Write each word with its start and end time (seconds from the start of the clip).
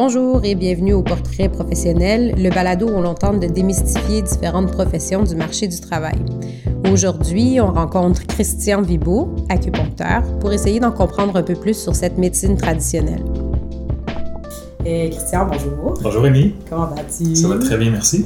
Bonjour 0.00 0.44
et 0.44 0.54
bienvenue 0.54 0.92
au 0.92 1.02
Portrait 1.02 1.48
professionnel, 1.48 2.36
le 2.38 2.50
balado 2.50 2.86
où 2.86 3.02
l'on 3.02 3.14
tente 3.14 3.40
de 3.40 3.48
démystifier 3.48 4.22
différentes 4.22 4.70
professions 4.70 5.24
du 5.24 5.34
marché 5.34 5.66
du 5.66 5.80
travail. 5.80 6.14
Aujourd'hui, 6.92 7.58
on 7.60 7.72
rencontre 7.72 8.24
Christian 8.28 8.80
Vibo, 8.80 9.34
acupuncteur, 9.48 10.22
pour 10.38 10.52
essayer 10.52 10.78
d'en 10.78 10.92
comprendre 10.92 11.34
un 11.34 11.42
peu 11.42 11.54
plus 11.54 11.74
sur 11.76 11.96
cette 11.96 12.16
médecine 12.16 12.56
traditionnelle. 12.56 13.24
Et 14.86 15.10
Christian, 15.10 15.48
bonjour. 15.50 15.98
Bonjour 16.00 16.24
Amy. 16.26 16.54
Comment 16.70 16.86
vas-tu? 16.86 17.34
Ça 17.34 17.48
va 17.48 17.58
très 17.58 17.76
bien, 17.76 17.90
merci. 17.90 18.24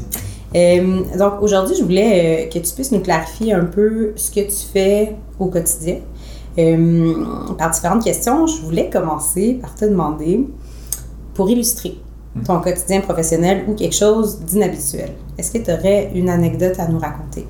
Euh, 0.55 1.01
donc 1.19 1.41
aujourd'hui, 1.41 1.75
je 1.75 1.85
voulais 1.85 2.45
euh, 2.45 2.51
que 2.51 2.59
tu 2.59 2.75
puisses 2.75 2.93
nous 2.93 3.01
clarifier 3.01 3.55
un 3.55 3.65
peu 3.65 4.13
ce 4.17 4.31
que 4.31 4.41
tu 4.41 4.67
fais 4.75 5.17
au 5.39 5.47
quotidien. 5.47 6.01
Euh, 6.59 7.15
par 7.57 7.71
différentes 7.71 8.05
questions, 8.05 8.47
je 8.47 8.61
voulais 8.61 8.91
commencer 8.91 9.55
par 9.55 9.75
te 9.75 9.87
demander 9.87 10.47
pour 11.35 11.51
illustrer 11.51 11.99
ton 12.47 12.61
quotidien 12.61 13.01
professionnel 13.01 13.65
ou 13.69 13.75
quelque 13.75 13.95
chose 13.95 14.41
d'inhabituel. 14.41 15.11
Est-ce 15.37 15.51
que 15.51 15.59
tu 15.59 15.71
aurais 15.71 16.11
une 16.15 16.29
anecdote 16.29 16.79
à 16.79 16.89
nous 16.89 16.99
raconter? 16.99 17.47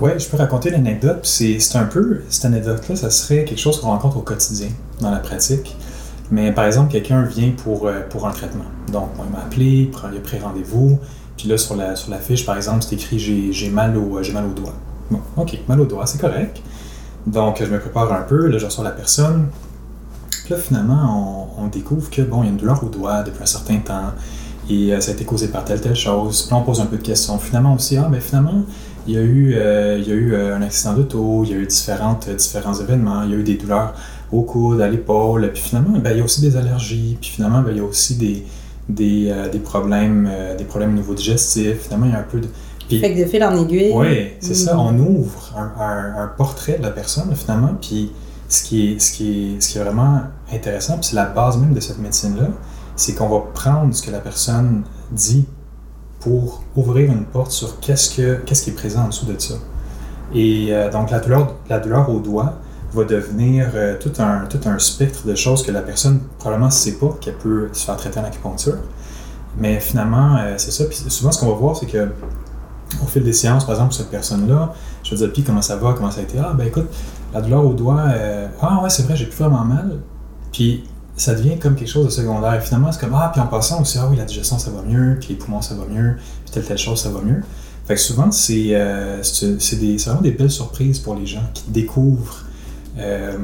Oui, 0.00 0.12
je 0.18 0.28
peux 0.28 0.36
raconter 0.36 0.70
l'anecdote. 0.70 1.20
C'est 1.24 1.58
un 1.74 1.84
peu, 1.84 2.22
cette 2.28 2.44
anecdote-là, 2.44 2.96
ça 2.96 3.10
serait 3.10 3.44
quelque 3.44 3.58
chose 3.58 3.80
qu'on 3.80 3.88
rencontre 3.88 4.18
au 4.18 4.22
quotidien 4.22 4.68
dans 5.00 5.10
la 5.10 5.18
pratique. 5.18 5.76
Mais 6.30 6.52
par 6.52 6.64
exemple, 6.64 6.90
quelqu'un 6.90 7.22
vient 7.22 7.50
pour, 7.50 7.86
euh, 7.86 8.00
pour 8.08 8.26
un 8.26 8.30
traitement. 8.30 8.64
Donc, 8.90 9.10
il 9.18 9.32
m'a 9.32 9.42
appelé, 9.44 9.90
il 9.90 10.16
a 10.16 10.20
pris 10.20 10.38
rendez-vous. 10.38 10.98
Puis 11.36 11.48
là, 11.48 11.58
sur 11.58 11.76
la, 11.76 11.96
sur 11.96 12.10
la 12.10 12.18
fiche, 12.18 12.46
par 12.46 12.56
exemple, 12.56 12.82
c'est 12.82 12.94
écrit 12.94 13.18
j'ai 13.18 13.70
mal, 13.70 13.96
au, 13.96 14.20
mal 14.32 14.46
au 14.46 14.52
doigt. 14.52 14.74
Bon, 15.10 15.20
OK, 15.36 15.58
mal 15.68 15.80
au 15.80 15.84
doigt, 15.84 16.06
c'est 16.06 16.20
correct. 16.20 16.62
Donc, 17.26 17.62
je 17.62 17.70
me 17.70 17.78
prépare 17.78 18.12
un 18.12 18.22
peu, 18.22 18.46
là, 18.46 18.58
je 18.58 18.64
reçois 18.64 18.84
la 18.84 18.90
personne. 18.90 19.48
Là, 20.52 20.58
finalement, 20.58 21.48
on, 21.58 21.66
découvre 21.68 22.10
que, 22.10 22.20
bon, 22.20 22.42
il 22.42 22.44
y 22.44 22.48
a 22.48 22.50
une 22.50 22.58
douleur 22.58 22.84
au 22.84 22.88
doigt 22.88 23.22
depuis 23.22 23.42
un 23.42 23.46
certain 23.46 23.78
temps 23.78 24.12
et 24.68 24.92
euh, 24.92 25.00
ça 25.00 25.12
a 25.12 25.14
été 25.14 25.24
causé 25.24 25.48
par 25.48 25.64
telle, 25.64 25.80
telle 25.80 25.96
chose. 25.96 26.42
Puis 26.42 26.50
là, 26.50 26.58
on 26.58 26.62
pose 26.62 26.78
un 26.80 26.84
peu 26.84 26.98
de 26.98 27.02
questions. 27.02 27.38
Finalement 27.38 27.74
aussi, 27.74 27.96
ah, 27.96 28.06
ben 28.10 28.20
finalement, 28.20 28.64
il 29.06 29.14
y 29.14 29.16
a 29.16 29.22
eu, 29.22 29.54
euh, 29.56 29.98
il 29.98 30.06
y 30.06 30.12
a 30.12 30.14
eu 30.14 30.34
euh, 30.34 30.54
un 30.54 30.60
accident 30.60 30.92
d'auto, 30.92 31.44
il 31.44 31.52
y 31.52 31.54
a 31.54 31.56
eu 31.56 31.66
différentes, 31.66 32.28
différents 32.28 32.74
événements, 32.74 33.22
il 33.22 33.30
y 33.30 33.34
a 33.34 33.38
eu 33.38 33.42
des 33.42 33.54
douleurs 33.54 33.94
au 34.30 34.42
coude, 34.42 34.82
à 34.82 34.88
l'épaule, 34.88 35.50
puis 35.54 35.62
finalement, 35.62 35.98
ben, 35.98 36.10
il 36.10 36.18
y 36.18 36.20
a 36.20 36.24
aussi 36.24 36.42
des 36.42 36.54
allergies, 36.54 37.16
puis 37.18 37.30
finalement, 37.30 37.62
ben, 37.62 37.70
il 37.70 37.78
y 37.78 37.80
a 37.80 37.84
aussi 37.84 38.16
des, 38.16 38.44
des, 38.90 39.34
des 39.50 39.58
problèmes, 39.58 40.30
des 40.58 40.64
problèmes 40.64 40.90
au 40.90 40.96
niveau 40.96 41.14
digestif. 41.14 41.84
Finalement, 41.84 42.06
il 42.06 42.12
y 42.12 42.14
a 42.14 42.18
un 42.18 42.26
peu 42.30 42.40
de... 42.40 42.48
fait 42.98 43.14
que 43.14 43.20
de 43.20 43.24
fil 43.26 43.42
en 43.42 43.56
aiguille. 43.56 43.92
Oui, 43.94 44.32
c'est 44.40 44.54
ça. 44.54 44.74
Mm. 44.74 44.80
On 44.80 44.98
ouvre 44.98 45.54
un, 45.56 46.22
un, 46.22 46.26
portrait 46.28 46.76
de 46.76 46.82
la 46.82 46.90
personne, 46.90 47.34
finalement, 47.34 47.74
puis 47.80 48.12
ce 48.52 48.62
qui 48.62 48.92
est, 48.92 48.98
ce 48.98 49.12
qui 49.12 49.54
est, 49.54 49.60
ce 49.60 49.70
qui 49.70 49.78
est 49.78 49.82
vraiment 49.82 50.20
intéressant, 50.52 50.94
puis 50.94 51.08
c'est 51.10 51.16
la 51.16 51.26
base 51.26 51.58
même 51.58 51.74
de 51.74 51.80
cette 51.80 51.98
médecine-là, 51.98 52.48
c'est 52.96 53.14
qu'on 53.14 53.28
va 53.28 53.40
prendre 53.52 53.94
ce 53.94 54.02
que 54.02 54.10
la 54.10 54.20
personne 54.20 54.82
dit 55.10 55.46
pour 56.20 56.62
ouvrir 56.76 57.10
une 57.10 57.24
porte 57.24 57.50
sur 57.50 57.80
qu'est-ce, 57.80 58.14
que, 58.14 58.36
qu'est-ce 58.46 58.62
qui 58.62 58.70
est 58.70 58.74
présent 58.74 59.04
en 59.04 59.08
dessous 59.08 59.26
de 59.26 59.38
ça. 59.38 59.54
Et 60.34 60.68
euh, 60.70 60.90
donc, 60.90 61.10
la 61.10 61.20
douleur, 61.20 61.54
la 61.68 61.80
douleur 61.80 62.08
au 62.08 62.20
doigt 62.20 62.54
va 62.92 63.04
devenir 63.04 63.70
euh, 63.74 63.96
tout, 63.98 64.12
un, 64.20 64.46
tout 64.46 64.60
un 64.66 64.78
spectre 64.78 65.26
de 65.26 65.34
choses 65.34 65.62
que 65.62 65.72
la 65.72 65.82
personne 65.82 66.20
probablement 66.38 66.66
ne 66.68 66.72
sait 66.72 66.92
pas 66.92 67.16
qu'elle 67.20 67.36
peut 67.36 67.68
se 67.72 67.84
faire 67.84 67.96
traiter 67.96 68.20
en 68.20 68.24
acupuncture. 68.24 68.78
Mais 69.58 69.80
finalement, 69.80 70.36
euh, 70.36 70.54
c'est 70.58 70.70
ça. 70.70 70.84
Puis 70.84 70.96
souvent, 71.08 71.32
ce 71.32 71.40
qu'on 71.40 71.48
va 71.48 71.54
voir, 71.54 71.76
c'est 71.76 71.86
que 71.86 72.08
au 73.02 73.06
fil 73.06 73.24
des 73.24 73.32
séances, 73.32 73.64
par 73.64 73.74
exemple, 73.74 73.94
cette 73.94 74.10
personne-là, 74.10 74.74
je 75.02 75.10
vais 75.10 75.16
dire, 75.16 75.32
puis 75.32 75.42
comment 75.42 75.62
ça 75.62 75.76
va, 75.76 75.94
comment 75.94 76.10
ça 76.10 76.20
a 76.20 76.22
été? 76.22 76.38
Ah, 76.38 76.52
ben 76.54 76.66
écoute, 76.66 76.88
la 77.32 77.40
douleur 77.40 77.64
au 77.64 77.72
doigt, 77.72 78.04
ah 78.60 78.82
ouais, 78.82 78.90
c'est 78.90 79.02
vrai, 79.04 79.16
j'ai 79.16 79.24
plus 79.24 79.38
vraiment 79.38 79.64
mal. 79.64 79.98
Puis 80.52 80.84
ça 81.16 81.34
devient 81.34 81.58
comme 81.58 81.74
quelque 81.74 81.88
chose 81.88 82.06
de 82.06 82.10
secondaire. 82.10 82.54
Et 82.54 82.60
finalement, 82.60 82.90
c'est 82.92 83.00
comme, 83.00 83.14
ah, 83.14 83.30
puis 83.32 83.40
en 83.40 83.46
passant 83.46 83.80
aussi, 83.80 83.98
ah 83.98 84.06
oui, 84.10 84.16
la 84.16 84.24
digestion, 84.24 84.58
ça 84.58 84.70
va 84.70 84.82
mieux, 84.82 85.16
puis 85.18 85.30
les 85.30 85.34
poumons, 85.36 85.62
ça 85.62 85.74
va 85.74 85.84
mieux, 85.86 86.16
puis 86.44 86.52
telle, 86.52 86.64
telle 86.64 86.78
chose, 86.78 87.00
ça 87.00 87.10
va 87.10 87.20
mieux. 87.20 87.42
Fait 87.86 87.94
que 87.94 88.00
souvent, 88.00 88.30
c'est 88.30 88.68
euh, 88.72 89.22
vraiment 90.04 90.20
des 90.20 90.30
belles 90.30 90.50
surprises 90.50 90.98
pour 90.98 91.16
les 91.16 91.26
gens 91.26 91.44
qui 91.52 91.64
découvrent 91.68 92.44
euh, 92.98 93.36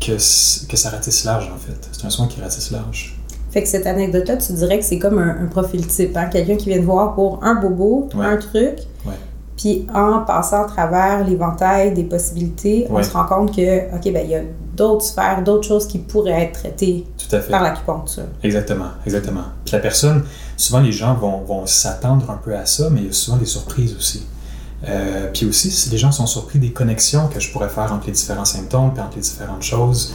que, 0.00 0.12
que 0.12 0.76
ça 0.76 0.90
ratisse 0.90 1.24
large, 1.24 1.50
en 1.52 1.58
fait. 1.58 1.88
C'est 1.92 2.06
un 2.06 2.10
soin 2.10 2.28
qui 2.28 2.40
ratisse 2.40 2.70
large. 2.70 3.18
Fait 3.50 3.62
que 3.62 3.68
cette 3.68 3.86
anecdote-là, 3.86 4.36
tu 4.36 4.52
dirais 4.52 4.78
que 4.78 4.84
c'est 4.84 4.98
comme 4.98 5.18
un, 5.18 5.46
profil 5.46 5.86
type, 5.86 6.16
hein? 6.16 6.26
quelqu'un 6.26 6.56
qui 6.56 6.68
vient 6.68 6.78
te 6.78 6.84
voir 6.84 7.14
pour 7.14 7.42
un 7.42 7.54
bobo, 7.54 8.08
un 8.20 8.36
truc. 8.36 8.78
Puis 9.56 9.86
en 9.94 10.20
passant 10.20 10.64
à 10.64 10.66
travers 10.66 11.26
l'éventail 11.26 11.94
des 11.94 12.04
possibilités, 12.04 12.86
on 12.90 13.02
se 13.02 13.10
rend 13.10 13.24
compte 13.24 13.56
que, 13.56 13.94
OK, 13.94 14.12
ben 14.12 14.22
il 14.24 14.30
y 14.30 14.34
a 14.34 14.42
d'autres 14.76 15.04
sphères, 15.04 15.42
d'autres 15.42 15.66
choses 15.66 15.88
qui 15.88 15.98
pourraient 15.98 16.42
être 16.42 16.60
traitées 16.60 17.06
par 17.50 17.62
l'acupuncture. 17.62 18.24
Exactement, 18.42 18.90
exactement. 19.06 19.44
Puis 19.64 19.72
la 19.72 19.80
personne, 19.80 20.24
souvent 20.56 20.80
les 20.80 20.92
gens 20.92 21.14
vont, 21.14 21.40
vont 21.40 21.66
s'attendre 21.66 22.30
un 22.30 22.36
peu 22.36 22.54
à 22.54 22.66
ça, 22.66 22.90
mais 22.90 23.00
il 23.00 23.06
y 23.06 23.10
a 23.10 23.12
souvent 23.12 23.38
des 23.38 23.46
surprises 23.46 23.96
aussi. 23.96 24.26
Euh, 24.86 25.30
puis 25.32 25.46
aussi, 25.46 25.70
si 25.70 25.88
les 25.90 25.98
gens 25.98 26.12
sont 26.12 26.26
surpris 26.26 26.58
des 26.58 26.70
connexions 26.70 27.28
que 27.28 27.40
je 27.40 27.50
pourrais 27.50 27.70
faire 27.70 27.92
entre 27.92 28.06
les 28.06 28.12
différents 28.12 28.44
symptômes, 28.44 28.92
puis 28.92 29.02
entre 29.02 29.16
les 29.16 29.22
différentes 29.22 29.62
choses, 29.62 30.12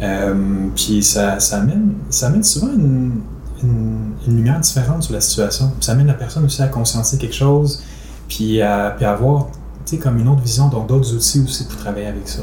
euh, 0.00 0.68
puis 0.74 1.02
ça, 1.02 1.38
ça, 1.38 1.58
amène, 1.58 1.94
ça 2.10 2.26
amène 2.26 2.42
souvent 2.42 2.72
une, 2.72 3.20
une, 3.62 4.14
lumière 4.26 4.60
différente 4.60 5.02
sur 5.02 5.12
la 5.12 5.20
situation. 5.20 5.72
ça 5.80 5.92
amène 5.92 6.06
la 6.06 6.14
personne 6.14 6.44
aussi 6.44 6.62
à 6.62 6.68
conscientiser 6.68 7.18
quelque 7.18 7.34
chose, 7.34 7.82
puis 8.30 8.62
à, 8.62 8.94
puis 8.96 9.04
avoir 9.04 9.48
comme 10.00 10.20
une 10.20 10.28
autre 10.28 10.42
vision, 10.42 10.68
donc 10.68 10.86
d'autres 10.86 11.12
outils 11.12 11.40
aussi 11.40 11.64
pour 11.64 11.76
travailler 11.76 12.06
avec 12.06 12.28
ça. 12.28 12.42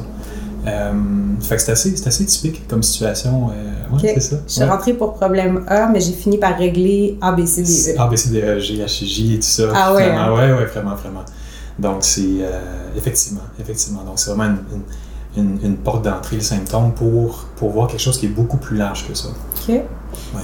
Euh, 0.67 0.91
fait 1.39 1.55
que 1.55 1.61
c'est 1.61 1.71
assez, 1.71 1.95
assez, 2.05 2.25
typique 2.25 2.67
comme 2.67 2.83
situation. 2.83 3.51
Euh, 3.51 3.95
ouais, 3.95 4.11
c'est 4.15 4.19
ça. 4.19 4.35
Je 4.45 4.51
suis 4.51 4.63
rentrée 4.65 4.93
pour 4.93 5.13
problème 5.13 5.63
A, 5.67 5.87
mais 5.87 6.01
j'ai 6.01 6.11
fini 6.11 6.37
par 6.37 6.57
régler 6.57 7.17
A, 7.21 7.31
B, 7.31 7.45
C, 7.45 7.63
D, 7.63 7.93
E. 7.95 8.01
A, 8.01 8.07
B, 8.07 8.15
C, 8.17 8.29
D, 8.31 8.41
E, 8.41 8.59
G, 8.59 8.73
H, 8.83 9.05
J 9.05 9.35
et 9.35 9.37
tout 9.37 9.43
ça. 9.43 9.63
Ah 9.73 9.93
ouais? 9.93 10.11
Hein? 10.11 10.33
Ouais, 10.33 10.51
ouais, 10.51 10.65
vraiment, 10.65 10.95
vraiment. 10.95 11.23
Donc, 11.79 11.99
c'est 12.01 12.21
euh, 12.41 12.59
effectivement, 12.97 13.43
effectivement. 13.57 14.03
Donc, 14.03 14.19
c'est 14.19 14.31
vraiment 14.31 14.55
une 14.73 14.81
une, 15.37 15.77
porte 15.77 16.03
d'entrée, 16.03 16.37
le 16.37 16.41
symptôme, 16.41 16.93
pour, 16.93 17.45
pour 17.55 17.69
voir 17.69 17.87
quelque 17.87 17.99
chose 17.99 18.17
qui 18.17 18.25
est 18.25 18.29
beaucoup 18.29 18.57
plus 18.57 18.77
large 18.77 19.07
que 19.07 19.15
ça. 19.15 19.29
OK. 19.29 19.81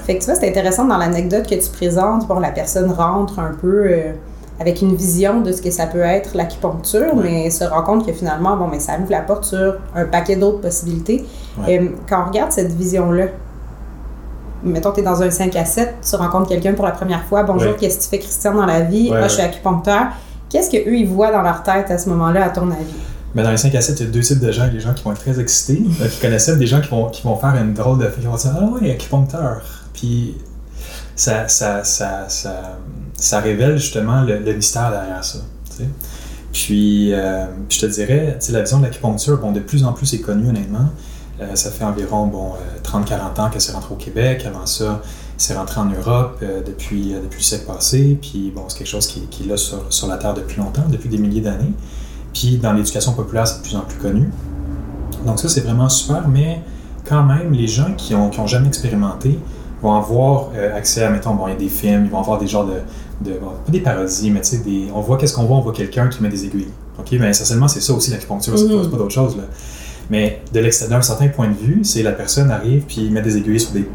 Fait 0.05 0.17
que 0.17 0.19
tu 0.19 0.25
vois, 0.25 0.35
c'est 0.35 0.47
intéressant 0.47 0.85
dans 0.85 0.97
l'anecdote 0.97 1.47
que 1.47 1.55
tu 1.55 1.69
présentes. 1.71 2.27
Bon, 2.27 2.39
la 2.39 2.51
personne 2.51 2.91
rentre 2.91 3.39
un 3.39 3.53
peu 3.53 3.85
euh, 3.87 4.13
avec 4.59 4.81
une 4.81 4.95
vision 4.95 5.41
de 5.41 5.51
ce 5.51 5.61
que 5.61 5.71
ça 5.71 5.87
peut 5.87 6.01
être 6.01 6.35
l'acupuncture, 6.35 7.15
mais 7.15 7.49
se 7.49 7.63
rend 7.63 7.81
compte 7.83 8.05
que 8.05 8.13
finalement, 8.13 8.55
bon, 8.55 8.67
mais 8.67 8.79
ça 8.79 8.97
ouvre 8.99 9.11
la 9.11 9.21
porte 9.21 9.45
sur 9.45 9.75
un 9.95 10.05
paquet 10.05 10.35
d'autres 10.35 10.61
possibilités. 10.61 11.25
Euh, 11.67 11.89
quand 12.07 12.23
on 12.23 12.29
regarde 12.29 12.51
cette 12.51 12.71
vision-là, 12.71 13.25
mettons, 14.63 14.91
tu 14.91 15.01
es 15.01 15.03
dans 15.03 15.21
un 15.21 15.31
5 15.31 15.55
à 15.55 15.65
7, 15.65 15.95
tu 16.07 16.15
rencontres 16.15 16.49
quelqu'un 16.49 16.73
pour 16.73 16.85
la 16.85 16.91
première 16.91 17.23
fois. 17.25 17.43
Bonjour, 17.43 17.75
qu'est-ce 17.77 17.97
que 17.97 18.03
tu 18.03 18.09
fais, 18.09 18.19
Christian, 18.19 18.53
dans 18.53 18.65
la 18.65 18.81
vie? 18.81 19.09
Moi, 19.09 19.27
je 19.27 19.33
suis 19.33 19.41
acupuncteur. 19.41 20.07
Qu'est-ce 20.49 20.69
qu'eux, 20.69 20.95
ils 20.95 21.07
voient 21.07 21.31
dans 21.31 21.41
leur 21.41 21.63
tête 21.63 21.89
à 21.89 21.97
ce 21.97 22.09
moment-là, 22.09 22.45
à 22.45 22.49
ton 22.49 22.69
avis? 22.69 22.85
Mais 23.33 23.41
dans 23.41 23.49
les 23.49 23.57
5 23.57 23.73
à 23.73 23.81
7, 23.81 23.99
il 23.99 24.05
y 24.05 24.09
a 24.09 24.11
deux 24.11 24.21
types 24.21 24.39
de 24.39 24.51
gens. 24.51 24.69
Les 24.71 24.79
gens 24.79 24.93
qui 24.93 25.03
vont 25.03 25.11
être 25.11 25.21
très 25.21 25.39
excités, 25.39 25.81
euh, 25.99 26.07
qui 26.07 26.19
connaissaient 26.19 26.55
des 26.55 26.67
gens 26.67 26.79
qui 26.79 26.89
vont, 26.89 27.09
qui 27.09 27.23
vont 27.23 27.35
faire 27.35 27.55
une 27.59 27.73
drôle 27.73 27.97
de... 27.97 28.05
Qui 28.05 28.27
vont 28.27 28.35
dire 28.35 28.51
«Ah 28.61 28.69
oui, 28.79 28.91
acupuncteur!» 28.91 29.61
Puis 29.93 30.37
ça, 31.15 31.47
ça, 31.47 31.83
ça, 31.83 32.27
ça, 33.13 33.39
révèle 33.39 33.77
justement 33.77 34.21
le, 34.21 34.39
mystère 34.53 34.91
derrière 34.91 35.23
ça. 35.23 35.39
Puis, 36.51 37.13
euh, 37.13 37.45
je 37.69 37.79
te 37.79 37.85
dirais, 37.85 38.37
la 38.49 38.61
vision 38.61 38.79
de 38.79 38.83
l'acupuncture, 38.83 39.39
bon, 39.39 39.51
de 39.51 39.59
plus 39.59 39.83
en 39.83 39.93
plus 39.93 40.05
c'est 40.05 40.19
connu 40.19 40.49
honnêtement. 40.49 40.87
Euh, 41.41 41.55
ça 41.55 41.71
fait 41.71 41.83
environ 41.83 42.27
bon, 42.27 42.51
30-40 42.83 43.41
ans 43.41 43.49
que 43.49 43.59
c'est 43.59 43.71
rentré 43.71 43.93
au 43.93 43.97
Québec. 43.97 44.45
Avant 44.45 44.67
ça, 44.67 45.01
c'est 45.37 45.55
rentré 45.55 45.81
en 45.81 45.85
Europe 45.85 46.43
depuis, 46.65 47.15
depuis 47.23 47.39
le 47.39 47.43
siècle 47.43 47.65
passé. 47.65 48.19
Puis 48.21 48.51
bon, 48.55 48.65
c'est 48.67 48.77
quelque 48.77 48.87
chose 48.87 49.07
qui, 49.07 49.21
qui 49.27 49.43
est 49.43 49.47
là 49.47 49.57
sur, 49.57 49.91
sur, 49.91 50.07
la 50.07 50.17
Terre 50.17 50.35
depuis 50.35 50.59
longtemps, 50.59 50.85
depuis 50.87 51.09
des 51.09 51.17
milliers 51.17 51.41
d'années. 51.41 51.73
Puis 52.33 52.57
dans 52.57 52.73
l'éducation 52.73 53.13
populaire, 53.13 53.47
c'est 53.47 53.57
de 53.57 53.63
plus 53.63 53.75
en 53.75 53.81
plus 53.81 53.97
connu. 53.97 54.29
Donc 55.25 55.39
ça, 55.39 55.49
c'est 55.49 55.61
vraiment 55.61 55.89
super, 55.89 56.27
mais 56.27 56.61
quand 57.07 57.23
même, 57.23 57.51
les 57.51 57.67
gens 57.67 57.93
qui 57.95 58.13
n'ont 58.13 58.29
qui 58.29 58.39
ont 58.39 58.47
jamais 58.47 58.67
expérimenté 58.67 59.39
vont 59.83 59.93
avoir 59.93 60.49
euh, 60.55 60.75
accès 60.75 61.03
à, 61.03 61.09
mettons, 61.09 61.35
bon, 61.35 61.47
il 61.47 61.51
y 61.51 61.53
a 61.53 61.57
des 61.57 61.69
films, 61.69 62.05
ils 62.05 62.11
vont 62.11 62.19
avoir 62.19 62.39
des 62.39 62.47
genres 62.47 62.65
de, 62.65 63.29
de 63.29 63.35
pas 63.35 63.53
des 63.67 63.81
parodies, 63.81 64.31
mais 64.31 64.41
tu 64.41 64.49
sais, 64.49 64.57
des, 64.57 64.87
on 64.95 65.01
voit 65.01 65.17
qu'est-ce 65.17 65.33
qu'on 65.33 65.43
voit, 65.43 65.57
on 65.57 65.61
voit 65.61 65.73
quelqu'un 65.73 66.07
qui 66.07 66.23
met 66.23 66.29
des 66.29 66.45
aiguilles. 66.45 66.69
OK, 66.97 67.11
mais 67.19 67.29
essentiellement, 67.29 67.67
c'est 67.67 67.81
ça 67.81 67.93
aussi 67.93 68.11
l'acupuncture, 68.11 68.57
c'est 68.57 68.67
pas, 68.67 68.89
pas 68.89 68.97
d'autre 68.97 69.11
chose, 69.11 69.37
là. 69.37 69.43
Mais 70.09 70.41
d'un 70.51 71.01
certain 71.01 71.29
point 71.29 71.47
de 71.47 71.55
vue, 71.55 71.79
c'est 71.83 72.03
la 72.03 72.11
personne 72.11 72.51
arrive 72.51 72.83
puis 72.83 73.03
il 73.05 73.11
met 73.11 73.21
des 73.21 73.37
aiguilles 73.37 73.59
sur 73.59 73.71
des, 73.71 73.87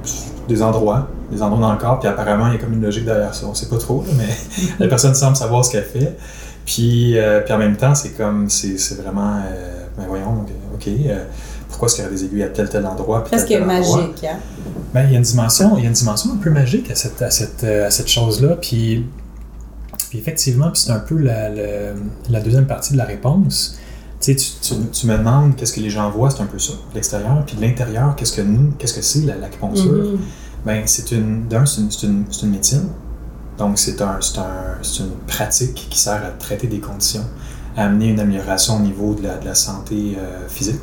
des, 0.49 0.62
endroits, 0.62 1.08
des 1.31 1.43
endroits 1.43 1.61
dans 1.61 1.73
le 1.73 1.79
corps, 1.79 2.00
puis 2.00 2.08
apparemment, 2.08 2.49
il 2.49 2.55
y 2.55 2.56
a 2.56 2.58
comme 2.58 2.73
une 2.73 2.82
logique 2.82 3.05
derrière 3.05 3.35
ça. 3.35 3.46
On 3.46 3.55
sait 3.55 3.69
pas 3.69 3.76
trop, 3.76 4.05
mais 4.17 4.29
la 4.79 4.88
personne 4.88 5.14
semble 5.14 5.37
savoir 5.37 5.64
ce 5.64 5.73
qu'elle 5.73 5.85
fait. 5.85 6.17
Puis, 6.64 7.19
euh, 7.19 7.40
puis 7.40 7.52
en 7.52 7.58
même 7.58 7.76
temps, 7.76 7.94
c'est 7.94 8.11
comme, 8.11 8.49
c'est 8.49 9.00
vraiment, 9.00 9.40
euh, 9.46 9.85
ben 9.96 10.05
voyons, 10.08 10.44
OK, 10.75 10.88
euh, 10.88 11.25
pourquoi 11.78 11.86
est-ce 11.86 11.94
qu'il 11.94 12.04
y 12.04 12.08
a 12.08 12.10
des 12.10 12.25
aiguilles 12.25 12.42
à 12.42 12.48
tel 12.48 12.69
tel 12.69 12.84
endroit? 12.84 13.22
Presque 13.22 13.52
magique, 13.64 14.25
hein? 14.25 14.38
Ben, 14.92 15.04
il 15.04 15.12
y 15.12 15.14
a 15.14 15.19
une 15.19 15.22
dimension, 15.22 15.76
il 15.76 15.84
y 15.84 15.86
a 15.86 15.88
une 15.88 15.94
dimension 15.94 16.32
un 16.32 16.38
peu 16.38 16.50
magique 16.50 16.90
à 16.90 16.96
cette, 16.96 17.22
à 17.22 17.30
cette, 17.30 17.62
à 17.62 17.88
cette 17.88 18.08
chose-là. 18.08 18.56
Puis, 18.56 19.06
puis 20.10 20.19
effectivement, 20.19 20.72
c'est 20.75 20.90
un 20.90 20.98
peu 20.98 21.16
la, 21.16 21.48
la, 22.28 22.40
deuxième 22.40 22.66
partie 22.66 22.94
de 22.94 22.98
la 22.98 23.04
réponse. 23.04 23.78
Tu, 24.20 24.36
sais, 24.36 24.58
tu, 24.60 24.75
tu, 24.90 25.06
me 25.06 25.16
demandes 25.16 25.54
qu'est-ce 25.54 25.72
que 25.72 25.78
les 25.78 25.90
gens 25.90 26.10
voient, 26.10 26.30
c'est 26.30 26.42
un 26.42 26.46
peu 26.46 26.58
ça, 26.58 26.72
de 26.72 26.94
l'extérieur. 26.96 27.44
Puis 27.46 27.56
de 27.56 27.60
l'intérieur, 27.60 28.16
qu'est-ce 28.16 28.32
que 28.32 28.42
nous, 28.42 28.72
qu'est-ce 28.76 28.94
que 28.94 29.02
c'est 29.02 29.20
l'acupuncture? 29.20 29.92
Mm-hmm. 29.92 30.66
Ben, 30.66 30.82
c'est 30.86 31.12
une, 31.12 31.46
d'un, 31.46 31.64
c'est 31.64 31.82
une, 31.82 31.90
une, 32.02 32.25
une 32.42 32.50
médecine. 32.50 32.88
Donc, 33.56 33.78
c'est, 33.78 34.02
un, 34.02 34.19
un, 34.38 34.82
une 34.98 35.10
pratique 35.28 35.86
qui 35.88 35.98
sert 36.00 36.25
à 36.25 36.30
traiter 36.30 36.66
des 36.66 36.80
conditions, 36.80 37.25
à 37.76 37.84
amener 37.84 38.08
une 38.08 38.19
amélioration 38.19 38.78
au 38.78 38.80
niveau 38.80 39.14
de 39.14 39.22
la, 39.22 39.36
de 39.36 39.44
la 39.44 39.54
santé 39.54 40.16
euh, 40.19 40.48
physique. 40.48 40.82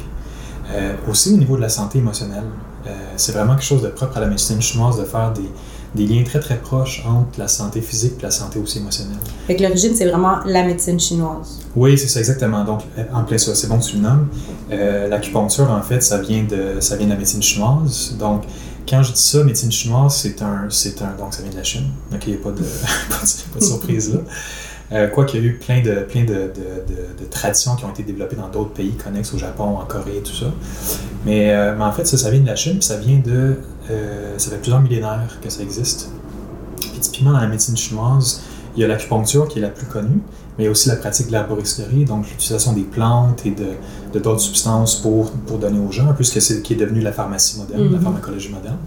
Euh, 0.74 0.94
aussi 1.10 1.34
au 1.34 1.38
niveau 1.38 1.56
de 1.56 1.62
la 1.62 1.70
santé 1.70 2.00
émotionnelle. 2.00 2.44
Euh, 2.88 2.90
c'est 3.18 3.32
vraiment 3.32 3.54
quelque 3.54 3.66
chose 3.66 3.82
de 3.82 3.88
propre 3.90 4.18
à 4.18 4.20
la 4.20 4.28
médecine 4.28 4.62
chinoise 4.62 4.98
de 4.98 5.06
faire 5.06 5.32
des, 5.34 5.50
des 5.96 6.12
liens 6.12 6.24
très 6.24 6.40
très 6.40 6.58
proches 6.58 7.04
entre 7.08 7.40
la 7.40 7.48
santé 7.48 7.82
physique 7.82 8.14
et 8.20 8.24
la 8.24 8.32
santé 8.32 8.60
aussi 8.60 8.80
émotionnelle. 8.80 9.18
Fait 9.48 9.56
que 9.56 9.64
l'origine, 9.64 9.96
c'est 9.96 10.08
vraiment 10.08 10.40
la 10.46 10.64
médecine 10.64 11.00
chinoise. 11.00 11.60
Oui, 11.76 11.98
c'est 11.98 12.08
ça 12.08 12.20
exactement. 12.20 12.64
Donc, 12.64 12.82
en 13.14 13.24
plein 13.24 13.38
ça, 13.38 13.54
c'est 13.54 13.68
bon 13.68 13.80
que 13.80 13.86
tu 13.86 13.98
le 13.98 14.02
nommes. 14.02 14.28
Euh, 14.72 15.08
L'acupuncture, 15.08 15.70
en 15.70 15.82
fait, 15.82 16.02
ça 16.02 16.20
vient, 16.20 16.44
de, 16.44 16.80
ça 16.80 16.96
vient 16.96 17.06
de 17.08 17.12
la 17.12 17.18
médecine 17.18 17.44
chinoise. 17.44 18.16
Donc, 18.20 18.44
quand 18.88 19.02
je 19.02 19.14
dis 19.14 19.22
ça, 19.22 19.44
médecine 19.44 19.72
chinoise, 19.72 20.16
c'est 20.16 20.42
un, 20.42 20.68
c'est 20.70 21.02
un, 21.02 21.16
donc 21.18 21.34
ça 21.34 21.42
vient 21.42 21.52
de 21.52 21.58
la 21.58 21.64
Chine. 21.64 21.86
Donc, 22.12 22.22
il 22.28 22.34
n'y 22.34 22.40
a 22.40 22.42
pas 22.42 22.52
de, 22.52 22.58
pas 23.10 23.24
de, 23.24 23.54
pas 23.54 23.60
de 23.60 23.64
surprise 23.64 24.14
là. 24.14 24.20
Euh, 24.92 25.08
quoi 25.08 25.26
qu'il 25.26 25.42
y 25.42 25.44
a 25.44 25.48
eu 25.48 25.54
plein, 25.56 25.82
de, 25.82 26.02
plein 26.02 26.24
de, 26.26 26.34
de, 26.34 27.20
de, 27.20 27.26
traditions 27.32 27.76
qui 27.76 27.86
ont 27.86 27.90
été 27.90 28.04
développées 28.04 28.36
dans 28.36 28.50
d'autres 28.50 28.70
pays 28.74 28.92
connexes, 28.92 29.34
au 29.34 29.38
Japon, 29.40 29.78
en 29.80 29.86
Corée, 29.86 30.22
tout 30.24 30.34
ça. 30.36 30.46
Mais, 31.26 31.54
euh, 31.56 31.74
mais 31.76 31.84
en 31.84 31.92
fait, 31.92 32.06
ça, 32.06 32.18
ça 32.18 32.30
vient 32.30 32.42
de 32.42 32.46
la 32.46 32.56
Chine, 32.56 32.74
puis 32.74 32.84
ça 32.84 32.98
vient 32.98 33.18
de. 33.18 33.56
Euh, 33.90 34.34
ça 34.38 34.52
fait 34.52 34.58
plusieurs 34.58 34.82
millénaires 34.82 35.40
que 35.42 35.50
ça 35.50 35.64
existe. 35.64 36.10
Puis 36.80 37.00
typiquement, 37.00 37.32
dans 37.32 37.40
la 37.40 37.48
médecine 37.48 37.76
chinoise, 37.76 38.44
il 38.76 38.82
y 38.82 38.84
a 38.84 38.88
l'acupuncture 38.88 39.48
qui 39.48 39.58
est 39.58 39.62
la 39.64 39.70
plus 39.70 39.88
connue, 39.88 40.22
mais 40.58 40.64
il 40.64 40.66
y 40.66 40.68
a 40.68 40.72
aussi 40.72 40.88
la 40.90 40.98
pratique 40.98 41.28
de 41.28 41.32
l'herboristerie, 41.32 42.06
donc 42.06 42.30
l'utilisation 42.30 42.74
des 42.74 42.84
plantes 42.84 43.44
et 43.46 43.52
de, 43.52 44.20
d'autres 44.20 44.42
substances 44.42 45.02
pour, 45.02 45.32
pour 45.32 45.58
donner 45.58 45.80
aux 45.80 45.92
gens, 45.92 46.08
un 46.10 46.14
peu 46.14 46.24
ce 46.24 46.32
que 46.34 46.40
c'est, 46.40 46.62
qui 46.62 46.74
est 46.74 46.78
devenu 46.78 47.02
la 47.02 47.12
pharmacie 47.12 47.58
moderne, 47.58 47.86
la 47.86 47.98
Mhm. 47.98 48.04
pharmacologie 48.04 48.50
moderne. 48.50 48.78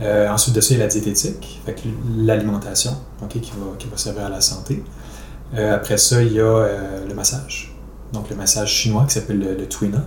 Euh, 0.00 0.28
ensuite 0.30 0.56
de 0.56 0.60
ça, 0.60 0.74
il 0.74 0.78
y 0.78 0.80
a 0.80 0.84
la 0.84 0.90
diététique, 0.90 1.60
l'alimentation 2.16 2.92
ok, 3.22 3.40
qui, 3.40 3.52
va, 3.52 3.66
qui 3.78 3.86
va 3.86 3.96
servir 3.96 4.24
à 4.24 4.28
la 4.30 4.40
santé. 4.40 4.82
Euh, 5.54 5.74
après 5.74 5.98
ça, 5.98 6.22
il 6.22 6.32
y 6.32 6.40
a 6.40 6.44
euh, 6.44 7.06
le 7.08 7.14
massage. 7.14 7.74
Donc 8.12 8.28
le 8.30 8.36
massage 8.36 8.70
chinois 8.72 9.04
qui 9.06 9.14
s'appelle 9.14 9.38
le, 9.38 9.54
le 9.54 9.66
Tuina, 9.66 10.04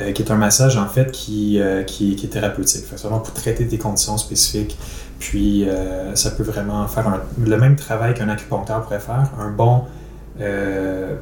euh, 0.00 0.12
qui 0.12 0.22
est 0.22 0.30
un 0.30 0.36
massage 0.36 0.76
en 0.76 0.86
fait 0.86 1.10
qui, 1.12 1.60
qui, 1.86 2.16
qui 2.16 2.26
est 2.26 2.30
thérapeutique. 2.30 2.84
C'est 2.88 2.98
vraiment 3.00 3.20
pour 3.20 3.32
traiter 3.34 3.64
des 3.64 3.78
conditions 3.78 4.16
spécifiques. 4.18 4.76
Puis 5.18 5.66
ça 6.14 6.30
peut 6.30 6.44
vraiment 6.44 6.86
faire 6.86 7.08
un- 7.08 7.20
le 7.44 7.56
même 7.56 7.74
travail 7.76 8.14
qu'un 8.14 8.28
acupuncteur 8.28 8.82
pourrait 8.82 9.00
faire. 9.00 9.30
Un 9.40 9.50
bon 9.50 9.82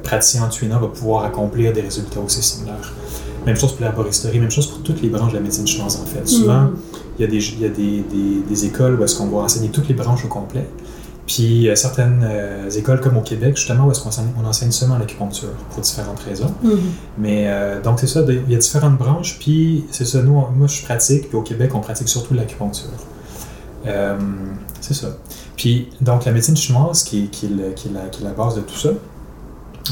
praticien 0.03 0.43
en 0.43 0.49
Tuina 0.49 0.77
va 0.77 0.87
pouvoir 0.87 1.25
accomplir 1.25 1.73
des 1.73 1.81
résultats 1.81 2.19
aussi 2.19 2.41
similaires. 2.43 2.93
Même 3.45 3.55
chose 3.55 3.71
pour 3.73 3.81
l'herboristerie, 3.81 4.39
même 4.39 4.51
chose 4.51 4.67
pour 4.67 4.83
toutes 4.83 5.01
les 5.01 5.09
branches 5.09 5.31
de 5.31 5.37
la 5.37 5.43
médecine 5.43 5.65
chinoise 5.65 5.99
en 6.01 6.05
fait. 6.05 6.27
Souvent, 6.27 6.61
Mhm. 6.63 6.75
il 7.17 7.21
y 7.21 7.25
a 7.25 7.27
des, 7.31 7.53
y 7.55 7.65
a 7.65 7.69
des, 7.69 8.01
des, 8.01 8.41
des 8.47 8.65
écoles 8.65 8.99
où 8.99 9.03
est-ce 9.03 9.17
qu'on 9.17 9.27
va 9.27 9.39
enseigner 9.39 9.69
toutes 9.69 9.87
les 9.87 9.93
branches 9.95 10.25
au 10.25 10.27
complet. 10.27 10.67
Puis 11.27 11.67
certaines 11.75 12.21
euh, 12.23 12.69
écoles 12.71 13.01
comme 13.01 13.17
au 13.17 13.21
Québec, 13.21 13.57
justement, 13.57 13.85
où 13.85 13.91
est-ce 13.91 13.99
qu'on 13.99 14.07
enseigne, 14.09 14.29
on 14.41 14.45
enseigne 14.47 14.71
seulement 14.71 14.97
l'acupuncture 14.97 15.49
pour 15.71 15.81
différentes 15.81 16.21
raisons. 16.21 16.53
Mhm. 16.63 16.79
Mais 17.17 17.45
euh, 17.49 17.81
donc 17.81 17.99
c'est 17.99 18.07
ça, 18.07 18.21
il 18.27 18.49
y 18.51 18.55
a 18.55 18.57
différentes 18.57 18.97
branches, 18.97 19.37
puis 19.39 19.83
c'est 19.91 20.05
ça, 20.05 20.21
nous, 20.21 20.31
on- 20.37 20.49
moi 20.51 20.67
je 20.67 20.81
pratique, 20.83 21.27
puis 21.27 21.37
au 21.37 21.41
Québec, 21.41 21.71
on 21.75 21.81
pratique 21.81 22.07
surtout 22.07 22.33
l'acupuncture. 22.33 22.87
Euh, 23.85 24.17
c'est 24.79 24.93
ça. 24.93 25.07
Puis 25.57 25.89
donc 25.99 26.23
la 26.25 26.31
médecine 26.31 26.55
chinoise, 26.55 27.03
qui 27.03 27.25
est, 27.25 27.27
qui 27.27 27.47
est, 27.47 27.49
le- 27.49 27.71
qui 27.73 27.89
est 27.89 27.91
la, 27.91 28.01
qui 28.07 28.21
est 28.21 28.25
la 28.25 28.31
base 28.33 28.55
de 28.55 28.61
tout 28.61 28.77
ça, 28.77 28.89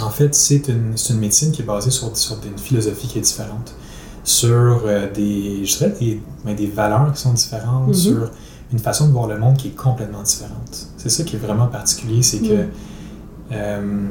en 0.01 0.09
fait, 0.09 0.33
c'est 0.35 0.67
une, 0.69 0.93
médecine 1.19 1.51
qui 1.51 1.61
est 1.61 1.65
basée 1.65 1.91
sur, 1.91 2.15
sur 2.17 2.37
une 2.45 2.57
philosophie 2.57 3.07
qui 3.07 3.17
est 3.19 3.21
différente, 3.21 3.73
sur 4.23 4.83
des, 5.13 5.65
je 5.65 5.77
dirais, 5.77 5.93
des, 5.99 6.21
ben, 6.45 6.55
des 6.55 6.67
valeurs 6.67 7.11
qui 7.13 7.21
sont 7.21 7.33
différentes, 7.33 7.87
Mhm. 7.89 7.93
sur 7.93 8.31
une 8.73 8.79
façon 8.79 9.07
de 9.07 9.11
voir 9.13 9.27
le 9.27 9.37
monde 9.37 9.55
qui 9.57 9.67
est 9.69 9.75
complètement 9.75 10.23
différente. 10.23 10.87
C'est 11.07 11.11
ça 11.11 11.23
qui 11.23 11.35
est 11.35 11.39
vraiment 11.39 11.67
particulier, 11.67 12.23
c'est 12.23 12.39
que 12.39 12.63
Mhm. 12.63 12.67
euh, 13.51 14.07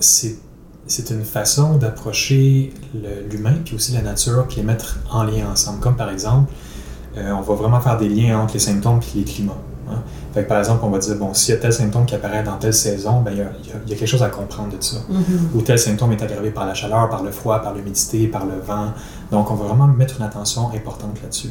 c'est 0.00 1.10
une 1.10 1.22
façon 1.24 1.76
d'approcher 1.76 2.72
l'humain, 3.30 3.54
puis 3.64 3.76
aussi 3.76 3.92
la 3.92 4.02
nature, 4.02 4.44
puis 4.48 4.56
les 4.56 4.62
mettre 4.64 4.98
en 5.12 5.22
lien 5.22 5.46
ensemble. 5.52 5.78
Comme 5.78 5.94
par 5.96 6.10
exemple, 6.10 6.50
euh, 7.16 7.30
on 7.30 7.40
va 7.42 7.54
vraiment 7.54 7.80
faire 7.80 7.96
des 7.98 8.08
liens 8.08 8.40
entre 8.40 8.54
les 8.54 8.58
symptômes 8.60 8.98
et 9.14 9.18
les 9.18 9.24
climats. 9.24 9.52
hein. 9.88 10.02
Fait 10.34 10.42
que 10.42 10.48
par 10.48 10.58
exemple, 10.58 10.80
on 10.84 10.90
va 10.90 10.98
dire, 10.98 11.14
bon, 11.14 11.32
s'il 11.34 11.54
y 11.54 11.58
a 11.58 11.60
tel 11.60 11.72
symptôme 11.72 12.04
qui 12.04 12.16
apparaît 12.16 12.42
dans 12.42 12.56
telle 12.56 12.74
saison, 12.74 13.20
ben, 13.22 13.30
il 13.30 13.38
y, 13.38 13.42
a, 13.42 13.52
il 13.84 13.88
y 13.88 13.90
y 13.90 13.94
a 13.94 13.96
quelque 13.96 14.08
chose 14.08 14.22
à 14.24 14.28
comprendre 14.28 14.76
de 14.76 14.82
ça. 14.82 14.96
Mhm. 15.08 15.50
Ou 15.54 15.62
tel 15.62 15.78
symptôme 15.78 16.10
est 16.12 16.22
aggravé 16.22 16.50
par 16.50 16.66
la 16.66 16.74
chaleur, 16.74 17.08
par 17.08 17.22
le 17.22 17.30
froid, 17.30 17.60
par 17.62 17.74
l'humidité, 17.74 18.26
par 18.26 18.44
le 18.44 18.58
vent. 18.60 18.92
Donc, 19.30 19.50
on 19.52 19.54
va 19.54 19.66
vraiment 19.66 19.86
mettre 19.86 20.16
une 20.18 20.26
attention 20.26 20.68
importante 20.74 21.16
là-dessus. 21.22 21.50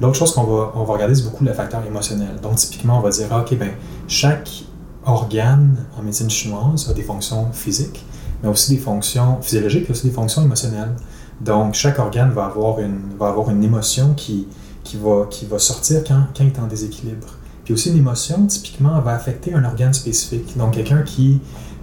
L'autre 0.00 0.16
chose 0.16 0.34
qu'on 0.34 0.44
va, 0.44 0.72
on 0.74 0.84
va 0.84 0.94
regarder, 0.94 1.14
c'est 1.14 1.24
beaucoup 1.24 1.44
le 1.44 1.52
facteur 1.52 1.84
émotionnel. 1.86 2.40
Donc, 2.42 2.56
typiquement, 2.56 2.98
on 2.98 3.02
va 3.02 3.10
dire, 3.10 3.28
ah, 3.30 3.40
OK, 3.40 3.56
ben, 3.56 3.70
chaque 4.08 4.64
organe 5.04 5.86
en 5.98 6.02
médecine 6.02 6.30
chinoise 6.30 6.88
a 6.90 6.94
des 6.94 7.02
fonctions 7.02 7.50
physiques, 7.52 8.04
mais 8.42 8.48
aussi 8.48 8.74
des 8.74 8.80
fonctions 8.80 9.40
physiologiques 9.42 9.88
et 9.88 9.92
aussi 9.92 10.06
des 10.06 10.12
fonctions 10.12 10.42
émotionnelles. 10.42 10.94
Donc, 11.40 11.74
chaque 11.74 11.98
organe 11.98 12.30
va 12.30 12.46
avoir 12.46 12.80
une, 12.80 13.00
va 13.18 13.28
avoir 13.28 13.50
une 13.50 13.62
émotion 13.62 14.14
qui, 14.14 14.48
qui, 14.84 14.96
va, 14.96 15.26
qui 15.28 15.46
va 15.46 15.58
sortir 15.58 16.02
quand, 16.06 16.24
quand 16.36 16.44
il 16.44 16.48
est 16.48 16.58
en 16.58 16.66
déséquilibre. 16.66 17.26
Puis 17.64 17.74
aussi, 17.74 17.90
une 17.90 17.98
émotion, 17.98 18.46
typiquement, 18.46 19.00
va 19.00 19.12
affecter 19.12 19.54
un 19.54 19.64
organe 19.64 19.94
spécifique. 19.94 20.56
Donc, 20.56 20.74
quelqu'un 20.74 21.02
qui, 21.02 21.40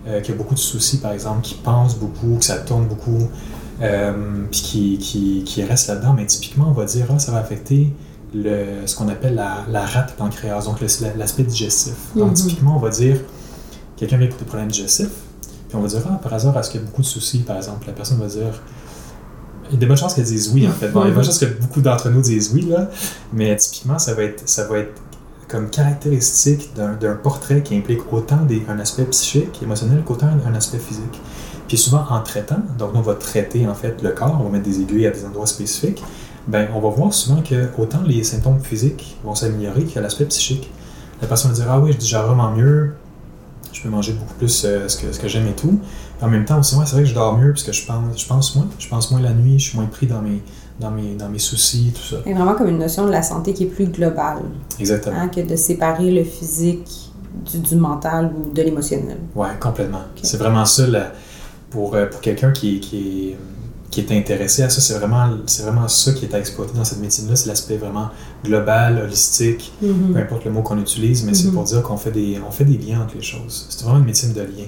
euh, 0.07 0.21
qui 0.21 0.31
a 0.31 0.35
beaucoup 0.35 0.55
de 0.55 0.59
soucis, 0.59 0.97
par 0.97 1.11
exemple, 1.11 1.41
qui 1.41 1.55
pense 1.55 1.97
beaucoup, 1.97 2.37
que 2.37 2.45
ça 2.45 2.57
tourne 2.57 2.85
beaucoup, 2.85 3.29
euh, 3.81 4.11
puis 4.51 4.61
qui, 4.61 4.97
qui, 4.97 5.43
qui 5.43 5.63
reste 5.63 5.87
là-dedans, 5.87 6.13
mais 6.13 6.25
typiquement, 6.25 6.67
on 6.69 6.73
va 6.73 6.85
dire, 6.85 7.05
ah, 7.13 7.19
ça 7.19 7.31
va 7.31 7.37
affecter 7.39 7.93
le, 8.33 8.85
ce 8.85 8.95
qu'on 8.95 9.07
appelle 9.09 9.35
la, 9.35 9.65
la 9.71 9.85
rate 9.85 10.15
pancréas, 10.15 10.65
donc 10.65 10.77
l'aspect 10.81 11.43
digestif. 11.43 11.93
Donc, 12.15 12.29
Mhm. 12.29 12.33
typiquement, 12.35 12.75
on 12.77 12.79
va 12.79 12.89
dire, 12.89 13.17
quelqu'un 13.97 14.17
vient 14.17 14.27
pour 14.27 14.37
des 14.39 14.45
problèmes 14.45 14.69
digestifs, 14.69 15.09
puis 15.67 15.77
on 15.77 15.81
va 15.81 15.87
dire, 15.87 16.01
ah, 16.09 16.19
par 16.21 16.33
hasard, 16.33 16.57
est-ce 16.59 16.69
qu'il 16.71 16.81
y 16.81 16.83
a 16.83 16.85
beaucoup 16.87 17.01
de 17.01 17.07
soucis, 17.07 17.39
par 17.39 17.57
exemple? 17.57 17.85
La 17.87 17.93
personne 17.93 18.19
va 18.19 18.27
dire, 18.27 18.61
il 19.69 19.73
y 19.73 19.77
a 19.77 19.79
des 19.79 19.85
bonnes 19.85 19.97
chances 19.97 20.13
qu'elle 20.15 20.23
dise 20.25 20.51
oui, 20.53 20.67
en 20.67 20.71
fait. 20.71 20.89
Bon, 20.89 21.01
il 21.01 21.03
y 21.03 21.07
a 21.07 21.09
des 21.09 21.15
bonnes 21.15 21.23
chances 21.25 21.37
que 21.39 21.45
beaucoup 21.45 21.81
d'entre 21.81 22.09
nous 22.09 22.21
disent 22.21 22.51
oui, 22.53 22.61
là, 22.69 22.89
mais 23.33 23.55
typiquement, 23.55 23.99
ça 23.99 24.13
va 24.15 24.23
être, 24.23 24.41
ça 24.47 24.65
va 24.67 24.79
être 24.79 24.99
comme 25.47 25.69
caractéristique 25.69 26.71
d'un 26.75 26.93
d'un 26.93 27.15
portrait 27.15 27.63
qui 27.63 27.75
implique 27.75 28.01
autant 28.13 28.37
des, 28.45 28.63
un 28.69 28.79
aspect 28.79 29.05
psychique, 29.05 29.61
émotionnel, 29.63 30.03
qu'autant 30.05 30.27
un 30.47 30.53
aspect 30.55 30.77
physique. 30.79 31.19
Puis 31.69 31.77
souvent, 31.77 32.03
en 32.09 32.19
traitant, 32.21 32.59
donc 32.77 32.89
on 32.95 33.01
va 33.01 33.13
traiter 33.13 33.65
en 33.67 33.73
fait 33.75 34.01
le 34.03 34.09
corps, 34.09 34.35
on 34.41 34.43
va 34.43 34.49
mettre 34.49 34.65
des 34.65 34.81
aiguilles 34.81 35.07
à 35.07 35.11
des 35.11 35.23
endroits 35.23 35.47
spécifiques, 35.47 36.03
ben, 36.47 36.67
on 36.75 36.81
va 36.81 36.89
voir 36.89 37.13
souvent 37.13 37.41
que 37.41 37.69
autant 37.77 38.01
les 38.05 38.23
symptômes 38.23 38.59
physiques 38.59 39.15
vont 39.23 39.35
s'améliorer 39.35 39.83
que 39.85 39.99
l'aspect 39.99 40.25
psychique. 40.25 40.69
La 41.21 41.27
personne 41.27 41.51
va 41.51 41.55
dire 41.57 41.67
Ah 41.69 41.79
oui, 41.79 41.91
je 41.93 41.97
digère 41.97 42.25
vraiment 42.25 42.51
mieux, 42.51 42.93
je 43.71 43.81
peux 43.83 43.89
manger 43.89 44.13
beaucoup 44.13 44.33
plus 44.33 44.63
euh, 44.65 44.87
ce 44.87 44.97
que, 44.97 45.11
ce 45.13 45.19
que 45.19 45.27
j'aime 45.27 45.47
et 45.47 45.53
tout. 45.53 45.79
Puis 46.17 46.25
en 46.25 46.29
même 46.29 46.43
temps 46.45 46.59
aussi, 46.59 46.75
ouais, 46.75 46.85
c'est 46.85 46.93
vrai 46.93 47.03
que 47.03 47.09
je 47.09 47.13
dors 47.13 47.37
mieux 47.37 47.51
parce 47.53 47.63
que 47.63 47.71
je 47.71 47.85
pense, 47.85 48.19
je 48.19 48.27
pense 48.27 48.55
moins. 48.55 48.67
Je 48.79 48.87
pense 48.89 49.11
moins 49.11 49.21
la 49.21 49.31
nuit, 49.33 49.59
je 49.59 49.69
suis 49.69 49.77
moins 49.77 49.87
pris 49.87 50.07
dans 50.07 50.21
mes, 50.23 50.41
dans 50.79 50.89
mes, 50.91 51.13
dans 51.15 51.29
mes 51.29 51.37
soucis, 51.39 51.93
tout 51.95 52.01
ça. 52.15 52.21
C'est 52.25 52.33
vraiment 52.33 52.55
comme 52.55 52.69
une 52.69 52.79
notion 52.79 53.05
de 53.05 53.11
la 53.11 53.21
santé 53.21 53.53
qui 53.53 53.63
est 53.65 53.67
plus 53.67 53.85
globale 53.85 54.39
Exactement. 54.79 55.17
hein, 55.17 55.27
que 55.27 55.41
de 55.41 55.55
séparer 55.55 56.09
le 56.09 56.23
physique 56.23 57.11
du, 57.51 57.59
du 57.59 57.75
mental 57.75 58.31
ou 58.35 58.51
de 58.51 58.61
l'émotionnel. 58.63 59.17
Ouais, 59.35 59.49
complètement. 59.59 60.01
C'est 60.23 60.37
vraiment 60.37 60.65
ça, 60.65 60.87
la- 60.87 61.11
pour, 61.69 61.95
euh, 61.95 62.05
pour 62.07 62.21
quelqu'un 62.21 62.51
qui, 62.51 62.79
qui, 62.79 62.97
est, 63.31 63.37
qui 63.91 64.01
est 64.01 64.11
intéressé 64.17 64.63
à 64.63 64.69
ça, 64.69 64.81
c'est 64.81 64.93
vraiment, 64.97 65.29
c'est 65.45 65.63
vraiment 65.63 65.87
ça 65.87 66.13
qui 66.13 66.25
est 66.25 66.33
à 66.33 66.39
exploiter 66.39 66.73
dans 66.75 66.83
cette 66.83 66.99
médecine-là, 66.99 67.35
c'est 67.35 67.47
l'aspect 67.49 67.77
vraiment 67.77 68.09
global, 68.43 69.01
holistique, 69.03 69.71
Mhm. 69.81 70.13
peu 70.13 70.19
importe 70.19 70.45
le 70.45 70.51
mot 70.51 70.61
qu'on 70.61 70.79
utilise, 70.79 71.23
mais 71.23 71.33
c'est 71.33 71.51
pour 71.51 71.63
dire 71.63 71.81
qu'on 71.83 71.97
fait 71.97 72.11
des, 72.11 72.39
on 72.47 72.51
fait 72.51 72.65
des 72.65 72.77
liens 72.77 73.01
entre 73.01 73.15
les 73.15 73.21
choses. 73.21 73.67
C'est 73.69 73.83
vraiment 73.83 73.99
une 73.99 74.05
médecine 74.05 74.33
de 74.33 74.41
liens. 74.41 74.67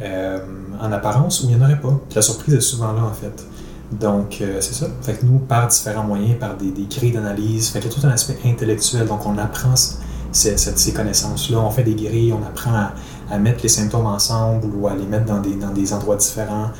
Euh, 0.00 0.38
en 0.80 0.90
apparence, 0.90 1.42
où 1.42 1.50
il 1.50 1.56
n'y 1.56 1.62
en 1.62 1.64
aurait 1.64 1.80
pas. 1.80 2.00
La 2.14 2.22
surprise 2.22 2.54
est 2.54 2.60
souvent 2.60 2.92
là, 2.92 3.04
en 3.04 3.12
fait. 3.12 3.44
Donc, 3.92 4.38
euh, 4.40 4.56
c'est 4.60 4.72
ça. 4.74 4.86
Fait 5.02 5.12
que 5.14 5.26
nous, 5.26 5.38
par 5.38 5.68
différents 5.68 6.02
moyens, 6.02 6.36
par 6.40 6.56
des, 6.56 6.70
des 6.70 6.86
grilles 6.86 7.12
d'analyse, 7.12 7.68
fait 7.68 7.78
qu'il 7.80 7.90
y 7.90 7.94
a 7.94 8.00
tout 8.00 8.06
un 8.06 8.10
aspect 8.10 8.38
intellectuel. 8.46 9.06
Donc, 9.06 9.26
on 9.26 9.36
apprend 9.36 9.74
ces, 9.76 10.56
ces 10.56 10.92
connaissances-là. 10.94 11.58
On 11.60 11.70
fait 11.70 11.82
des 11.84 11.94
grilles, 11.94 12.32
on 12.32 12.42
apprend 12.44 12.72
à, 12.72 12.94
à 13.32 13.38
mettre 13.38 13.62
les 13.62 13.70
symptômes 13.70 14.04
ensemble 14.04 14.66
ou 14.76 14.86
à 14.86 14.94
les 14.94 15.06
mettre 15.06 15.24
dans 15.24 15.40
des, 15.40 15.54
dans 15.54 15.72
des 15.72 15.94
endroits 15.94 16.16
différents. 16.16 16.70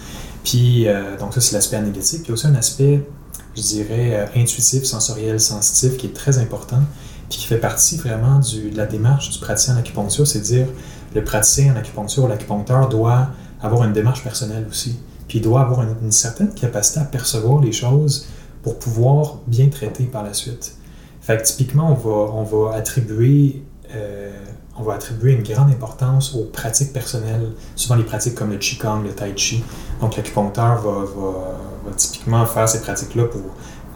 Puis, 0.44 0.87
euh, 0.87 1.16
donc 1.18 1.32
ça, 1.32 1.40
c'est 1.40 1.54
l'aspect 1.54 1.78
analytique. 1.78 2.25
Puis 2.25 2.32
aussi 2.35 2.47
un 2.47 2.54
aspect, 2.54 3.09
je 3.56 3.62
dirais, 3.62 4.11
euh, 4.12 4.40
intuitif, 4.40 4.85
sensoriel, 4.85 5.40
sensitif, 5.40 5.97
qui 5.97 6.09
est 6.09 6.16
très 6.23 6.37
important, 6.37 6.82
puis 7.30 7.38
qui 7.38 7.47
fait 7.47 7.56
partie 7.56 7.97
vraiment 7.97 8.38
de 8.38 8.76
la 8.76 8.85
démarche 8.85 9.30
du 9.30 9.38
praticien 9.38 9.75
en 9.75 9.78
acupuncture, 9.78 10.26
c'est 10.26 10.40
dire, 10.40 10.66
le 11.14 11.25
praticien 11.25 11.73
en 11.73 11.76
acupuncture 11.76 12.25
ou 12.25 12.28
l'acupuncteur 12.28 12.87
doit 12.90 13.28
avoir 13.62 13.85
une 13.85 13.94
démarche 13.94 14.23
personnelle 14.23 14.66
aussi. 14.68 14.99
Puis 15.28 15.38
il 15.38 15.42
doit 15.42 15.62
avoir 15.62 15.82
une, 15.82 15.94
une 16.02 16.12
certaine 16.12 16.52
capacité 16.52 17.00
à 17.00 17.04
percevoir 17.04 17.62
les 17.62 17.73
choses 17.73 18.26
pour 18.62 18.78
pouvoir 18.78 19.38
bien 19.47 19.68
traiter 19.71 20.04
par 20.04 20.23
la 20.23 20.35
suite. 20.35 20.76
Fait 21.23 21.38
que 21.38 21.44
typiquement, 21.44 21.88
on 21.90 21.94
va, 21.94 22.18
on 22.35 22.44
va 22.44 22.76
attribuer... 22.76 23.62
euh, 23.94 24.30
on 24.78 24.82
va 24.82 24.94
attribuer 24.94 25.32
une 25.32 25.42
grande 25.42 25.70
importance 25.70 26.34
aux 26.34 26.44
pratiques 26.44 26.92
personnelles, 26.92 27.50
souvent 27.76 27.96
les 27.96 28.04
pratiques 28.04 28.34
comme 28.34 28.50
le 28.50 28.58
Qigong, 28.58 29.02
le 29.04 29.10
Tai 29.10 29.32
Chi. 29.36 29.62
Donc 30.00 30.16
l'acupuncteur 30.16 30.80
va, 30.80 31.92
typiquement 31.96 32.44
faire 32.46 32.68
ces 32.68 32.80
pratiques-là 32.80 33.24
pour 33.24 33.42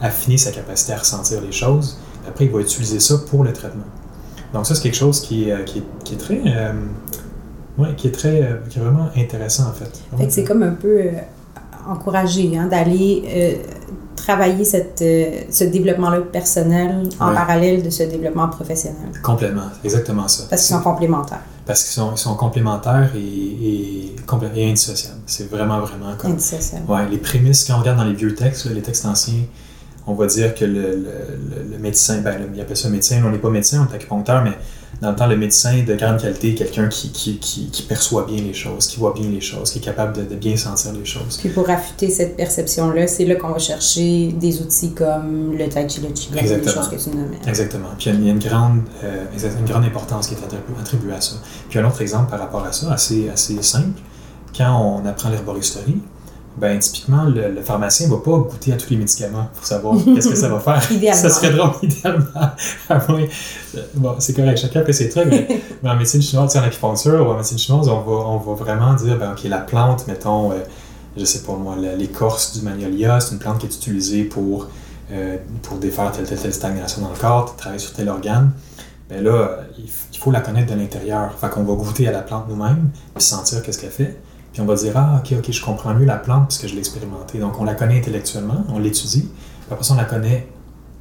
affiner 0.01 0.37
sa 0.37 0.51
capacité 0.51 0.93
à 0.93 0.97
ressentir 0.97 1.41
les 1.41 1.51
choses. 1.51 1.97
après, 2.27 2.45
il 2.45 2.51
va 2.51 2.59
utiliser 2.59 2.99
ça 2.99 3.15
pour 3.29 3.43
le 3.43 3.53
traitement. 3.53 3.85
Donc, 4.53 4.65
ça, 4.65 4.75
c'est 4.75 4.83
quelque 4.83 4.95
chose 4.95 5.21
qui, 5.21 5.49
est, 5.49 5.65
qui, 5.65 5.79
est, 6.13 6.17
très. 6.17 6.41
Euh, 6.45 6.71
ouais, 7.77 7.95
qui 7.95 8.07
est 8.07 8.11
très. 8.11 8.43
euh, 8.43 8.57
qui 8.69 8.79
est 8.79 8.81
vraiment 8.81 9.09
intéressant, 9.15 9.67
en 9.67 9.73
fait. 9.73 10.01
Fait 10.17 10.29
c'est 10.29 10.43
comme 10.43 10.63
un 10.63 10.73
peu 10.73 10.99
euh, 11.01 11.11
encouragé 11.87 12.57
hein, 12.57 12.67
d'aller 12.67 13.23
euh, 13.27 13.53
travailler 14.17 14.65
cette, 14.65 15.01
euh, 15.01 15.41
ce 15.49 15.63
développlément-là 15.63 16.19
personnel 16.31 17.07
en 17.19 17.29
Ouais. 17.29 17.35
parallèle 17.35 17.81
de 17.83 17.89
ce 17.89 18.03
développement 18.03 18.49
professionnel. 18.49 19.09
Complètement, 19.23 19.69
exactement 19.83 20.27
ça. 20.27 20.43
Parce 20.49 20.65
qu'ils 20.67 20.75
sont 20.75 20.81
complémentaires, 20.81 21.41
Parce 21.65 21.83
qu'ils 21.83 21.93
sont, 21.93 22.11
ils 22.13 22.17
sont 22.17 22.35
complémentaires 22.35 23.11
et, 23.15 23.19
et, 23.19 24.15
et 24.55 24.69
indissociables. 24.69 25.19
C'est 25.25 25.49
vraiment, 25.49 25.79
vraiment 25.79 26.15
comme. 26.17 26.31
indissociables. 26.33 26.89
Ouais, 26.91 27.07
les 27.09 27.17
prémices, 27.17 27.63
quand 27.65 27.75
on 27.75 27.79
regarde 27.79 27.97
dans 27.97 28.03
les 28.05 28.13
vieux 28.13 28.35
textes, 28.35 28.65
là, 28.65 28.73
les 28.73 28.81
textes 28.81 29.05
anciens, 29.05 29.43
on 30.07 30.13
va 30.13 30.25
dire 30.27 30.55
que 30.55 30.65
le, 30.65 30.73
le, 30.95 31.71
le- 31.71 31.77
médecin, 31.79 32.21
ben, 32.21 32.35
il 32.53 32.59
appelle 32.61 32.75
ça 32.77 32.89
médecin, 32.89 33.21
on 33.25 33.29
n'est 33.29 33.37
pas 33.37 33.49
médecin, 33.49 33.85
on 33.87 33.91
est 33.91 33.95
acupuncteur, 33.95 34.43
mais 34.43 34.53
dans 35.01 35.11
le 35.11 35.15
temps, 35.15 35.27
le 35.27 35.37
médecin 35.37 35.83
de 35.85 35.93
grande 35.95 36.19
qualité, 36.19 36.55
quelqu'un 36.55 36.87
qui, 36.87 37.11
qui, 37.11 37.37
qui, 37.37 37.69
qui 37.69 37.83
perçoit 37.83 38.25
bien 38.25 38.41
les 38.41 38.53
choses, 38.53 38.87
qui 38.87 38.97
voit 38.97 39.13
bien 39.13 39.29
les 39.29 39.41
choses, 39.41 39.69
qui 39.69 39.77
est 39.77 39.81
capable 39.81 40.13
de, 40.17 40.23
de 40.23 40.35
bien 40.35 40.57
sentir 40.57 40.91
les 40.93 41.05
choses. 41.05 41.37
Puis 41.37 41.49
pour 41.49 41.69
affûter 41.69 42.09
cette 42.09 42.35
perception-là, 42.35 43.05
c'est 43.05 43.25
là 43.25 43.35
qu'on 43.35 43.49
va 43.49 43.59
chercher 43.59 44.31
des 44.31 44.59
outils 44.61 44.93
comme 44.93 45.55
le 45.55 45.69
tai 45.69 45.87
chi, 45.87 46.01
le 46.01 46.07
qigong, 46.07 46.33
les 46.35 46.39
Exactement. 46.51 46.73
choses 46.75 46.89
que 46.89 47.09
tu 47.11 47.15
nommais. 47.15 47.37
Exactement. 47.47 47.89
Puis 47.99 48.09
il 48.09 48.23
y 48.25 48.29
a- 48.29 48.31
une 48.31 48.39
grande, 48.39 48.79
euh, 49.03 49.25
une 49.59 49.65
grande 49.65 49.85
importance 49.85 50.27
qui 50.27 50.33
est 50.33 50.37
attribu- 50.37 50.79
attribuée 50.81 51.13
à 51.13 51.21
ça. 51.21 51.35
Puis 51.69 51.77
un 51.79 51.85
autre 51.85 52.01
exemple 52.01 52.31
par 52.31 52.39
rapport 52.39 52.65
à 52.65 52.71
ça, 52.71 52.91
assez, 52.91 53.29
assez 53.29 53.61
simple, 53.61 53.99
quand 54.57 54.73
on 54.81 55.05
apprend 55.05 55.29
l'herboristerie, 55.29 55.99
ben 56.57 56.79
typiquement, 56.79 57.23
le, 57.25 57.51
le 57.51 57.61
pharmacien 57.61 58.07
ne 58.07 58.11
va 58.13 58.17
pas 58.17 58.31
goûter 58.31 58.73
à 58.73 58.77
tous 58.77 58.89
les 58.89 58.97
médicaments 58.97 59.47
pour 59.53 59.65
savoir 59.65 59.95
qu'est-ce 60.05 60.29
que 60.29 60.35
ça 60.35 60.49
va 60.49 60.59
faire. 60.59 60.91
Idéalement. 60.91 61.21
Ça 61.21 61.29
serait 61.29 61.51
drôle, 61.51 61.71
idéalement. 61.83 62.25
À 62.89 63.07
moins- 63.07 63.27
bon, 63.95 64.15
c'est 64.19 64.33
correct, 64.33 64.57
chacun 64.57 64.83
fait 64.83 64.93
ses 64.93 65.09
trucs, 65.09 65.27
mais, 65.27 65.61
mais 65.83 65.89
en 65.89 65.95
médecine 65.95 66.21
chinoise, 66.21 66.55
en 66.57 66.61
acupuncture 66.63 67.25
ou 67.27 67.31
en 67.31 67.35
médecine 67.35 67.57
chinoise, 67.59 67.87
on 67.89 68.01
va, 68.01 68.11
on 68.27 68.37
va 68.37 68.53
vraiment 68.53 68.93
dire, 68.95 69.17
ben, 69.17 69.31
OK, 69.33 69.43
la 69.43 69.59
plante, 69.59 70.07
mettons, 70.07 70.51
euh, 70.51 70.55
je 71.15 71.25
sais 71.25 71.39
pas 71.43 71.53
moi, 71.53 71.75
l'écorce 71.97 72.57
du 72.57 72.63
magnolia, 72.65 73.19
c'est 73.19 73.33
une 73.33 73.39
plante 73.39 73.59
qui 73.59 73.65
est 73.67 73.75
utilisée 73.75 74.23
pour, 74.23 74.67
euh, 75.11 75.37
pour 75.63 75.77
défaire 75.77 76.11
telle, 76.11 76.25
telle, 76.25 76.39
telle 76.39 76.53
stagnation 76.53 77.01
dans 77.01 77.09
le 77.09 77.17
corps, 77.17 77.55
travailler 77.55 77.79
sur 77.79 77.93
tel 77.93 78.09
organe. 78.09 78.51
Ben 79.09 79.23
là, 79.23 79.31
euh, 79.31 79.55
il 79.77 80.19
faut 80.19 80.31
la 80.31 80.41
connaître 80.41 80.73
de 80.73 80.77
l'intérieur. 80.79 81.31
Fait 81.39 81.49
qu'on 81.49 81.63
va 81.63 81.73
goûter 81.75 82.07
à 82.07 82.11
la 82.11 82.21
plante 82.21 82.45
nous-mêmes, 82.49 82.89
puis 83.15 83.23
sentir 83.23 83.61
qu'est-ce 83.61 83.79
qu'elle 83.79 83.89
fait. 83.91 84.17
Puis 84.57 84.63
on 84.63 84.65
va 84.65 84.73
dire, 84.73 84.93
ah, 84.95 85.21
ok, 85.23 85.35
ok, 85.37 85.51
je 85.51 85.63
comprends 85.63 85.93
mieux 85.93 86.05
la 86.07 86.15
plante 86.15 86.45
parce 86.47 86.57
que 86.57 86.67
je 86.67 86.73
l'ai 86.73 86.79
expérimentée. 86.79 87.37
Donc 87.37 87.61
on 87.61 87.63
la 87.63 87.75
connaît 87.75 87.99
intellectuellement, 87.99 88.63
on 88.73 88.79
l'étudie, 88.79 89.29
après 89.69 89.83
ça, 89.83 89.93
on 89.93 89.97
la 89.97 90.05
connaît 90.05 90.47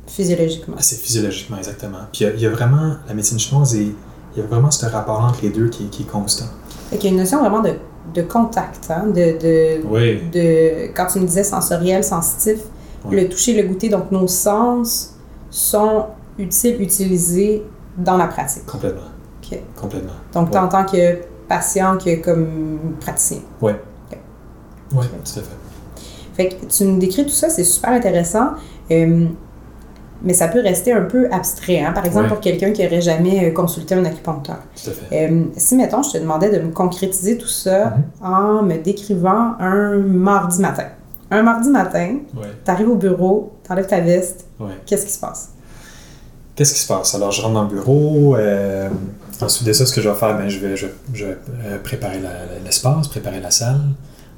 Physiologiquement. 0.06 0.76
assez 0.76 0.94
physiologiquement, 0.94 1.56
exactement. 1.56 2.00
Puis 2.12 2.24
il 2.24 2.26
y 2.26 2.30
a- 2.30 2.34
il 2.34 2.40
y, 2.42 2.44
a 2.46 2.50
vraiment, 2.50 2.96
la 3.08 3.14
médecine 3.14 3.38
chinoise, 3.38 3.74
et 3.74 3.94
il 4.34 4.38
y 4.38 4.42
a 4.42 4.46
vraiment 4.46 4.70
ce 4.70 4.84
rapport 4.84 5.20
entre 5.20 5.38
les 5.42 5.48
deux 5.48 5.70
qui, 5.70 5.86
qui 5.86 6.02
est 6.02 6.06
constant. 6.06 6.44
Fait 6.90 6.98
qu'il 6.98 7.08
y 7.08 7.12
a 7.14 7.16
une 7.16 7.22
notion 7.22 7.40
vraiment 7.40 7.62
de, 7.62 7.72
de 8.12 8.20
contact, 8.20 8.90
hein, 8.90 9.06
de, 9.06 9.38
de, 9.40 9.86
Oui. 9.88 10.20
de, 10.30 10.88
quand 10.94 11.06
tu 11.06 11.20
me 11.20 11.26
disais 11.26 11.42
sensoriel, 11.42 12.04
sensitif, 12.04 12.58
le 13.10 13.26
toucher, 13.26 13.54
le 13.62 13.66
goûter, 13.66 13.88
donc 13.88 14.12
nos 14.12 14.26
sens 14.28 15.14
sont 15.48 16.08
utiles, 16.38 16.76
utilisés 16.82 17.62
dans 17.96 18.18
la 18.18 18.26
pratique. 18.26 18.66
Complètement. 18.66 19.00
Ok. 19.42 19.58
Complètement. 19.80 20.12
Donc, 20.34 20.50
Ouais. 20.52 20.58
en 20.58 20.68
tant 20.68 20.84
que 20.84 21.20
patient 21.48 21.96
que 21.98 22.16
comme 22.22 22.96
praticien. 23.00 23.38
Oui, 23.62 23.72
Ok. 24.94 25.04
tout 25.24 25.40
à 25.40 25.42
fait. 25.42 25.56
Fait 26.34 26.48
que 26.48 26.66
tu 26.66 26.84
nous 26.84 26.98
décris 26.98 27.24
tout 27.24 27.30
ça, 27.30 27.48
c'est 27.48 27.64
super 27.64 27.90
intéressant. 27.90 28.50
Euh, 28.90 29.26
mais 30.22 30.32
ça 30.32 30.48
peut 30.48 30.60
rester 30.60 30.92
un 30.92 31.02
peu 31.02 31.28
abstrait. 31.30 31.80
Hein? 31.80 31.92
Par 31.92 32.04
exemple, 32.04 32.24
Ouais. 32.24 32.28
pour 32.30 32.40
quelqu'un 32.40 32.72
qui 32.72 32.82
n'aurait 32.82 33.00
jamais 33.00 33.48
euh, 33.48 33.52
consulté 33.52 33.94
un 33.94 34.04
acupuncteur. 34.04 34.56
Tout 34.82 34.90
à 34.90 34.92
fait. 34.92 35.28
Euh, 35.30 35.44
si, 35.56 35.76
mettons, 35.76 36.02
je 36.02 36.12
te 36.12 36.18
demandais 36.18 36.50
de 36.50 36.58
me 36.62 36.72
concrétiser 36.72 37.36
tout 37.38 37.48
ça 37.48 37.94
Mhm. 38.20 38.26
en 38.26 38.62
me 38.62 38.76
décrivant 38.78 39.54
un 39.60 39.96
mardi 39.98 40.60
matin. 40.60 40.86
Un 41.30 41.42
mardi 41.42 41.68
matin, 41.70 42.18
Ouais. 42.36 42.46
tu 42.64 42.70
arrives 42.70 42.88
au 42.88 42.94
bureau, 42.96 43.52
tu 43.64 43.72
enlèves 43.72 43.86
ta 43.88 44.00
veste, 44.00 44.46
Ouais. 44.60 44.68
qu'est-ce 44.86 45.04
qui 45.06 45.12
se 45.12 45.18
passe? 45.20 45.50
Qu'est-ce 46.54 46.72
qui 46.74 46.80
se 46.80 46.88
passe? 46.88 47.14
Alors, 47.14 47.32
je 47.32 47.42
rentre 47.42 47.54
dans 47.54 47.62
le 47.64 47.68
bureau. 47.68 48.36
euh, 48.36 48.88
ensuite 49.42 49.66
de 49.66 49.72
ça, 49.72 49.86
ce 49.86 49.92
que 49.92 50.00
je 50.00 50.08
vais 50.08 50.14
faire, 50.14 50.36
ben, 50.36 50.48
je 50.48 50.58
vais, 50.58 50.76
je, 50.76 50.86
je 51.12 51.26
euh, 51.26 51.78
préparer 51.82 52.20
l'espace, 52.64 53.08
préparer 53.08 53.40
la 53.40 53.50
salle. 53.50 53.80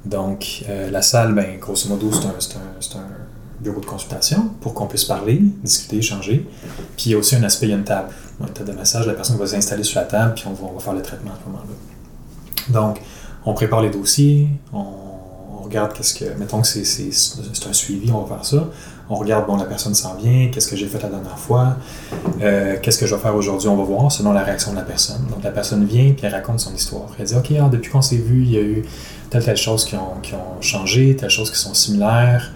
Donc, 0.05 0.65
euh, 0.69 0.91
la 0.91 1.03
salle, 1.03 1.35
ben, 1.35 1.59
grosso 1.59 1.89
modo, 1.89 2.11
c'est 2.13 2.27
un, 2.27 3.01
un, 3.01 3.05
un 3.05 3.07
bureau 3.61 3.81
de 3.81 3.87
consultation 3.87 4.51
pour 4.61 4.75
qu'on 4.75 4.87
puisse 4.87 5.05
parler, 5.05 5.41
discuter, 5.63 5.97
échanger. 5.97 6.47
Puis, 6.97 7.07
il 7.07 7.13
y 7.13 7.15
a 7.15 7.19
aussi 7.19 7.37
un 7.37 7.43
aspect, 7.43 7.67
il 7.67 7.71
y 7.71 7.73
a 7.73 7.77
une 7.77 7.85
table. 7.85 8.09
Une 8.41 8.49
table 8.49 8.71
de 8.71 8.75
massage, 8.75 9.07
la 9.07 9.15
personne 9.15 9.37
va 9.37 9.47
s'installer 9.47 9.83
sur 9.83 10.01
la 10.01 10.07
table, 10.07 10.35
puis 10.35 10.45
on 10.47 10.53
va, 10.53 10.69
on 10.71 10.75
va 10.75 10.81
faire 10.81 10.95
le 10.95 11.03
traitement 11.03 11.33
à 11.33 11.39
ce 11.43 11.51
moment-là. 11.51 12.81
Donc, 12.81 13.01
on 13.45 13.55
prépare 13.55 13.83
les 13.83 13.91
dossiers, 13.91 14.49
on, 14.73 14.85
on 15.59 15.63
regarde 15.65 15.93
qu'est-ce 15.93 16.15
que. 16.15 16.25
Mettons 16.39 16.61
que 16.61 16.67
c'est 16.67 17.69
un 17.69 17.73
suivi, 17.73 18.11
on 18.13 18.23
va 18.23 18.37
faire 18.37 18.45
ça. 18.45 18.69
On 19.11 19.17
regarde, 19.17 19.47
bon, 19.47 19.57
la 19.57 19.65
personne 19.65 19.95
s'en 19.95 20.15
vient, 20.17 20.49
qu'est-ce 20.53 20.69
que 20.69 20.77
j'ai 20.77 20.87
fait 20.87 21.03
la 21.03 21.09
dernière 21.09 21.39
fois, 21.39 21.77
euh, 22.43 22.77
qu'est-ce 22.83 22.99
que 22.99 23.07
je 23.07 23.15
vais 23.15 23.21
faire 23.21 23.35
aujourd'hui, 23.35 23.69
on 23.69 23.77
va 23.77 23.85
voir, 23.85 24.13
selon 24.13 24.33
la 24.33 24.43
réaction 24.43 24.73
de 24.73 24.77
la 24.77 24.83
personne. 24.83 25.27
Donc 25.31 25.43
la 25.43 25.51
personne 25.51 25.85
vient 25.85 26.13
puis 26.13 26.27
elle 26.27 26.35
raconte 26.35 26.61
son 26.61 26.75
histoire. 26.75 27.09
Elle 27.19 27.27
dit 27.27 27.35
Ok, 27.35 27.53
ah, 27.59 27.69
depuis 27.71 27.91
qu'on 27.91 28.03
s'est 28.03 28.17
vu, 28.17 28.43
il 28.43 28.51
y 28.51 28.59
a 28.59 28.63
eu 28.63 28.85
telle, 29.31 29.45
telle 29.45 29.57
chose 29.57 29.85
qui 29.85 29.95
ont, 29.95 30.21
qui 30.23 30.35
ont 30.35 30.61
changé, 30.61 31.17
telle 31.17 31.31
chose 31.31 31.51
qui 31.51 31.59
sont 31.59 31.75
similaires. 31.75 32.53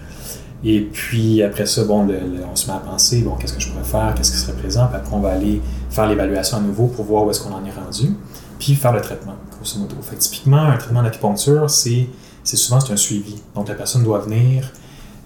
Et 0.65 0.79
puis 0.79 1.43
après 1.43 1.65
ça, 1.65 1.83
bon, 1.83 2.07
on 2.51 2.55
se 2.55 2.67
met 2.67 2.73
à 2.73 2.79
penser 2.79 3.21
bon, 3.21 3.35
qu'est-ce 3.35 3.53
que 3.53 3.59
je 3.59 3.69
pourrais 3.69 3.83
faire, 3.83 4.13
qu'est-ce 4.15 4.31
qui 4.31 4.37
serait 4.37 4.53
présent. 4.53 4.87
Puis 4.87 4.95
après, 4.95 5.13
on 5.13 5.19
va 5.19 5.31
aller 5.31 5.61
faire 5.89 6.07
l'évaluation 6.07 6.57
à 6.57 6.61
nouveau 6.61 6.87
pour 6.87 7.03
voir 7.03 7.25
où 7.25 7.31
est-ce 7.31 7.41
qu'on 7.41 7.53
en 7.53 7.65
est 7.65 7.71
rendu. 7.71 8.15
Puis 8.59 8.75
faire 8.75 8.93
le 8.93 9.01
traitement, 9.01 9.35
grosso 9.51 9.77
modo. 9.79 9.95
Fait 10.01 10.15
que 10.15 10.21
typiquement, 10.21 10.63
un 10.63 10.77
traitement 10.77 11.03
d'acupuncture, 11.03 11.69
c'est 11.69 12.07
c'est 12.43 12.57
souvent 12.57 12.79
c'est 12.79 12.93
un 12.93 12.97
suivi. 12.97 13.41
Donc 13.55 13.67
la 13.67 13.75
personne 13.75 14.03
doit 14.03 14.19
venir, 14.19 14.71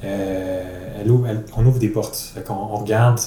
euh, 0.03 0.87
on 1.56 1.66
ouvre 1.66 1.80
des 1.80 1.89
portes. 1.89 2.34
On 2.50 2.77
regarde 2.77 3.20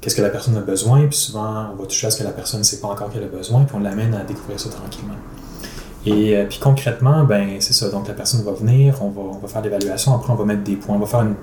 qu'est-ce 0.00 0.16
que 0.16 0.22
la 0.22 0.30
personne 0.30 0.56
a 0.56 0.60
besoin, 0.60 1.06
puis 1.06 1.16
souvent 1.16 1.66
on 1.72 1.80
va 1.80 1.86
toucher 1.86 2.06
à 2.06 2.10
ce 2.10 2.18
que 2.18 2.24
la 2.24 2.30
personne 2.30 2.60
ne 2.60 2.64
sait 2.64 2.80
pas 2.80 2.88
encore 2.88 3.10
qu'elle 3.10 3.24
a 3.24 3.28
besoin, 3.28 3.64
puis 3.64 3.76
on 3.76 3.80
l'amène 3.80 4.14
à 4.14 4.24
découvrir 4.24 4.60
ça 4.60 4.68
tranquillement. 4.68 5.14
Et 6.06 6.36
euh, 6.36 6.44
puis 6.46 6.58
concrètement, 6.58 7.24
ben 7.24 7.56
c'est 7.60 7.72
ça. 7.72 7.88
Donc 7.88 8.08
la 8.08 8.14
personne 8.14 8.42
va 8.42 8.52
venir, 8.52 9.02
on 9.02 9.08
va, 9.08 9.48
faire 9.48 9.62
l'évaluation, 9.62 10.14
après 10.14 10.32
on 10.32 10.36
va 10.36 10.44
mettre 10.44 10.62
des 10.62 10.76
points, 10.76 10.96
on 10.96 10.98
va 10.98 11.06
faire 11.06 11.22
une, 11.22 11.34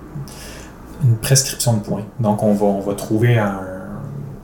prescription 1.22 1.74
de 1.74 1.80
points. 1.80 2.06
Donc 2.20 2.44
on 2.44 2.54
va, 2.54 2.94
trouver 2.94 3.40
un- 3.40 3.62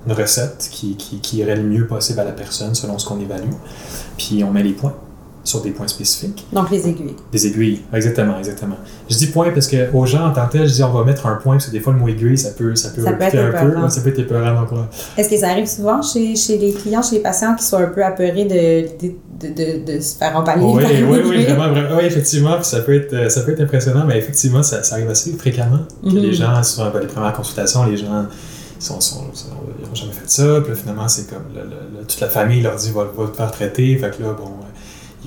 une 0.08 0.14
recette 0.14 0.70
qui 0.72 0.98
irait 1.34 1.56
le 1.56 1.64
mieux 1.64 1.86
possible 1.86 2.20
à 2.20 2.24
la 2.24 2.32
personne 2.32 2.74
selon 2.74 2.98
ce 2.98 3.08
qu'on 3.08 3.20
évalue. 3.20 3.52
Puis 4.18 4.44
on 4.44 4.52
met 4.52 4.64
les 4.64 4.74
points 4.74 4.96
sur 5.48 5.62
des 5.62 5.72
points 5.72 5.88
spécifiques. 5.88 6.46
Donc, 6.52 6.70
les 6.72 6.88
aiguilles. 6.90 7.16
Des 7.32 7.48
aiguilles, 7.48 7.82
exactement, 7.94 8.38
exactement. 8.38 8.76
Je 9.10 9.16
dis 9.16 9.28
point 9.28 9.50
parce 9.52 9.68
que 9.68 9.90
aux 9.94 10.06
gens 10.06 10.28
en 10.28 10.34
tant 10.34 10.46
que 10.48 10.52
tel, 10.54 10.68
je 10.68 10.74
dis 10.74 10.84
on 10.84 10.92
va 10.92 11.06
mettre 11.06 11.26
un 11.26 11.36
point 11.36 11.54
parce 11.56 11.68
que 11.68 11.72
des 11.72 11.80
fois 11.80 11.94
le 11.94 12.00
mot 12.00 12.08
aiguille, 12.10 12.38
ça 12.38 12.50
peut, 12.52 12.76
ça 12.76 12.90
peut, 12.90 13.02
Ça 13.02 13.14
peut 13.14 13.24
être 13.24 13.36
un 13.38 13.52
peu, 13.66 13.82
ouais, 13.82 13.90
ça 13.90 14.02
peut 14.02 14.10
être 14.10 14.20
épeurant. 14.20 14.54
Donc. 14.62 14.70
Est-ce 15.18 15.30
que 15.30 15.38
ça 15.38 15.50
arrive 15.52 15.66
souvent 15.68 16.02
chez, 16.02 16.36
chez 16.36 16.58
les 16.58 16.74
clients, 16.74 17.02
chez 17.02 17.16
les 17.16 17.22
patients 17.22 17.56
qui 17.56 17.64
sont 17.64 17.78
un 17.78 17.88
peu 17.88 18.04
apeurés 18.04 18.44
de, 18.46 19.08
de, 19.08 19.48
de, 19.54 19.94
de, 19.96 20.00
se 20.02 20.16
faire 20.18 20.36
empaler? 20.36 20.64
Oui, 20.64 20.84
oui, 20.86 21.20
oui, 21.26 21.36
aiguille? 21.36 21.46
vraiment, 21.54 21.70
vraiment. 21.72 21.96
Oui, 21.98 22.04
effectivement, 22.06 22.62
ça 22.62 22.82
peut 22.82 22.96
être, 22.96 23.14
euh, 23.14 23.30
ça 23.30 23.42
peut 23.42 23.54
être 23.54 23.62
impressionnant, 23.62 24.04
mais 24.06 24.18
effectivement, 24.18 24.64
ça, 24.64 24.84
ça 24.84 24.96
arrive 24.96 25.10
assez 25.10 25.32
fréquemment 25.34 25.80
que 26.04 26.10
Mhm. 26.10 26.18
les 26.18 26.34
gens, 26.34 26.62
souvent, 26.64 26.90
ben, 26.92 27.00
les 27.00 27.08
premières 27.08 27.34
consultations, 27.34 27.86
les 27.86 27.96
gens 27.98 28.26
ils 28.80 28.84
sont, 28.86 29.02
sont, 29.02 29.24
sont- 29.34 29.48
ils 29.82 29.88
n'ont 29.88 29.96
jamais 29.96 30.12
fait 30.12 30.30
ça, 30.30 30.60
puis 30.62 30.70
là, 30.72 30.76
finalement, 30.76 31.08
c'est 31.08 31.28
comme 31.28 31.46
le- 31.56 31.62
le- 31.64 32.00
le- 32.00 32.06
toute 32.06 32.20
la 32.20 32.28
famille 32.30 32.62
leur 32.62 32.76
dit 32.76 32.92
va, 32.92 33.06
va 33.18 33.28
te 33.28 33.36
faire 33.36 33.50
traiter, 33.52 33.98
fait 33.98 34.16
que 34.16 34.22
là, 34.22 34.34
bon, 34.38 34.52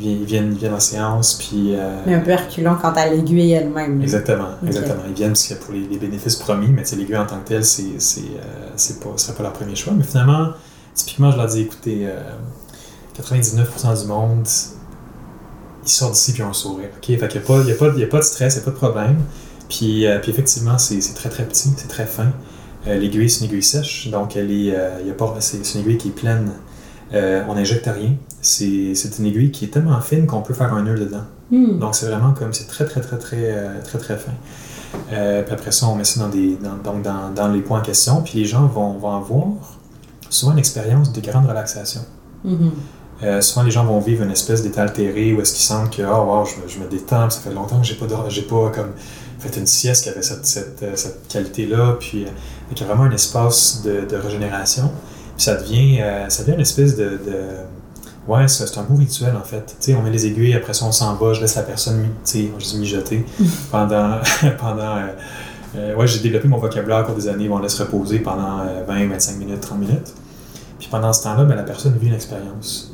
ils 0.02 0.24
viennent, 0.24 0.52
ils 0.52 0.58
viennent, 0.58 0.74
en 0.74 0.80
séance, 0.80 1.34
puis. 1.34 1.74
euh, 1.74 2.02
Mais 2.06 2.14
un 2.14 2.20
peu 2.20 2.34
reculant 2.34 2.76
quant 2.76 2.92
à 2.92 3.06
l'aiguille 3.08 3.52
elle-même. 3.52 4.00
Exactement, 4.02 4.48
exactement. 4.66 5.02
Ils 5.08 5.14
viennent 5.14 5.30
parce 5.30 5.46
que 5.48 5.54
pour 5.54 5.72
les, 5.74 5.86
les 5.86 5.98
bénéfices 5.98 6.36
promis, 6.36 6.68
mais 6.68 6.82
l'aiguille 6.96 7.16
en 7.16 7.26
tant 7.26 7.38
que 7.40 7.48
telle, 7.48 7.64
c'est, 7.64 7.98
c'est, 7.98 8.20
euh, 8.20 8.94
pas, 9.02 9.10
ce 9.16 9.26
serait 9.26 9.36
pas 9.36 9.42
leur 9.42 9.52
premier 9.52 9.76
choix. 9.76 9.92
Mais 9.96 10.04
finalement, 10.04 10.48
typiquement, 10.94 11.30
je 11.30 11.36
leur 11.36 11.46
dis, 11.46 11.60
écoutez, 11.62 12.00
euh, 12.06 12.20
99% 13.20 14.00
du 14.02 14.06
monde, 14.08 14.46
ils 15.84 15.88
sortent 15.88 16.12
d'ici 16.12 16.32
puis 16.32 16.42
ont 16.42 16.50
un 16.50 16.52
sourire. 16.52 16.88
OK? 16.96 17.06
Fait 17.06 17.28
qu'il 17.28 17.40
n'y 17.40 17.46
a, 17.46 17.48
pas- 17.48 17.60
il 17.62 17.68
y 17.68 17.72
a, 17.72 17.74
pas- 17.74 17.92
il 17.94 18.00
y 18.00 18.04
a 18.04 18.06
pas 18.06 18.18
de 18.18 18.24
stress, 18.24 18.54
il 18.54 18.58
n'y 18.58 18.62
a 18.62 18.64
pas 18.66 18.70
de 18.70 18.76
problème. 18.76 19.16
Puis, 19.68 20.06
euh, 20.06 20.18
puis 20.18 20.30
effectivement, 20.32 20.78
c'est, 20.78 21.00
très 21.14 21.28
très 21.28 21.44
petit, 21.44 21.70
c'est 21.76 21.88
très 21.88 22.06
fin. 22.06 22.32
Euh, 22.86 22.96
l'aiguille, 22.98 23.28
c'est 23.30 23.44
une 23.44 23.50
aiguille 23.50 23.62
sèche, 23.62 24.08
donc 24.08 24.36
elle 24.36 24.50
est, 24.50 24.74
euh, 24.74 24.98
il 25.02 25.06
y 25.06 25.10
a 25.10 25.14
pas, 25.14 25.36
c'est, 25.40 25.64
c'est 25.64 25.78
une 25.78 25.84
aiguille 25.84 25.98
qui 25.98 26.08
est 26.08 26.12
pleine. 26.12 26.52
Euh, 27.12 27.42
on 27.48 27.54
n'injecte 27.54 27.86
rien. 27.86 28.12
C'est, 28.40 28.94
une 29.18 29.26
aiguille 29.26 29.50
qui 29.50 29.64
est 29.64 29.68
tellement 29.68 30.00
fine 30.00 30.26
qu'on 30.26 30.42
peut 30.42 30.54
faire 30.54 30.72
un 30.72 30.82
nœud 30.82 30.98
dedans. 30.98 31.24
Hmm. 31.50 31.78
Donc 31.78 31.94
c'est 31.94 32.06
vraiment 32.06 32.32
comme 32.32 32.52
c'est 32.52 32.68
très 32.68 32.84
très 32.84 33.00
très 33.00 33.18
très 33.18 33.52
euh, 33.52 33.80
très 33.82 33.98
très 33.98 34.16
fin. 34.16 34.32
Euh, 35.12 35.42
puis 35.42 35.52
après 35.52 35.72
ça, 35.72 35.86
on 35.88 35.94
met 35.94 36.04
ça 36.04 36.20
dans, 36.20 36.28
des, 36.28 36.56
dans, 36.56 36.76
donc 36.76 37.02
dans, 37.02 37.30
dans 37.34 37.48
les 37.48 37.60
points 37.60 37.78
en 37.80 37.82
question, 37.82 38.22
puis 38.22 38.38
les 38.40 38.44
gens 38.44 38.66
vont, 38.66 38.94
vont 38.94 39.16
avoir 39.16 39.46
souvent 40.28 40.52
une 40.52 40.58
expérience 40.58 41.12
de 41.12 41.20
grande 41.20 41.46
relaxation. 41.46 42.00
Mhm. 42.44 42.70
Euh, 43.22 43.40
souvent, 43.40 43.64
les 43.64 43.70
gens 43.70 43.84
vont 43.84 44.00
vivre 44.00 44.24
une 44.24 44.30
espèce 44.30 44.62
d'état 44.62 44.82
altéré 44.82 45.32
où 45.34 45.40
est-ce 45.40 45.52
qu'ils 45.52 45.64
sentent 45.64 45.94
que 45.94 46.02
oh, 46.02 46.24
wow, 46.24 46.44
je, 46.46 46.62
me- 46.62 46.68
je 46.68 46.78
me 46.78 46.88
détends, 46.88 47.28
ça 47.28 47.40
fait 47.40 47.52
longtemps 47.52 47.78
que 47.80 47.86
j'ai 47.86 47.94
pas, 47.96 48.06
j'ai 48.28 48.42
pas 48.42 48.70
comme 48.74 48.92
fait 49.38 49.56
une 49.58 49.66
sieste 49.66 50.04
qui 50.04 50.08
avait 50.08 50.22
cette, 50.22 50.46
cette, 50.46 50.84
cette 50.96 51.28
qualité-là, 51.28 51.96
puis 52.00 52.26
il 52.70 52.78
y 52.78 52.82
a 52.82 52.86
vraiment 52.86 53.04
un 53.04 53.10
espace 53.12 53.82
de, 53.82 54.06
de 54.08 54.16
régénération. 54.16 54.90
Ça 55.40 55.54
devient, 55.56 56.00
euh, 56.02 56.28
ça 56.28 56.42
devient 56.42 56.54
une 56.56 56.60
espèce 56.60 56.96
de. 56.96 57.04
de 57.04 58.28
ouais, 58.28 58.46
c'est 58.48 58.76
un 58.78 58.82
beau 58.82 58.96
rituel 58.96 59.34
en 59.36 59.44
fait. 59.44 59.64
Tu 59.66 59.74
sais, 59.92 59.94
on 59.94 60.02
met 60.02 60.10
les 60.10 60.26
aiguilles, 60.26 60.54
après 60.54 60.74
ça 60.74 60.84
on 60.84 60.92
s'en 60.92 61.14
va, 61.14 61.32
je 61.32 61.40
laisse 61.40 61.54
la 61.56 61.62
personne, 61.62 61.98
mi- 61.98 62.08
tu 62.08 62.14
sais, 62.24 62.50
je 62.58 62.64
dis 62.64 62.78
mijoter 62.78 63.24
pendant. 63.70 64.18
pendant 64.58 64.96
euh, 64.96 65.06
euh, 65.76 65.94
ouais, 65.96 66.06
j'ai 66.06 66.18
développé 66.18 66.48
mon 66.48 66.58
vocabulaire 66.58 67.00
au 67.00 67.04
cours 67.04 67.14
des 67.14 67.28
années, 67.28 67.48
on 67.48 67.58
laisse 67.60 67.78
reposer 67.80 68.18
pendant 68.18 68.60
euh, 68.60 68.84
20, 68.86 69.08
25 69.08 69.38
minutes, 69.38 69.60
30 69.60 69.78
minutes. 69.78 70.14
Puis 70.78 70.88
pendant 70.90 71.12
ce 71.12 71.22
temps-là, 71.22 71.44
ben, 71.44 71.54
la 71.54 71.62
personne 71.62 71.96
vit 71.96 72.08
une 72.08 72.14
expérience. 72.14 72.92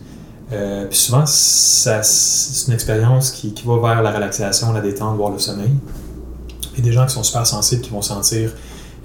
Euh, 0.53 0.87
puis 0.87 0.99
souvent, 0.99 1.25
c'est 1.27 1.99
une 2.69 2.75
expérience 2.75 3.31
qui, 3.33 3.53
qui 3.55 3.67
va 3.67 3.79
vers 3.81 4.03
la 4.03 4.13
relaxation, 4.13 4.73
la 4.73 4.81
détente, 4.83 5.17
voire 5.17 5.33
le 5.33 5.39
sommeil. 5.39 5.73
Puis 6.75 6.83
des 6.83 6.93
gens 6.93 7.07
qui 7.07 7.15
sont 7.15 7.23
super 7.23 7.47
sensibles, 7.47 7.81
qui 7.83 7.91
vont 7.91 8.03
sentir, 8.03 8.51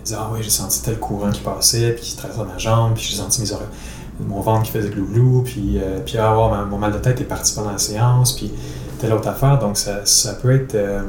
ils 0.02 0.04
disent 0.04 0.18
Ah 0.20 0.30
oui, 0.34 0.40
j'ai 0.42 0.50
senti 0.50 0.82
tel 0.82 0.98
courant 1.00 1.30
qui 1.30 1.42
passait, 1.42 1.92
puis 1.94 2.04
qui 2.04 2.18
traversait 2.18 2.44
ma 2.44 2.58
jambe, 2.58 2.94
puis 2.96 3.04
j'ai 3.04 3.16
senti 3.18 3.42
mes 3.42 3.52
oreilles, 3.52 3.68
mon 4.28 4.42
ventre 4.42 4.64
qui 4.64 4.72
faisait 4.72 4.90
glouglou, 4.90 5.42
puis, 5.44 5.78
euh, 5.78 6.00
puis 6.06 6.18
ah, 6.18 6.36
ouais, 6.38 6.58
mon 6.70 6.78
mal 6.78 6.92
de 6.92 6.98
tête 7.00 7.20
est 7.22 7.26
parti 7.26 7.54
pendant 7.56 7.72
la 7.72 7.78
séance, 7.78 8.34
puis 8.34 8.52
telle 9.00 9.14
autre 9.14 9.28
affaire. 9.30 9.58
Donc 9.60 9.78
ça, 9.78 10.06
ça 10.06 10.34
peut 10.34 10.52
être. 10.52 10.76
euh, 10.76 11.02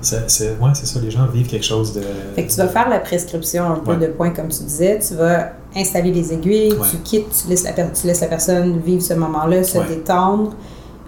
c'est, 0.00 0.50
ouais, 0.60 0.70
c'est 0.74 0.86
ça, 0.86 1.00
les 1.00 1.10
gens 1.10 1.26
vivent 1.26 1.48
quelque 1.48 1.64
chose 1.64 1.92
de. 1.92 2.02
Fait 2.36 2.44
que 2.46 2.50
tu 2.50 2.56
vas 2.58 2.68
faire 2.68 2.88
la 2.88 3.00
prescription 3.00 3.64
un 3.72 3.76
peu 3.80 3.92
Ouais. 3.92 3.96
de 3.96 4.06
points, 4.12 4.30
comme 4.30 4.48
tu 4.48 4.62
disais. 4.62 5.00
Tu 5.06 5.14
vas 5.14 5.52
installer 5.74 6.12
les 6.12 6.32
aiguilles, 6.32 6.72
Ouais. 6.72 6.86
tu 6.90 6.98
quittes, 6.98 7.26
tu 7.42 7.48
laisses, 7.48 7.64
la 7.64 7.72
per- 7.72 7.88
tu 8.00 8.06
laisses 8.06 8.20
la 8.20 8.28
personne 8.28 8.78
vivre 8.78 9.02
ce 9.02 9.14
moment-là, 9.14 9.64
se 9.64 9.78
détendre. 9.78 10.52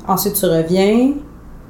Ensuite, 0.08 0.34
tu 0.34 0.44
reviens, 0.46 1.12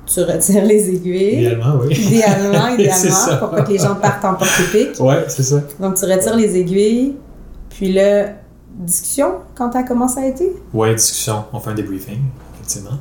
tu 0.07 0.21
retires 0.23 0.65
les 0.65 0.89
aiguilles. 0.91 1.39
Idéalement, 1.39 1.79
oui. 1.83 1.95
Idéalement, 1.95 2.69
idéalement, 2.75 3.11
ça. 3.11 3.37
pour 3.37 3.51
pas 3.51 3.63
que 3.63 3.71
les 3.71 3.79
gens 3.79 3.95
partent 3.95 4.25
en 4.25 4.35
porte-épique. 4.35 5.01
Ouais, 5.01 5.25
c'est 5.29 5.43
ça. 5.43 5.61
Donc, 5.79 5.95
tu 5.95 6.05
retires 6.05 6.37
les 6.37 6.57
aiguilles, 6.57 7.17
puis 7.69 7.93
là, 7.93 8.27
discussion, 8.79 9.35
quand 9.55 9.71
ta 9.71 9.83
commence 9.83 10.17
à 10.17 10.27
été? 10.27 10.53
Ouais, 10.73 10.95
discussion. 10.95 11.45
On 11.53 11.61
fait 11.61 11.71
un 11.71 11.75
débriefing, 11.75 12.21
effectivement. 12.55 12.99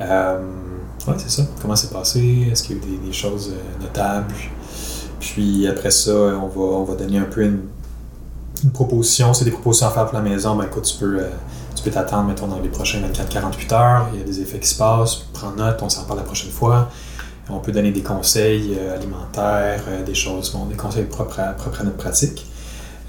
Euh, 0.00 0.38
ouais, 1.08 1.14
c'est 1.18 1.30
ça. 1.30 1.42
Comment 1.60 1.76
c'est 1.76 1.92
passé? 1.92 2.48
Est-ce 2.50 2.62
qu'il 2.62 2.76
y 2.76 2.80
a 2.80 2.82
eu 2.82 2.86
des, 2.98 3.06
des 3.06 3.12
choses 3.12 3.52
euh, 3.52 3.82
notables? 3.82 4.34
Puis 5.20 5.66
après 5.66 5.90
ça, 5.90 6.12
on 6.12 6.46
va, 6.48 6.60
on 6.60 6.84
va 6.84 6.94
donner 6.94 7.18
un 7.18 7.24
peu 7.24 7.42
une, 7.42 7.60
une 8.62 8.70
proposition. 8.70 9.32
C'est 9.34 9.44
des 9.44 9.50
propositions 9.50 9.88
à 9.88 9.90
faire 9.90 10.06
pour 10.06 10.14
la 10.18 10.22
maison. 10.22 10.54
Ben 10.56 10.64
écoute, 10.64 10.84
tu 10.84 10.98
peux 10.98 11.18
euh, 11.18 11.28
peux 11.86 11.94
t'attendre, 11.94 12.28
mettons, 12.28 12.46
dans 12.48 12.58
les 12.60 12.68
prochaines 12.68 13.02
24-48 13.10 13.74
heures. 13.74 14.06
Il 14.12 14.18
y 14.20 14.22
a 14.22 14.26
des 14.26 14.40
effets 14.40 14.58
qui 14.58 14.68
se 14.68 14.76
passent. 14.76 15.26
Prends 15.32 15.52
note, 15.52 15.78
on 15.82 15.88
s'en 15.88 16.04
parle 16.04 16.18
la 16.20 16.24
prochaine 16.24 16.50
fois. 16.50 16.88
On 17.48 17.58
peut 17.60 17.70
donner 17.72 17.92
des 17.92 18.02
conseils 18.02 18.76
euh, 18.78 18.96
alimentaires, 18.96 19.82
euh, 19.88 20.02
des 20.02 20.14
choses, 20.14 20.50
bon, 20.52 20.66
des 20.66 20.74
conseils 20.74 21.04
propres 21.04 21.38
à, 21.38 21.52
propres 21.52 21.80
à 21.82 21.84
notre 21.84 21.96
pratique. 21.96 22.44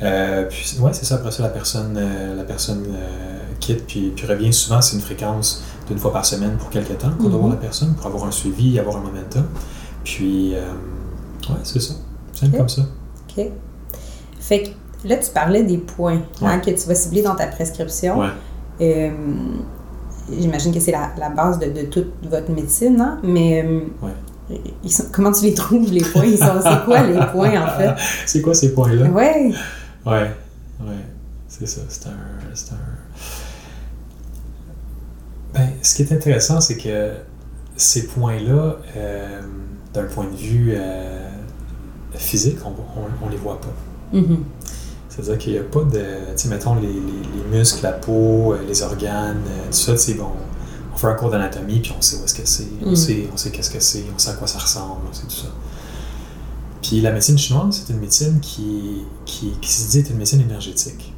Euh, 0.04 0.46
puis, 0.48 0.78
ouais, 0.80 0.94
c'est 0.94 1.06
ça. 1.06 1.16
Après 1.16 1.32
ça, 1.32 1.42
la 1.42 1.50
personne, 1.50 1.96
euh, 1.98 2.36
la 2.36 2.44
personne 2.44 2.86
euh, 2.94 3.38
quitte 3.60 3.88
puis, 3.88 4.12
puis 4.16 4.28
revient. 4.28 4.54
Souvent, 4.54 4.80
c'est 4.80 4.96
une 4.96 5.02
fréquence 5.02 5.64
d'une 5.88 5.98
fois 5.98 6.14
par 6.14 6.24
semaine 6.24 6.56
pour 6.58 6.70
quelques 6.70 6.98
temps 7.00 7.10
qu'on 7.18 7.24
doit 7.30 7.32
Mhm. 7.34 7.38
voir 7.40 7.50
la 7.50 7.56
personne 7.60 7.96
pour 7.96 8.06
avoir 8.06 8.26
un 8.26 8.32
suivi, 8.32 8.78
avoir 8.80 8.98
un 8.98 9.02
momentum. 9.02 9.46
Puis, 10.04 10.54
ouais, 10.54 11.56
c'est 11.64 11.80
ça. 11.82 11.94
C'est 12.34 12.46
Ok. 12.48 12.58
comme 12.58 12.70
ça. 12.70 12.84
OK. 13.36 13.46
Fait 14.40 14.64
que 14.64 15.08
là, 15.10 15.18
tu 15.18 15.32
parlais 15.32 15.64
des 15.64 15.80
points 15.80 16.22
hein, 16.44 16.60
que 16.60 16.70
tu 16.70 16.88
vas 16.88 16.94
cibler 16.96 17.24
dans 17.24 17.36
ta 17.36 17.48
prescription. 17.48 18.20
Ouais. 18.20 18.28
Euh, 18.82 19.12
J'imagine 20.30 20.74
que 20.74 20.80
c'est 20.82 20.92
la, 20.92 21.12
la 21.18 21.30
base 21.30 21.58
de, 21.58 21.68
de 21.72 21.84
toute 21.84 22.12
votre 22.30 22.52
médecine, 22.52 23.00
hein? 23.00 23.18
mais 23.24 23.64
euh, 23.66 23.80
ils 24.84 24.92
sont- 24.92 25.06
comment 25.14 25.32
tu 25.32 25.46
les 25.46 25.54
trouves, 25.54 25.90
les 25.90 26.02
points? 26.02 26.26
Ils 26.26 26.38
sont- 26.38 26.60
C'est 26.62 26.84
quoi 26.84 27.02
les 27.04 27.20
points, 27.32 27.62
en 27.66 27.78
fait? 27.78 27.96
C'est 28.26 28.42
quoi 28.42 28.54
ces 28.54 28.74
points-là? 28.74 29.06
Ouais. 29.10 29.54
Ouais, 30.06 30.32
ouais, 30.82 30.96
c'est 31.48 31.66
ça. 31.66 31.80
C'est 31.88 32.08
un, 32.08 32.12
c'est 32.54 32.74
un. 32.74 32.78
Ben, 35.54 35.70
ce 35.82 35.96
qui 35.96 36.02
est 36.04 36.12
intéressant, 36.12 36.60
c'est 36.62 36.76
que 36.78 37.12
ces 37.78 38.08
points-là, 38.08 38.76
euh, 38.98 39.42
d'un 39.94 40.04
point 40.06 40.26
de 40.26 40.36
vue 40.36 40.74
euh, 40.76 41.30
physique, 42.16 42.58
on, 42.66 42.70
on, 42.70 43.26
on 43.26 43.30
les 43.30 43.38
voit 43.38 43.60
pas. 43.62 44.18
Mhm. 44.18 44.44
C'est-à-dire 45.20 45.38
qu'il 45.40 45.54
n'y 45.54 45.60
a 45.60 45.64
pas 45.64 45.82
de. 45.84 45.98
Tu 46.00 46.04
sais, 46.36 46.48
mettons 46.50 46.76
les, 46.76 46.82
les, 46.88 46.94
les 46.94 47.58
muscles, 47.58 47.82
la 47.84 47.92
peau, 47.94 48.54
euh, 48.54 48.60
les 48.68 48.84
organes, 48.84 49.42
euh, 49.48 49.66
tout 49.68 49.74
ça, 49.78 49.94
tu 49.94 49.98
sais, 50.00 50.14
bon. 50.14 50.28
On 50.94 50.98
fait 50.98 51.08
un 51.08 51.14
cours 51.16 51.30
d'anatomie, 51.32 51.80
puis 51.80 51.94
on 51.98 52.02
sait 52.02 52.18
où 52.18 52.24
est-ce 52.26 52.34
que 52.36 52.46
c'est, 52.48 52.68
on 52.86 52.92
Mm. 52.92 52.96
sait, 52.96 53.28
on 53.34 53.38
sait 53.38 53.52
qu'est-ce 53.52 53.70
que 53.72 53.80
c'est, 53.80 54.04
on 54.16 54.18
sait 54.18 54.30
à 54.32 54.34
quoi 54.34 54.48
ça 54.48 54.58
ressemble, 54.60 55.02
on 55.10 55.14
sait 55.14 55.24
tout 55.24 55.30
ça. 55.36 55.48
Puis 56.82 57.02
la 57.02 57.12
médecine 57.12 57.38
chinoise, 57.38 57.84
c'est 57.86 57.94
une 57.94 58.00
médecine 58.00 58.40
qui, 58.40 59.04
qui, 59.26 59.52
qui 59.62 59.72
se 59.72 59.92
dit 59.92 60.00
être 60.00 60.10
une 60.12 60.18
médecine 60.18 60.42
énergétique. 60.42 61.14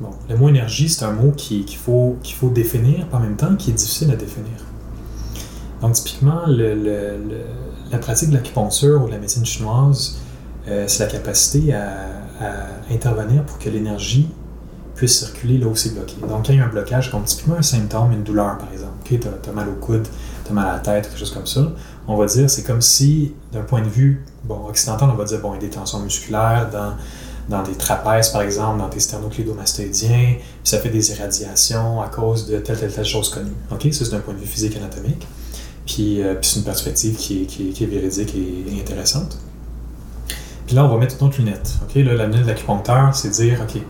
Bon, 0.00 0.10
le 0.28 0.36
mot 0.36 0.48
énergie, 0.48 0.88
c'est 0.88 1.04
un 1.04 1.12
mot 1.12 1.32
qui- 1.36 1.64
qu'il 1.64 1.78
faut, 1.78 2.16
qu'il 2.22 2.34
faut 2.34 2.48
définir, 2.48 3.06
en 3.12 3.20
même 3.20 3.36
temps 3.36 3.54
qui 3.56 3.70
est 3.70 3.74
difficile 3.74 4.10
à 4.10 4.16
définir. 4.16 4.50
Donc, 5.80 5.92
typiquement, 5.94 6.42
le, 6.46 6.74
le- 6.74 7.18
le- 7.18 7.44
la 7.90 7.98
pratique 7.98 8.30
de 8.30 8.34
l'acupuncture 8.34 9.02
ou 9.02 9.06
de 9.06 9.12
la 9.12 9.18
médecine 9.18 9.44
chinoise, 9.44 10.16
euh, 10.68 10.84
c'est 10.88 11.04
la 11.04 11.10
capacité 11.12 11.74
à, 11.74 11.92
à 12.42 12.92
intervenir 12.92 13.44
pour 13.44 13.58
que 13.58 13.68
l'énergie 13.68 14.28
puisse 14.94 15.18
circuler 15.18 15.58
là 15.58 15.66
où 15.66 15.74
c'est 15.74 15.94
bloqué. 15.94 16.14
Donc, 16.20 16.46
quand 16.46 16.52
il 16.52 16.58
y 16.58 16.60
a 16.60 16.64
un 16.64 16.68
blocage, 16.68 17.10
comme 17.10 17.24
typiquement 17.24 17.56
un 17.56 17.62
symptôme, 17.62 18.12
une 18.12 18.22
douleur 18.22 18.58
par 18.58 18.72
exemple, 18.72 18.92
tu 19.04 19.18
as, 19.48 19.52
mal 19.52 19.68
au 19.68 19.74
coude, 19.74 20.06
tu 20.44 20.50
as 20.50 20.54
mal 20.54 20.68
à 20.68 20.72
la 20.74 20.78
tête, 20.78 21.08
quelque 21.08 21.18
chose 21.18 21.32
comme 21.32 21.46
ça, 21.46 21.72
on 22.06 22.16
va 22.16 22.26
dire 22.26 22.50
c'est 22.50 22.62
comme 22.62 22.82
si, 22.82 23.34
d'un 23.52 23.62
point 23.62 23.80
de 23.80 23.88
vue 23.88 24.24
bon, 24.44 24.66
occidental, 24.68 25.08
on 25.10 25.16
va 25.16 25.24
dire 25.24 25.40
bon, 25.40 25.52
il 25.54 25.62
y 25.62 25.64
a 25.64 25.68
des 25.68 25.70
tensions 25.70 26.00
musculaires 26.00 26.68
dans, 26.70 26.94
dans 27.48 27.62
des 27.62 27.74
trapèzes 27.74 28.28
par 28.28 28.42
exemple, 28.42 28.78
dans 28.78 28.88
tes 28.88 29.00
sternoclédomastoïdiens, 29.00 30.34
puis 30.36 30.48
ça 30.64 30.78
fait 30.78 30.90
des 30.90 31.10
irradiations 31.10 32.02
à 32.02 32.08
cause 32.08 32.46
de 32.46 32.58
telle, 32.58 32.78
telle, 32.78 32.92
telle 32.92 33.04
chose 33.04 33.30
connue. 33.30 33.52
OK? 33.70 33.88
Ça, 33.92 34.04
c'est 34.04 34.10
d'un 34.10 34.20
point 34.20 34.34
de 34.34 34.38
vue 34.38 34.46
physique 34.46 34.76
anatomique. 34.76 35.26
Puis, 35.86 36.22
euh, 36.22 36.34
c'est 36.42 36.58
une 36.58 36.64
perspective 36.64 37.16
qui 37.16 37.42
est, 37.42 37.46
qui, 37.46 37.82
est, 37.82 37.86
véridique 37.86 38.34
et 38.34 38.80
intéressante. 38.80 39.38
Là, 40.72 40.84
on 40.84 40.88
va 40.88 40.96
mettre 40.98 41.16
une 41.20 41.26
autre 41.26 41.38
lunette. 41.38 41.78
OK? 41.82 41.94
Là, 41.96 42.14
la 42.14 42.26
lunette 42.26 42.46
d'acupuncteur, 42.46 43.14
c'est 43.14 43.30
dire, 43.30 43.60
OK, 43.62 43.80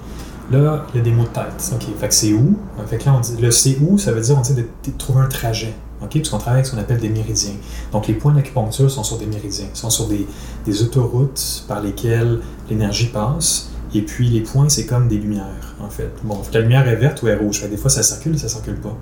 là, 0.50 0.84
il 0.92 0.98
y 0.98 1.00
a 1.00 1.02
des 1.02 1.12
mots 1.12 1.24
de 1.24 1.28
tête. 1.28 1.74
OK, 1.74 1.86
fait 1.98 2.08
que 2.08 2.14
c'est 2.14 2.32
où? 2.32 2.56
Fait 2.86 2.98
que 2.98 3.40
le 3.40 3.50
c'est 3.50 3.78
où, 3.80 3.98
ça 3.98 4.12
veut 4.12 4.20
dire, 4.20 4.36
on 4.36 4.40
dit 4.40 4.54
de, 4.54 4.64
trouver 4.98 5.20
un 5.20 5.28
trajet. 5.28 5.74
Puisqu'on 6.10 6.38
travaille 6.38 6.54
avec 6.54 6.66
ce 6.66 6.72
qu'on 6.72 6.80
appelle 6.80 6.98
des 6.98 7.08
méridiens. 7.08 7.54
Donc, 7.92 8.08
les 8.08 8.14
points 8.14 8.34
d'acupuncture 8.34 8.90
sont 8.90 9.04
sur 9.04 9.18
des 9.18 9.26
méridiens, 9.26 9.68
sont 9.72 9.88
sur 9.88 10.08
des, 10.08 10.26
des 10.66 10.82
autoroutes 10.82 11.64
par 11.68 11.80
lesquelles 11.80 12.40
l'énergie 12.68 13.06
passe. 13.06 13.70
Et 13.94 14.02
puis, 14.02 14.28
les 14.28 14.40
points, 14.40 14.68
c'est 14.68 14.86
comme 14.86 15.06
des 15.06 15.18
lumières, 15.18 15.76
en 15.80 15.88
fait. 15.88 16.10
Bon, 16.24 16.40
la 16.52 16.60
lumière 16.60 16.88
est 16.88 16.96
verte 16.96 17.22
ou 17.22 17.28
est 17.28 17.36
rouge. 17.36 17.60
Fait 17.60 17.68
des 17.68 17.76
fois, 17.76 17.88
ça 17.88 18.02
circule, 18.02 18.36
ça 18.36 18.48
circule 18.48 18.80
pas. 18.80 18.96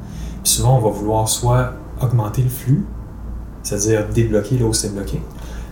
Puis 0.45 0.53
souvent, 0.53 0.77
on 0.77 0.81
va 0.81 0.91
vouloir 0.91 1.27
soit 1.27 1.73
augmenter 2.03 2.43
le 2.43 2.51
flux, 2.51 2.85
c'est-à-dire 3.63 4.07
débloquer 4.09 4.59
là 4.59 4.67
où 4.67 4.75
c'est 4.75 4.93
bloqué. 4.93 5.23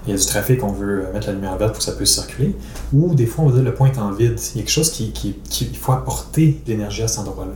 Il 0.09 0.12
y 0.12 0.14
a 0.14 0.16
du 0.18 0.25
trafic, 0.25 0.64
on 0.64 0.73
veut 0.73 1.05
mettre 1.12 1.27
la 1.27 1.35
lumière 1.35 1.59
verte 1.59 1.73
pour 1.73 1.79
que 1.81 1.85
ça 1.85 1.92
puisse 1.92 2.14
circuler. 2.14 2.57
Ou 2.94 3.14
des 3.14 3.27
fois, 3.27 3.44
on 3.44 3.49
va 3.49 3.57
dire 3.57 3.62
le 3.62 3.75
point 3.75 3.92
est 3.92 3.99
en 3.99 4.11
vide. 4.11 4.40
Il 4.55 4.57
y 4.57 4.61
a 4.61 4.62
quelque 4.62 4.71
chose 4.71 4.90
qui, 4.90 5.12
qui, 5.12 5.37
il 5.61 5.77
faut 5.77 5.92
apporter 5.92 6.62
de 6.64 6.71
l'énergie 6.73 7.03
à 7.03 7.09
cet 7.09 7.21
endroit-là. 7.21 7.53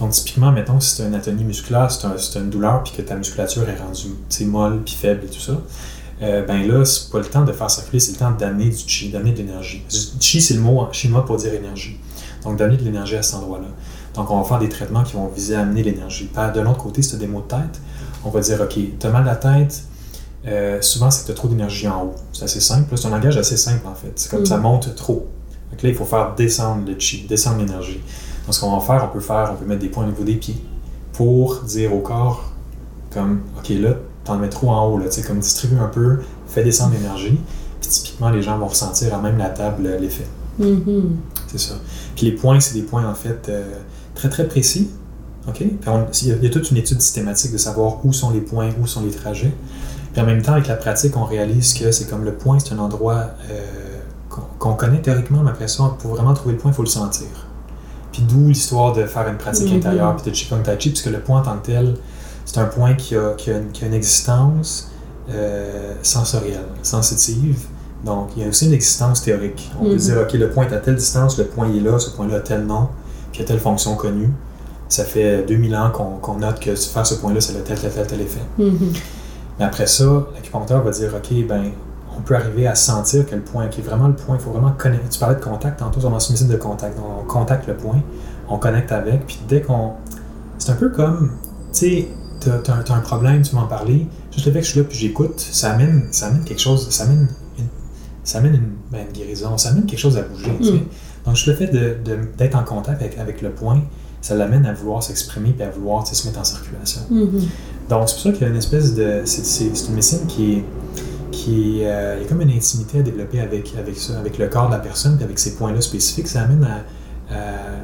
Donc, 0.00 0.12
typiquement, 0.12 0.50
mettons, 0.52 0.80
si 0.80 0.96
c'est 0.96 1.06
une 1.06 1.14
atonie 1.14 1.44
musculaire, 1.44 1.90
c'est 1.90 2.06
un, 2.06 2.40
une 2.40 2.48
douleur, 2.48 2.82
puis 2.82 2.94
que 2.96 3.02
ta 3.02 3.14
musculature 3.14 3.68
est 3.68 3.76
rendue 3.76 4.46
molle, 4.46 4.80
puis 4.82 4.94
faible 4.94 5.26
et 5.26 5.28
tout 5.28 5.38
ça, 5.38 5.60
euh, 6.22 6.46
ben 6.46 6.66
là, 6.66 6.82
c'est 6.86 7.10
pas 7.10 7.18
le 7.18 7.26
temps 7.26 7.44
de 7.44 7.52
faire 7.52 7.70
circuler, 7.70 8.00
c'est 8.00 8.12
le 8.12 8.18
temps 8.18 8.30
d'amener 8.30 8.70
du 8.70 8.84
chi, 8.86 9.10
d'amener 9.10 9.32
de 9.32 9.38
l'énergie. 9.38 9.84
Chi, 10.18 10.40
c'est 10.40 10.54
le 10.54 10.60
mot 10.60 10.88
chinois 10.92 11.26
pour 11.26 11.36
dire 11.36 11.52
énergie. 11.52 11.98
Donc, 12.42 12.56
d'amener 12.56 12.78
de 12.78 12.84
l'énergie 12.84 13.16
à 13.16 13.22
cet 13.22 13.34
endroit-là. 13.34 13.68
Donc, 14.14 14.30
on 14.30 14.40
va 14.40 14.48
faire 14.48 14.58
des 14.58 14.70
traitements 14.70 15.02
qui 15.02 15.12
vont 15.12 15.28
viser 15.28 15.56
à 15.56 15.60
amener 15.60 15.82
l'énergie. 15.82 16.30
De 16.54 16.60
l'autre 16.60 16.82
côté, 16.82 17.02
si 17.02 17.10
tu 17.10 17.16
as 17.16 17.18
des 17.18 17.26
maux 17.26 17.42
de 17.42 17.48
tête, 17.48 17.80
on 18.24 18.30
va 18.30 18.40
dire, 18.40 18.62
OK, 18.62 18.78
tu 18.98 19.06
as 19.06 19.10
mal 19.10 19.28
à 19.28 19.32
la 19.32 19.36
tête, 19.36 19.84
euh, 20.46 20.80
souvent, 20.80 21.10
c'est 21.10 21.22
que 21.22 21.26
tu 21.26 21.32
as 21.32 21.34
trop 21.34 21.48
d'énergie 21.48 21.86
en 21.88 22.02
haut. 22.04 22.14
C'est 22.32 22.44
assez 22.44 22.60
simple. 22.60 22.96
C'est 22.96 23.06
un 23.06 23.10
langage 23.10 23.36
assez 23.36 23.56
simple, 23.56 23.86
en 23.86 23.94
fait. 23.94 24.12
C'est 24.16 24.30
comme 24.30 24.42
Mm. 24.42 24.46
ça 24.46 24.56
monte 24.58 24.94
trop. 24.96 25.28
Donc 25.70 25.82
là, 25.82 25.88
il 25.88 25.94
faut 25.94 26.04
faire 26.04 26.34
descendre 26.34 26.86
le 26.86 26.98
chi, 26.98 27.26
descendre 27.28 27.58
l'énergie. 27.58 28.00
Donc, 28.46 28.54
ce 28.54 28.60
qu'on 28.60 28.76
va 28.76 28.80
faire, 28.84 29.08
on 29.08 29.12
peut 29.12 29.20
faire, 29.20 29.50
on 29.52 29.56
peut 29.56 29.64
mettre 29.66 29.80
des 29.80 29.88
points 29.88 30.04
au 30.04 30.08
niveau 30.08 30.24
des 30.24 30.34
pieds 30.34 30.56
pour 31.12 31.60
dire 31.62 31.94
au 31.94 32.00
corps, 32.00 32.52
comme, 33.10 33.40
OK, 33.58 33.68
là, 33.70 33.94
t'en 34.24 34.36
mets 34.38 34.48
trop 34.48 34.70
en 34.70 34.86
haut, 34.86 34.98
là, 34.98 35.06
tu 35.06 35.20
sais, 35.20 35.22
comme 35.26 35.38
distribue 35.38 35.78
un 35.78 35.88
peu, 35.88 36.18
fais 36.46 36.64
descendre 36.64 36.94
l'énergie. 36.94 37.38
Puis 37.80 37.90
typiquement, 37.90 38.30
les 38.30 38.42
gens 38.42 38.58
vont 38.58 38.66
ressentir 38.68 39.14
à 39.14 39.18
même 39.20 39.38
la 39.38 39.48
table 39.50 39.86
euh, 39.86 39.98
l'effet. 39.98 40.26
Mhm. 40.58 41.16
C'est 41.46 41.58
ça. 41.58 41.74
Puis 42.16 42.26
les 42.26 42.32
points, 42.32 42.58
c'est 42.60 42.74
des 42.74 42.82
points, 42.82 43.08
en 43.08 43.14
fait, 43.14 43.46
euh, 43.48 43.64
très, 44.14 44.28
très 44.28 44.46
précis. 44.48 44.90
OK? 45.48 45.56
Puis 45.58 45.68
on- 45.88 46.06
il, 46.22 46.28
y 46.28 46.32
a, 46.32 46.36
il 46.36 46.44
y 46.44 46.46
a 46.46 46.50
toute 46.50 46.70
une 46.70 46.76
étude 46.76 47.00
systématique 47.00 47.52
de 47.52 47.58
savoir 47.58 48.04
où 48.04 48.12
sont 48.12 48.30
les 48.30 48.40
points, 48.40 48.70
où 48.80 48.86
sont 48.86 49.02
les 49.02 49.10
trajets. 49.10 49.52
Puis 50.12 50.20
en 50.22 50.26
même 50.26 50.42
temps, 50.42 50.52
avec 50.52 50.68
la 50.68 50.76
pratique, 50.76 51.16
on 51.16 51.24
réalise 51.24 51.74
que 51.74 51.90
c'est 51.90 52.08
comme 52.08 52.24
le 52.24 52.32
point, 52.34 52.58
c'est 52.58 52.74
un 52.74 52.78
endroit 52.78 53.28
euh, 53.50 53.60
qu'on 54.58 54.74
connaît 54.74 55.00
théoriquement, 55.00 55.40
mais 55.42 55.50
après 55.50 55.68
ça, 55.68 55.94
pour 55.98 56.14
vraiment 56.14 56.34
trouver 56.34 56.54
le 56.54 56.60
point, 56.60 56.70
il 56.70 56.74
faut 56.74 56.82
le 56.82 56.88
sentir. 56.88 57.26
Puis 58.12 58.22
d'où 58.22 58.48
l'histoire 58.48 58.92
de 58.92 59.04
faire 59.06 59.26
une 59.28 59.36
pratique 59.38 59.70
Mhm. 59.70 59.76
intérieure, 59.78 60.16
puis 60.16 60.30
de 60.30 60.36
Qigong 60.36 60.62
Tai 60.62 60.76
Chi, 60.78 60.90
puisque 60.90 61.06
le 61.06 61.20
point 61.20 61.40
en 61.40 61.42
tant 61.42 61.56
que 61.56 61.66
tel, 61.66 61.94
c'est 62.44 62.58
un 62.58 62.66
point 62.66 62.94
qui 62.94 63.16
a, 63.16 63.32
qui 63.36 63.50
a 63.50 63.56
une, 63.58 63.70
qui 63.72 63.84
a 63.84 63.86
une 63.86 63.94
existence, 63.94 64.90
euh, 65.30 65.94
sensorielle, 66.02 66.66
sensitive. 66.82 67.60
Donc, 68.04 68.30
il 68.36 68.42
y 68.42 68.44
a 68.44 68.48
aussi 68.48 68.66
une 68.66 68.72
existence 68.74 69.22
théorique. 69.22 69.70
On 69.80 69.84
peut 69.84 69.92
Mhm. 69.92 69.96
dire, 69.96 70.16
OK, 70.22 70.32
le 70.34 70.50
point 70.50 70.66
est 70.68 70.74
à 70.74 70.78
telle 70.78 70.96
distance, 70.96 71.38
le 71.38 71.44
point 71.44 71.68
est 71.72 71.80
là, 71.80 71.98
ce 71.98 72.10
point-là 72.10 72.36
a 72.36 72.40
tel 72.40 72.66
nom, 72.66 72.88
puis 73.30 73.38
il 73.38 73.42
y 73.42 73.44
a 73.44 73.48
telle 73.48 73.60
fonction 73.60 73.94
connue. 73.94 74.30
Ça 74.88 75.04
fait 75.04 75.44
2000 75.46 75.74
ans 75.76 75.90
qu'on 75.90 76.34
note 76.36 76.60
que 76.60 76.74
faire 76.74 77.06
ce 77.06 77.14
point-là, 77.14 77.40
ça 77.40 77.52
a 77.54 77.60
tel, 77.62 77.78
tel, 77.78 77.90
tel, 77.90 78.06
tel 78.06 78.20
effet. 78.20 78.40
Mhm. 78.58 78.92
Mais 79.62 79.68
après 79.68 79.86
ça, 79.86 80.26
l'acupuncteur 80.34 80.82
va 80.82 80.90
dire, 80.90 81.14
OK, 81.14 81.46
ben, 81.46 81.70
on 82.18 82.20
peut 82.20 82.34
arriver 82.34 82.66
à 82.66 82.74
sentir 82.74 83.24
quel 83.28 83.42
point, 83.42 83.68
qui 83.68 83.80
est 83.80 83.84
vraiment 83.84 84.08
le 84.08 84.14
point, 84.16 84.36
il 84.36 84.42
faut 84.42 84.50
vraiment 84.50 84.72
connecter. 84.72 85.08
Tu 85.08 85.20
parlais 85.20 85.36
de 85.36 85.40
contact 85.40 85.78
tantôt, 85.78 86.04
on 86.04 86.10
mentionné 86.10 86.40
une 86.40 86.48
de 86.48 86.56
contact. 86.56 86.96
Donc, 86.96 87.06
on 87.20 87.24
contacte 87.24 87.68
le 87.68 87.76
point, 87.76 88.02
on 88.48 88.58
connecte 88.58 88.90
avec, 88.90 89.24
puis 89.24 89.38
dès 89.48 89.60
qu'on. 89.62 89.92
C'est 90.58 90.72
un 90.72 90.74
peu 90.74 90.88
comme, 90.88 91.30
tu 91.72 91.78
sais, 91.78 92.08
t'as 92.40 92.58
t'as 92.58 92.74
un, 92.74 92.82
t'as 92.82 92.94
un 92.96 93.00
problème, 93.00 93.42
tu 93.42 93.54
m'en 93.54 93.68
parler, 93.68 94.08
juste 94.32 94.46
le 94.46 94.52
fait 94.52 94.58
que 94.58 94.64
je 94.66 94.70
suis 94.72 94.80
là 94.80 94.86
puis 94.88 94.98
j'écoute, 94.98 95.38
ça 95.38 95.70
amène, 95.70 96.08
ça 96.10 96.26
amène 96.26 96.42
quelque 96.42 96.60
chose, 96.60 96.90
ça 96.90 97.04
amène 97.04 97.28
une, 97.58 97.66
ça 98.24 98.38
amène 98.38 98.54
une, 98.56 98.72
ben, 98.90 99.06
une 99.06 99.12
guérison, 99.12 99.56
ça 99.58 99.68
amène 99.68 99.86
quelque 99.86 100.00
chose 100.00 100.18
à 100.18 100.22
bouger, 100.22 100.56
tu 100.58 100.64
sais. 100.64 100.72
Mm. 100.72 100.86
Donc, 101.24 101.36
juste 101.36 101.46
le 101.46 101.54
fait 101.54 101.68
de- 101.68 101.96
de- 102.04 102.18
d'être 102.36 102.56
en 102.58 102.64
contact 102.64 103.00
avec, 103.00 103.16
avec 103.16 103.42
le 103.42 103.50
point, 103.50 103.80
ça 104.22 104.34
l'amène 104.34 104.64
à 104.64 104.72
vouloir 104.72 105.02
s'exprimer 105.02 105.50
puis 105.50 105.62
à 105.64 105.68
vouloir 105.70 106.06
se 106.06 106.26
mettre 106.26 106.40
en 106.40 106.44
circulation. 106.44 107.02
Mhm. 107.10 107.42
Donc, 107.90 108.08
c'est 108.08 108.14
pour 108.14 108.22
ça 108.22 108.32
qu'il 108.32 108.42
y 108.42 108.44
a 108.44 108.48
une 108.48 108.56
espèce 108.56 108.94
de. 108.94 109.22
C'est 109.26 109.64
une 109.88 109.94
médecine 109.94 110.26
qui 110.26 110.52
est. 110.54 110.64
Qui 111.30 111.80
euh, 111.84 112.16
il 112.18 112.22
y 112.22 112.26
a 112.26 112.28
comme 112.28 112.42
une 112.42 112.50
intimité 112.50 112.98
à 113.00 113.02
développer 113.02 113.40
avec, 113.40 113.74
avec 113.78 113.96
ça, 113.98 114.18
avec 114.18 114.38
le 114.38 114.48
corps 114.48 114.66
de 114.68 114.72
la 114.72 114.78
personne, 114.78 115.16
puis 115.16 115.24
avec 115.24 115.38
ces 115.38 115.54
points-là 115.56 115.80
spécifiques. 115.80 116.28
Ça 116.28 116.42
amène 116.42 116.62
à. 116.64 117.34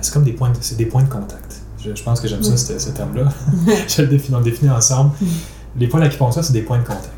c'est 0.01 0.13
comme 0.13 0.25
des 0.25 0.33
points, 0.33 0.51
de- 0.51 0.57
c'est 0.61 0.77
des 0.77 0.87
points 0.87 1.03
de 1.03 1.09
contact. 1.09 1.57
Je, 1.83 1.95
je 1.95 2.03
pense 2.03 2.21
que 2.21 2.29
j'aime 2.29 2.43
ça, 2.43 2.53
Mm. 2.53 2.79
ce, 2.79 2.91
terme-là. 2.91 3.29
je 3.89 4.03
le 4.03 4.09
définis, 4.09 4.35
on 4.37 4.39
le 4.41 4.45
définit 4.45 4.71
ensemble. 4.71 5.11
Mm. 5.21 5.27
Les 5.81 5.87
points 5.89 6.01
d'acupuncture, 6.01 6.45
c'est 6.45 6.53
des 6.53 6.63
points 6.63 6.79
de 6.79 6.85
contact. 6.87 7.13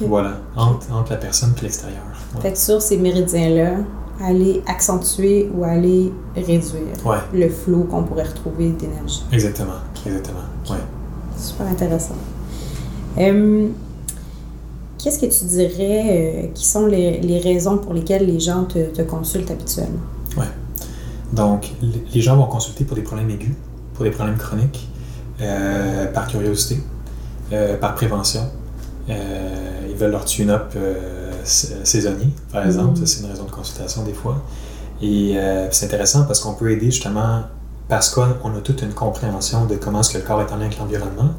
Voilà, 0.00 0.32
entre, 0.56 0.92
entre 0.92 1.12
la 1.12 1.16
personne 1.18 1.52
et 1.58 1.62
l'extérieur. 1.62 2.02
Fait 2.42 2.52
que 2.52 2.58
sur 2.58 2.82
ces 2.82 2.96
méridiens-là, 2.98 3.76
aller 4.22 4.62
accentuer 4.66 5.50
ou 5.54 5.64
aller 5.64 6.12
réduire 6.36 6.82
Ouais, 7.04 7.16
le 7.32 7.48
flot 7.48 7.84
qu'on 7.90 8.02
pourrait 8.04 8.24
retrouver 8.24 8.70
d'énergie. 8.70 9.24
exactement. 9.32 9.72
Exactement. 10.06 10.40
Ouais. 10.70 10.76
Super 11.36 11.66
intéressant. 11.66 12.14
Euh, 13.18 13.68
Qu'est-ce 14.98 15.18
que 15.18 15.26
tu 15.26 15.44
dirais 15.44 16.04
euh, 16.08 16.46
qui 16.54 16.64
sont 16.64 16.86
les, 16.86 17.20
les 17.20 17.38
raisons 17.38 17.76
pour 17.76 17.92
lesquelles 17.92 18.24
les 18.26 18.40
gens 18.40 18.64
te, 18.64 18.86
te 18.86 19.02
consultent 19.02 19.50
habituellement? 19.50 19.98
Donc, 21.32 21.72
l- 21.82 21.88
les 22.14 22.20
gens 22.20 22.36
vont 22.36 22.46
consulter 22.46 22.84
pour 22.84 22.94
des 22.96 23.02
problèmes 23.02 23.28
aigus, 23.28 23.54
pour 23.94 24.04
des 24.04 24.10
problèmes 24.12 24.36
chroniques, 24.36 24.88
euh, 25.40 26.06
par 26.12 26.28
curiosité, 26.28 26.78
euh, 27.52 27.76
par 27.76 27.94
prévention. 27.96 28.42
Ils 29.08 29.96
veulent 29.96 30.12
leur 30.12 30.24
tune-up 30.24 30.72
saisonnier, 31.44 32.28
par 32.52 32.64
exemple. 32.66 32.98
Mhm. 32.98 33.06
Ça, 33.06 33.06
c'est 33.06 33.20
une 33.24 33.30
raison 33.30 33.44
de 33.44 33.50
consultation 33.50 34.02
des 34.04 34.12
fois. 34.14 34.42
Et 35.02 35.34
euh, 35.36 35.68
c'est 35.70 35.86
intéressant 35.86 36.24
parce 36.24 36.40
qu'on 36.40 36.54
peut 36.54 36.70
aider 36.70 36.90
justement, 36.90 37.42
parce 37.88 38.10
qu'on 38.10 38.22
a 38.24 38.60
toute 38.62 38.82
une 38.82 38.92
compréhension 38.94 39.66
de 39.66 39.76
comment 39.76 40.00
est-ce 40.00 40.12
que 40.12 40.18
le 40.18 40.24
corps 40.24 40.40
est 40.40 40.52
en 40.52 40.56
lien 40.56 40.66
avec 40.66 40.78
l'environnement. 40.78 41.30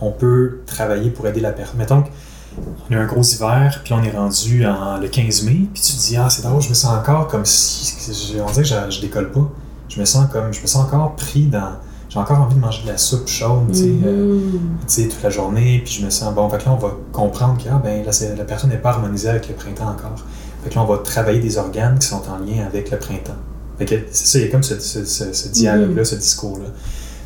On 0.00 0.10
peut 0.10 0.60
travailler 0.66 1.10
pour 1.10 1.26
aider 1.26 1.40
la 1.40 1.52
personne. 1.52 1.78
Mettons 1.78 2.02
qu'on 2.02 2.94
a 2.96 2.98
un 2.98 3.06
gros 3.06 3.22
hiver, 3.22 3.80
puis 3.84 3.92
on 3.94 4.02
est 4.02 4.10
rendu 4.10 4.66
en, 4.66 4.98
le 4.98 5.08
15 5.08 5.44
mai, 5.44 5.60
puis 5.72 5.82
tu 5.82 5.92
te 5.92 5.98
dis, 6.00 6.16
ah, 6.16 6.28
c'est 6.28 6.42
drôle, 6.42 6.60
je 6.60 6.68
me 6.68 6.74
sens 6.74 6.92
encore 6.92 7.28
comme 7.28 7.44
si. 7.44 7.94
je- 8.12 8.40
On 8.40 8.46
dirait 8.46 8.62
que 8.62 8.68
je, 8.68 8.74
je 8.96 9.00
décolle 9.00 9.30
pas. 9.30 9.48
Je 9.88 10.00
me 10.00 10.04
sens 10.04 10.26
comme. 10.32 10.52
Je 10.52 10.60
me 10.60 10.66
sens 10.66 10.84
encore 10.84 11.14
pris 11.16 11.46
dans. 11.46 11.70
J'ai 12.14 12.20
encore 12.20 12.38
envie 12.38 12.54
de 12.54 12.60
manger 12.60 12.82
de 12.84 12.88
la 12.92 12.96
soupe 12.96 13.26
chaude, 13.28 13.66
tu 13.72 13.74
sais. 13.78 13.90
euh, 14.06 14.38
tu 14.86 14.86
sais, 14.86 15.08
toute 15.08 15.20
la 15.22 15.30
journée, 15.30 15.82
puis 15.84 15.94
je 15.94 16.04
me 16.04 16.10
sens 16.10 16.32
bon. 16.32 16.48
Fait 16.48 16.58
que 16.58 16.66
là, 16.66 16.72
on 16.72 16.76
va 16.78 16.96
comprendre 17.12 17.60
que 17.60 17.68
ah, 17.68 17.80
ben, 17.82 18.04
là, 18.04 18.12
la 18.36 18.44
personne 18.44 18.70
n'est 18.70 18.76
pas 18.78 18.90
harmonisée 18.90 19.28
avec 19.28 19.48
le 19.48 19.54
printemps 19.56 19.88
encore. 19.88 20.14
Fait 20.62 20.70
que 20.70 20.74
là, 20.76 20.82
on 20.82 20.86
va 20.86 20.98
travailler 20.98 21.40
des 21.40 21.58
organes 21.58 21.98
qui 21.98 22.06
sont 22.06 22.22
en 22.30 22.38
lien 22.38 22.64
avec 22.66 22.90
le 22.92 22.98
printemps. 22.98 23.34
Fait 23.78 23.84
que 23.86 23.96
c'est 24.12 24.26
ça, 24.26 24.38
il 24.38 24.44
y 24.44 24.48
a 24.48 24.50
comme 24.52 24.62
ce, 24.62 24.78
ce- 24.78 25.04
ce- 25.04 25.32
ce 25.32 25.48
dialogue-là, 25.48 26.04
ce 26.04 26.14
discours-là. 26.14 26.66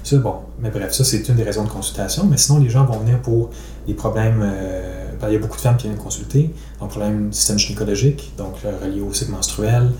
Ça, 0.03 0.16
bon, 0.16 0.37
mais 0.62 0.70
bref, 0.70 0.92
ça, 0.94 1.05
c'est 1.05 1.29
une 1.29 1.35
des 1.35 1.42
raisons 1.42 1.64
de 1.64 1.68
consultation. 1.68 2.24
Mais 2.24 2.38
sinon, 2.38 2.59
les 2.59 2.70
gens 2.70 2.87
vont 2.87 2.98
venir 3.01 3.20
pour 3.20 3.51
des 3.87 3.92
problèmes. 3.92 4.40
euh, 4.42 5.05
ben, 5.20 5.27
il 5.29 5.35
y 5.35 5.37
a 5.37 5.40
beaucoup 5.40 5.57
de 5.57 5.61
femmes 5.61 5.77
qui 5.77 5.88
viennent 5.88 5.98
consulter, 5.98 6.55
donc 6.81 6.90
problèmes 6.90 7.29
du 7.31 7.37
système 7.37 7.59
gynécologique, 7.59 8.33
donc 8.38 8.55
euh, 8.64 8.70
reliés 8.83 9.01
au 9.03 9.12
cycle 9.12 9.33
menstruel. 9.33 9.90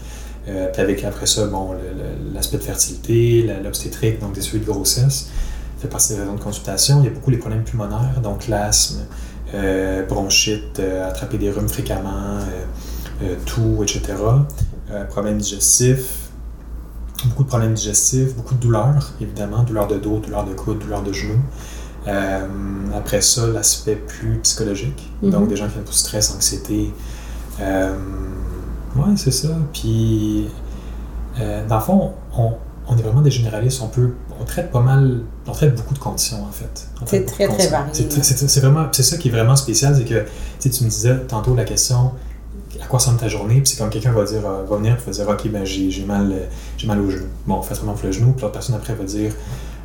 Euh, 0.49 0.69
puis 0.73 0.83
avec 0.83 1.05
après 1.05 1.27
ça, 1.27 1.47
bon, 1.47 1.75
l'aspect 2.35 2.59
de 2.59 2.63
fertilité, 2.63 3.51
l'obstétrique, 3.63 4.21
donc 4.21 4.33
des 4.33 4.41
suites 4.41 4.65
de 4.65 4.71
grossesse 4.71 5.31
fait 5.79 5.89
partie 5.89 6.15
des 6.15 6.21
raisons 6.21 6.35
de 6.35 6.41
consultation. 6.41 7.01
Il 7.01 7.05
y 7.05 7.09
a 7.09 7.11
beaucoup 7.11 7.31
les 7.31 7.37
problèmes 7.37 7.63
pulmonaires, 7.63 8.21
donc 8.21 8.49
l'asthme, 8.49 9.05
euh, 9.55 10.05
bronchite, 10.07 10.81
euh, 10.81 11.09
attraper 11.09 11.39
des 11.39 11.51
rhumes 11.51 11.69
fréquemment, 11.69 12.39
toux, 13.47 13.83
etc. 13.83 14.15
Problèmes 15.11 15.39
digestifs, 15.39 16.31
beaucoup 17.27 17.45
de 17.45 17.49
problèmes 17.49 17.75
digestifs, 17.75 18.35
beaucoup 18.35 18.55
de 18.55 18.61
douleurs, 18.61 19.13
évidemment, 19.21 19.63
douleurs 19.63 19.89
de 19.89 19.99
dos, 19.99 20.19
douleurs 20.19 20.45
de 20.45 20.55
coude, 20.55 20.79
douleurs 20.79 21.03
de 21.03 21.13
genoux. 21.13 21.41
Après 22.97 23.21
ça, 23.21 23.47
l'aspect 23.49 23.97
plus 23.97 24.39
psychologique, 24.39 25.13
donc 25.23 25.49
des 25.49 25.57
gens 25.57 25.67
qui 25.67 25.75
viennent 25.75 25.85
pour 25.85 25.95
stress, 25.95 26.33
anxiété. 26.35 26.93
Euh, 27.61 27.95
ouais, 28.97 29.17
c'est 29.17 29.31
ça. 29.31 29.49
Puis, 29.73 30.49
euh, 31.41 31.67
dans 31.67 31.77
le 31.77 31.83
fond, 31.83 32.13
on, 32.37 32.53
on 32.89 32.97
est 32.97 33.03
vraiment 33.03 33.21
des 33.21 33.31
généralistes. 33.31 33.81
On 33.83 33.89
peut, 33.89 34.13
on 34.41 34.45
traite 34.45 34.71
pas 34.71 34.81
mal, 34.81 35.21
on 35.47 35.53
traite 35.53 35.75
beaucoup 35.75 35.95
de 35.95 35.99
conditions 35.99 36.43
en 36.43 36.53
fait. 36.53 36.89
C'est 37.07 37.25
très, 37.25 37.49
très 37.49 37.69
varié. 37.69 37.93
C'est 37.93 38.61
vraiment, 38.61 38.87
c'est 38.93 39.03
ça 39.03 39.17
qui 39.17 39.29
est 39.29 39.33
vraiment 39.33 39.57
spécial, 39.57 39.97
c'est 39.97 40.05
que 40.05 40.25
tu 40.69 40.85
me 40.85 40.89
disais 40.89 41.17
tantôt 41.27 41.55
la 41.55 41.65
question. 41.65 42.13
À 42.81 42.87
quoi 42.87 43.01
ressemble 43.01 43.19
ta 43.19 43.29
journée? 43.29 43.57
Puis 43.57 43.73
c'est 43.73 43.79
comme 43.79 43.91
quelqu'un 43.91 44.13
va 44.13 44.25
dire, 44.25 44.47
euh, 44.47 44.63
va 44.69 44.77
venir 44.77 44.95
et 44.95 45.05
va 45.05 45.13
dire, 45.13 45.29
ok, 45.29 45.51
ben 45.51 45.65
j'ai 45.65 46.05
mal, 46.05 46.33
j'ai 46.77 46.87
mal 46.87 47.01
au 47.01 47.11
genou. 47.11 47.27
Bon, 47.47 47.61
faites 47.61 47.79
vraiment 47.79 47.97
le 48.03 48.13
genou. 48.13 48.33
Puis 48.33 48.43
l'autre 48.43 48.53
personne 48.53 48.77
après 48.77 48.95
va 48.95 49.05
dire, 49.05 49.33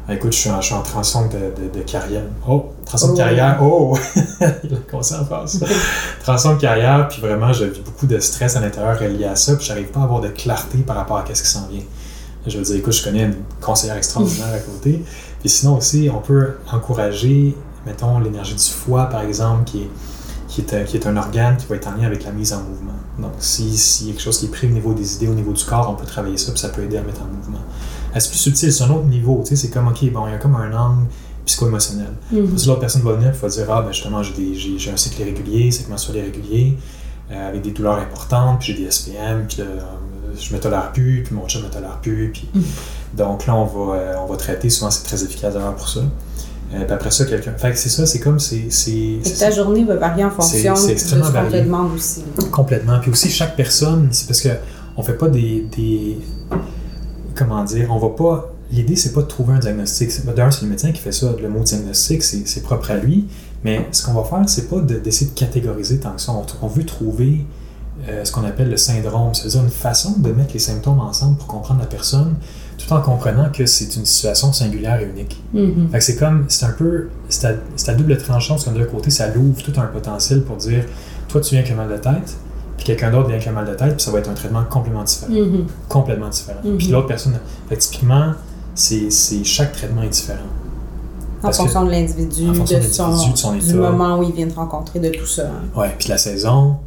Ah, 0.08 0.13
écoute, 0.16 0.34
je 0.34 0.38
suis 0.38 0.50
en, 0.50 0.60
je 0.60 0.66
suis 0.66 0.76
en 0.76 0.82
transition 0.82 1.28
de, 1.28 1.30
de- 1.62 1.80
de 1.80 1.84
carrière. 1.84 2.24
Oh, 2.48 2.66
transition 2.86 3.13
de 3.13 3.18
Oh. 3.20 3.24
carrière. 3.24 3.58
Oh, 3.62 3.98
il 4.63 4.74
a 4.74 4.78
conscience 4.92 5.22
en 5.22 5.26
face. 5.26 5.60
transition 6.24 6.56
de 6.56 6.60
carrière, 6.60 7.08
puis 7.08 7.22
vraiment, 7.22 7.54
je 7.54 7.66
vis 7.66 7.80
beaucoup 7.82 8.06
de 8.06 8.20
stress 8.20 8.56
à 8.58 8.60
l'intérieur 8.60 9.00
lié 9.10 9.26
à 9.26 9.36
ça, 9.38 9.56
puis 9.56 9.66
j'arrive 9.66 9.88
pas 9.88 10.02
à 10.02 10.04
avoir 10.04 10.20
de 10.20 10.28
clarté 10.28 10.80
par 10.80 10.98
rapport 10.98 11.18
à 11.18 11.26
ce 11.34 11.42
qui 11.42 11.48
s'en 11.50 11.68
vient. 11.68 11.84
Je 12.46 12.58
veux 12.58 12.63
dire, 12.66 12.76
écoute, 12.76 12.92
je 12.92 13.04
connais 13.04 13.24
une 13.24 13.36
conseillère 13.62 13.96
extraordinaire 13.96 14.54
à 14.54 14.60
côté. 14.60 15.02
Puis 15.39 15.48
sinon 15.50 15.78
aussi, 15.78 16.10
on 16.13 16.20
peut 16.20 16.56
encourager, 16.70 17.56
mettons, 17.86 18.20
l'énergie 18.20 18.56
du 18.56 18.63
foie, 18.72 19.06
par 19.06 19.22
exemple, 19.22 19.63
qui 19.63 19.84
est, 19.84 19.89
qui, 20.50 20.60
est, 20.62 20.74
un- 20.74 20.84
qui 20.84 20.98
est 20.98 21.08
un 21.08 21.16
organe 21.16 21.56
qui 21.56 21.66
va 21.68 21.76
être 21.78 21.88
en 21.88 21.92
lien 21.96 22.06
avec 22.08 22.26
la 22.26 22.32
mise 22.32 22.52
en 22.52 22.60
mouvement. 22.60 22.92
Donc, 23.20 23.32
si- 23.39 23.78
s'il 23.78 24.08
y 24.08 24.10
a 24.10 24.13
quelque 24.13 24.22
chose 24.24 24.38
qui 24.39 24.48
est 24.48 24.50
pris 24.50 24.68
au 24.68 24.72
niveau 24.72 24.94
des 24.94 25.16
idées, 25.16 25.30
au 25.30 25.34
niveau 25.34 25.54
du 25.54 25.63
corps, 25.63 25.89
on 25.89 25.94
peut 25.96 26.06
travailler 26.06 26.36
ça, 26.38 26.52
puis 26.52 26.60
ça 26.60 26.68
peut 26.68 26.84
aider 26.84 26.98
à 26.98 27.02
mettre 27.04 27.22
en 27.22 27.26
mouvement. 27.34 27.60
C'est 28.19 28.30
plus 28.30 28.38
subtil, 28.38 28.71
c'est 28.71 28.84
un 28.84 28.89
autre 28.91 29.06
niveau, 29.06 29.41
tu 29.43 29.49
sais, 29.49 29.56
c'est 29.56 29.69
comme, 29.73 29.88
OK, 29.88 30.12
bon, 30.12 30.28
il 30.28 30.32
y 30.32 30.36
a 30.36 30.38
comme 30.38 30.56
un 30.56 30.71
angle 30.78 31.06
psycho-émotionnel. 31.45 32.08
Si 32.56 32.67
l'autre 32.67 32.80
personne 32.80 33.02
va 33.02 33.13
venir 33.13 33.30
et 33.30 33.38
va 33.38 33.47
dire 33.49 33.65
Ah, 33.69 33.82
ben 33.82 33.91
justement, 33.91 34.21
j'ai 34.23 34.91
un 34.91 34.97
cycle 34.97 35.21
irrégulier, 35.21 35.71
cycle 35.71 35.89
menstruel 35.91 36.19
irrégulier, 36.28 36.78
euh, 37.32 37.49
avec 37.49 37.62
des 37.62 37.71
douleurs 37.71 37.97
importantes, 37.97 38.60
puis 38.60 38.73
j'ai 38.73 38.84
des 38.86 38.89
SPM, 38.91 39.45
puis 39.47 39.58
là, 39.60 39.65
euh, 39.65 39.80
je 40.39 40.54
me 40.54 40.60
tolère 40.60 40.91
plus, 40.93 41.23
puis 41.26 41.36
mon 41.36 41.47
chum 41.47 41.63
me 41.63 41.69
tolère 41.69 41.99
plus. 42.02 42.32
Puis... 42.34 42.47
Mhm. 42.54 42.63
Donc 43.17 43.45
là, 43.45 43.56
on 43.56 43.65
va, 43.65 43.95
euh, 43.95 44.15
on 44.23 44.26
va 44.26 44.38
traiter. 44.38 44.69
Souvent, 44.69 44.89
c'est 44.89 45.04
très 45.04 45.23
efficace 45.23 45.54
d'ailleurs 45.54 45.76
pour 45.76 45.88
ça. 45.89 45.99
Euh, 45.99 46.84
puis 46.86 46.93
après 46.93 47.12
ça, 47.12 47.26
quelqu'un. 47.26 47.54
Fait 47.58 47.71
que 47.71 47.78
c'est 47.78 47.89
ça, 47.89 48.06
c'est 48.08 48.19
comme. 48.19 48.39
c'est 48.39 48.69
ta 49.38 49.52
journée 49.52 49.84
va 49.84 49.95
varier 49.97 50.23
en 50.26 50.32
fonction 50.32 50.76
c'est 50.76 50.82
de 50.84 50.88
ce 50.88 50.91
extrêmement 50.93 51.26
qu'on 51.26 51.32
te 51.32 51.38
varié. 51.38 51.62
demande 51.62 51.93
aussi. 51.95 52.23
Complètement. 52.52 52.99
Puis 52.99 53.12
aussi, 53.12 53.30
chaque 53.30 53.56
personne, 53.56 54.08
c'est 54.12 54.28
parce 54.28 54.41
que 54.41 54.49
on 54.97 55.04
fait 55.04 55.13
pas 55.13 55.28
des, 55.30 55.67
des- 55.76 56.17
Comment 57.36 57.63
dire 57.63 57.88
On 57.91 57.98
va 58.00 58.10
pas. 58.10 58.54
L'idée, 58.72 58.96
c'est 58.96 59.13
pas 59.13 59.22
de 59.22 59.28
trouver 59.28 59.54
un 59.56 59.60
diagnostic. 59.60 60.12
C'est- 60.12 60.26
D'ailleurs, 60.26 60.52
c'est 60.54 60.63
le 60.63 60.69
médecin 60.69 60.91
qui 60.91 61.02
fait 61.02 61.12
ça. 61.12 61.34
Le 61.41 61.50
mot 61.50 61.60
diagnostic, 61.62 62.24
c'est 62.24 62.63
propre 62.63 62.91
à 62.91 62.98
lui. 62.98 63.26
Mais 63.63 63.88
ce 63.91 64.04
qu'on 64.06 64.13
va 64.13 64.24
faire, 64.24 64.48
c'est 64.50 64.67
pas 64.69 64.80
de- 64.80 65.00
d'essayer 65.00 65.30
de 65.32 65.36
catégoriser 65.39 66.00
tant 66.00 66.12
que 66.13 66.22
ça. 66.22 66.32
On, 66.32 66.46
on 66.62 66.67
veut 66.67 66.84
trouver 66.86 67.46
euh, 68.10 68.26
ce 68.26 68.32
qu'on 68.32 68.43
appelle 68.43 68.69
le 68.69 68.78
syndrome. 68.78 69.34
C'est-à-dire 69.34 69.63
une 69.63 69.69
façon 69.69 70.15
de 70.17 70.32
mettre 70.32 70.54
les 70.54 70.60
symptômes 70.60 71.00
ensemble 71.00 71.38
pour 71.38 71.48
comprendre 71.48 71.80
la 71.80 71.86
personne, 71.86 72.34
tout 72.78 72.91
en 72.91 73.00
comprenant 73.02 73.50
que 73.52 73.65
c'est 73.65 73.96
une 73.96 74.06
situation 74.06 74.52
singulière 74.52 75.00
et 75.00 75.06
unique. 75.06 75.41
Fait 75.91 76.00
que 76.00 76.04
c'est 76.04 76.15
comme, 76.17 76.46
c'est 76.50 76.65
un 76.65 76.72
peu, 76.72 77.10
c'est 77.30 77.46
à, 77.46 77.93
double 77.93 78.17
tranchant, 78.17 78.56
parce 78.56 78.65
que 78.65 78.72
d'un 78.72 78.84
côté, 78.86 79.10
ça 79.12 79.28
l'ouvre 79.28 79.62
tout 79.62 79.80
un 79.80 79.86
potentiel 79.86 80.41
pour 80.43 80.58
dire, 80.58 80.84
toi, 81.30 81.39
tu 81.39 81.52
viens 81.52 81.60
avec 81.60 81.72
un 81.72 81.76
mal 81.76 81.89
de 81.89 81.98
tête, 81.98 82.36
puis 82.78 82.86
quelqu'un 82.86 83.12
d'autre 83.12 83.28
vient 83.28 83.36
avec 83.38 83.48
un 83.48 83.52
mal 83.52 83.66
de 83.66 83.74
tête, 83.74 83.96
puis 83.96 84.04
ça 84.04 84.12
va 84.12 84.20
être 84.20 84.30
un 84.30 84.34
traitement 84.34 84.64
complètement 84.70 85.04
différent. 85.04 85.32
Mhm. 85.32 85.66
Complètement 85.90 86.30
différent. 86.30 86.60
Mhm. 86.64 86.78
Puis 86.78 86.88
l'autre 86.88 87.08
personne, 87.08 87.40
fait 87.70 87.76
que 87.76 87.82
typiquement, 87.82 88.34
c'est, 88.76 89.10
chaque 89.44 89.72
traitement 89.74 90.02
est 90.04 90.10
différent. 90.10 90.40
En 91.40 91.42
Parce 91.48 91.58
que- 91.58 91.64
fonction 91.64 91.86
de 91.86 91.92
l'individu, 91.92 92.46
de 92.48 92.52
de 92.52 93.36
son, 93.36 93.54
du 93.58 93.74
moment 93.74 94.18
où 94.20 94.24
il 94.24 94.32
vient 94.32 94.48
de 94.48 94.54
rencontrer, 94.54 95.00
de 95.00 95.10
tout 95.10 95.26
ça. 95.26 95.44
hein. 95.48 95.80
Ouais, 95.80 95.94
puis 95.98 96.06
de 96.08 96.12
la 96.12 96.18
saison, 96.18 96.78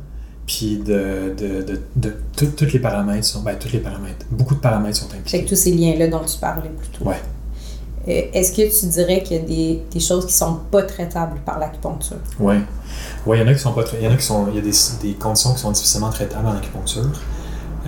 puis 0.46 0.78
de, 0.78 1.34
de, 1.36 1.62
de, 1.62 1.80
de 1.96 2.12
tous 2.46 2.72
les 2.72 2.78
paramètres 2.78 3.26
sont, 3.26 3.42
ben, 3.42 3.54
tous 3.58 3.72
les 3.72 3.80
paramètres, 3.80 4.24
beaucoup 4.30 4.54
de 4.54 4.60
paramètres 4.60 4.96
sont 4.96 5.08
Fait 5.08 5.18
impliqués. 5.18 5.44
que 5.44 5.48
tous 5.50 5.56
ces 5.56 5.72
liens-là 5.72 6.08
dont 6.08 6.20
tu 6.24 6.38
parlais 6.38 6.70
plus 6.70 6.88
tôt. 6.98 7.04
Ouais. 7.08 7.20
Euh, 8.08 8.22
Est-ce 8.32 8.52
que 8.52 8.80
tu 8.80 8.86
dirais 8.86 9.22
qu'il 9.22 9.36
y 9.36 9.40
a 9.40 9.42
des, 9.42 9.82
des 9.90 10.00
choses 10.00 10.26
qui 10.26 10.32
sont 10.32 10.58
pas 10.70 10.82
traitables 10.82 11.40
par 11.44 11.58
l'acupuncture? 11.58 12.18
Oui. 12.38 12.54
Oui, 13.26 13.38
il 13.38 13.40
y 13.40 13.44
en 13.44 13.48
a 13.48 13.54
qui 13.54 13.60
sont 13.60 13.72
pas 13.72 13.82
il 13.98 14.04
y 14.04 14.08
en 14.08 14.12
a 14.12 14.16
qui 14.16 14.24
sont. 14.24 14.46
Il 14.50 14.54
y 14.56 14.58
a 14.58 14.62
des, 14.62 14.72
des 15.02 15.14
conditions 15.14 15.52
qui 15.54 15.60
sont 15.60 15.72
difficilement 15.72 16.10
traitables 16.10 16.46
en 16.46 16.56
acupuncture. 16.56 17.10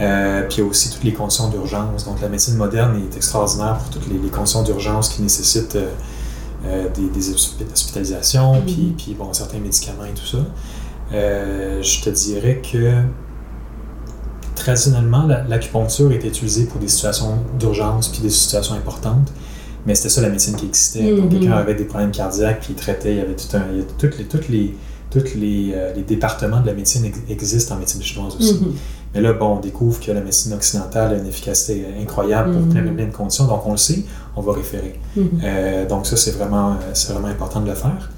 Euh, 0.00 0.42
puis 0.48 0.58
il 0.58 0.60
y 0.60 0.66
a 0.66 0.70
aussi 0.70 0.90
toutes 0.90 1.04
les 1.04 1.12
conditions 1.12 1.48
d'urgence. 1.48 2.04
Donc 2.04 2.20
la 2.20 2.28
médecine 2.28 2.56
moderne 2.56 3.00
est 3.12 3.16
extraordinaire 3.16 3.78
pour 3.78 3.90
toutes 3.90 4.08
les, 4.10 4.18
les 4.18 4.28
conditions 4.28 4.62
d'urgence 4.62 5.08
qui 5.08 5.22
nécessitent 5.22 5.76
euh, 5.76 5.88
euh, 6.66 6.88
des, 6.90 7.08
des 7.08 7.30
hospi- 7.32 7.64
hospitalisations, 7.72 8.54
Mhm. 8.56 8.62
puis, 8.64 8.94
puis 8.98 9.14
bon, 9.14 9.32
certains 9.32 9.58
médicaments 9.60 10.04
et 10.04 10.14
tout 10.14 10.26
ça. 10.26 10.38
Je 11.12 12.02
te 12.02 12.10
dirais 12.10 12.60
que 12.72 13.02
traditionnellement, 14.54 15.26
la- 15.26 15.44
l'acupuncture 15.44 16.10
était 16.12 16.28
utilisée 16.28 16.64
pour 16.64 16.80
des 16.80 16.88
situations 16.88 17.38
d'urgence 17.58 18.08
puis 18.08 18.20
des 18.20 18.30
situations 18.30 18.74
importantes. 18.74 19.32
Mais 19.88 19.94
c'était 19.96 20.10
ça 20.10 20.20
la 20.20 20.28
médecine 20.28 20.54
qui 20.54 20.66
existait. 20.66 21.16
Donc, 21.16 21.24
Mhm. 21.32 21.38
quelqu'un 21.40 21.52
avait 21.56 21.74
des 21.74 21.84
problèmes 21.84 22.10
cardiaques, 22.12 22.60
puis 22.60 22.74
il 22.74 22.76
traitait. 22.76 23.12
Il 23.14 23.18
y 23.18 23.20
avait 23.20 23.34
tout 23.34 23.56
un. 23.56 23.62
Il 23.72 23.78
y 23.78 23.80
a 23.80 23.84
toutes 23.98 24.18
les, 24.18 24.24
toutes 24.26 24.48
les, 24.50 24.74
toutes 25.10 25.34
les, 25.34 25.72
euh, 25.74 25.94
les 25.96 26.02
départements 26.02 26.60
de 26.60 26.66
la 26.66 26.74
médecine 26.74 27.04
ex- 27.06 27.18
existent 27.30 27.74
en 27.74 27.78
médecine 27.78 28.02
chinoise 28.02 28.36
aussi. 28.38 28.54
Mhm. 28.54 28.72
Mais 29.14 29.22
là, 29.22 29.32
bon, 29.32 29.56
on 29.56 29.60
découvre 29.60 29.98
que 29.98 30.12
la 30.12 30.20
médecine 30.20 30.52
occidentale 30.52 31.14
a 31.14 31.16
une 31.18 31.26
efficacité 31.26 31.86
incroyable 32.00 32.52
pour 32.52 32.60
Mhm. 32.60 32.68
plein, 32.68 32.82
plein, 32.82 32.92
plein 32.94 33.06
de 33.06 33.12
conditions. 33.14 33.46
Donc, 33.46 33.62
on 33.66 33.72
le 33.72 33.78
sait, 33.78 34.04
on 34.36 34.42
va 34.42 34.52
référer. 34.52 35.00
Mhm. 35.16 35.28
Euh, 35.42 35.88
donc, 35.88 36.06
ça, 36.06 36.18
c'est 36.18 36.32
vraiment, 36.32 36.72
euh, 36.72 36.90
c'est 36.92 37.12
vraiment 37.14 37.28
important 37.28 37.60
de 37.62 37.68
le 37.68 37.74
faire. 37.74 38.10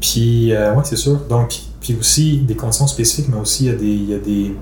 Puis, 0.00 0.52
ouais, 0.52 0.82
c'est 0.84 0.96
sûr. 0.96 1.18
Donc, 1.28 1.48
puis, 1.48 1.62
puis 1.80 1.96
aussi, 1.98 2.38
des 2.38 2.54
conditions 2.54 2.86
spécifiques, 2.86 3.26
mais 3.28 3.40
aussi, 3.40 3.64
il 3.64 3.70
y 3.70 3.74
a 3.74 3.76
des, 3.76 3.86
il 3.86 4.10
y 4.10 4.14
a 4.14 4.18
des, 4.18 4.54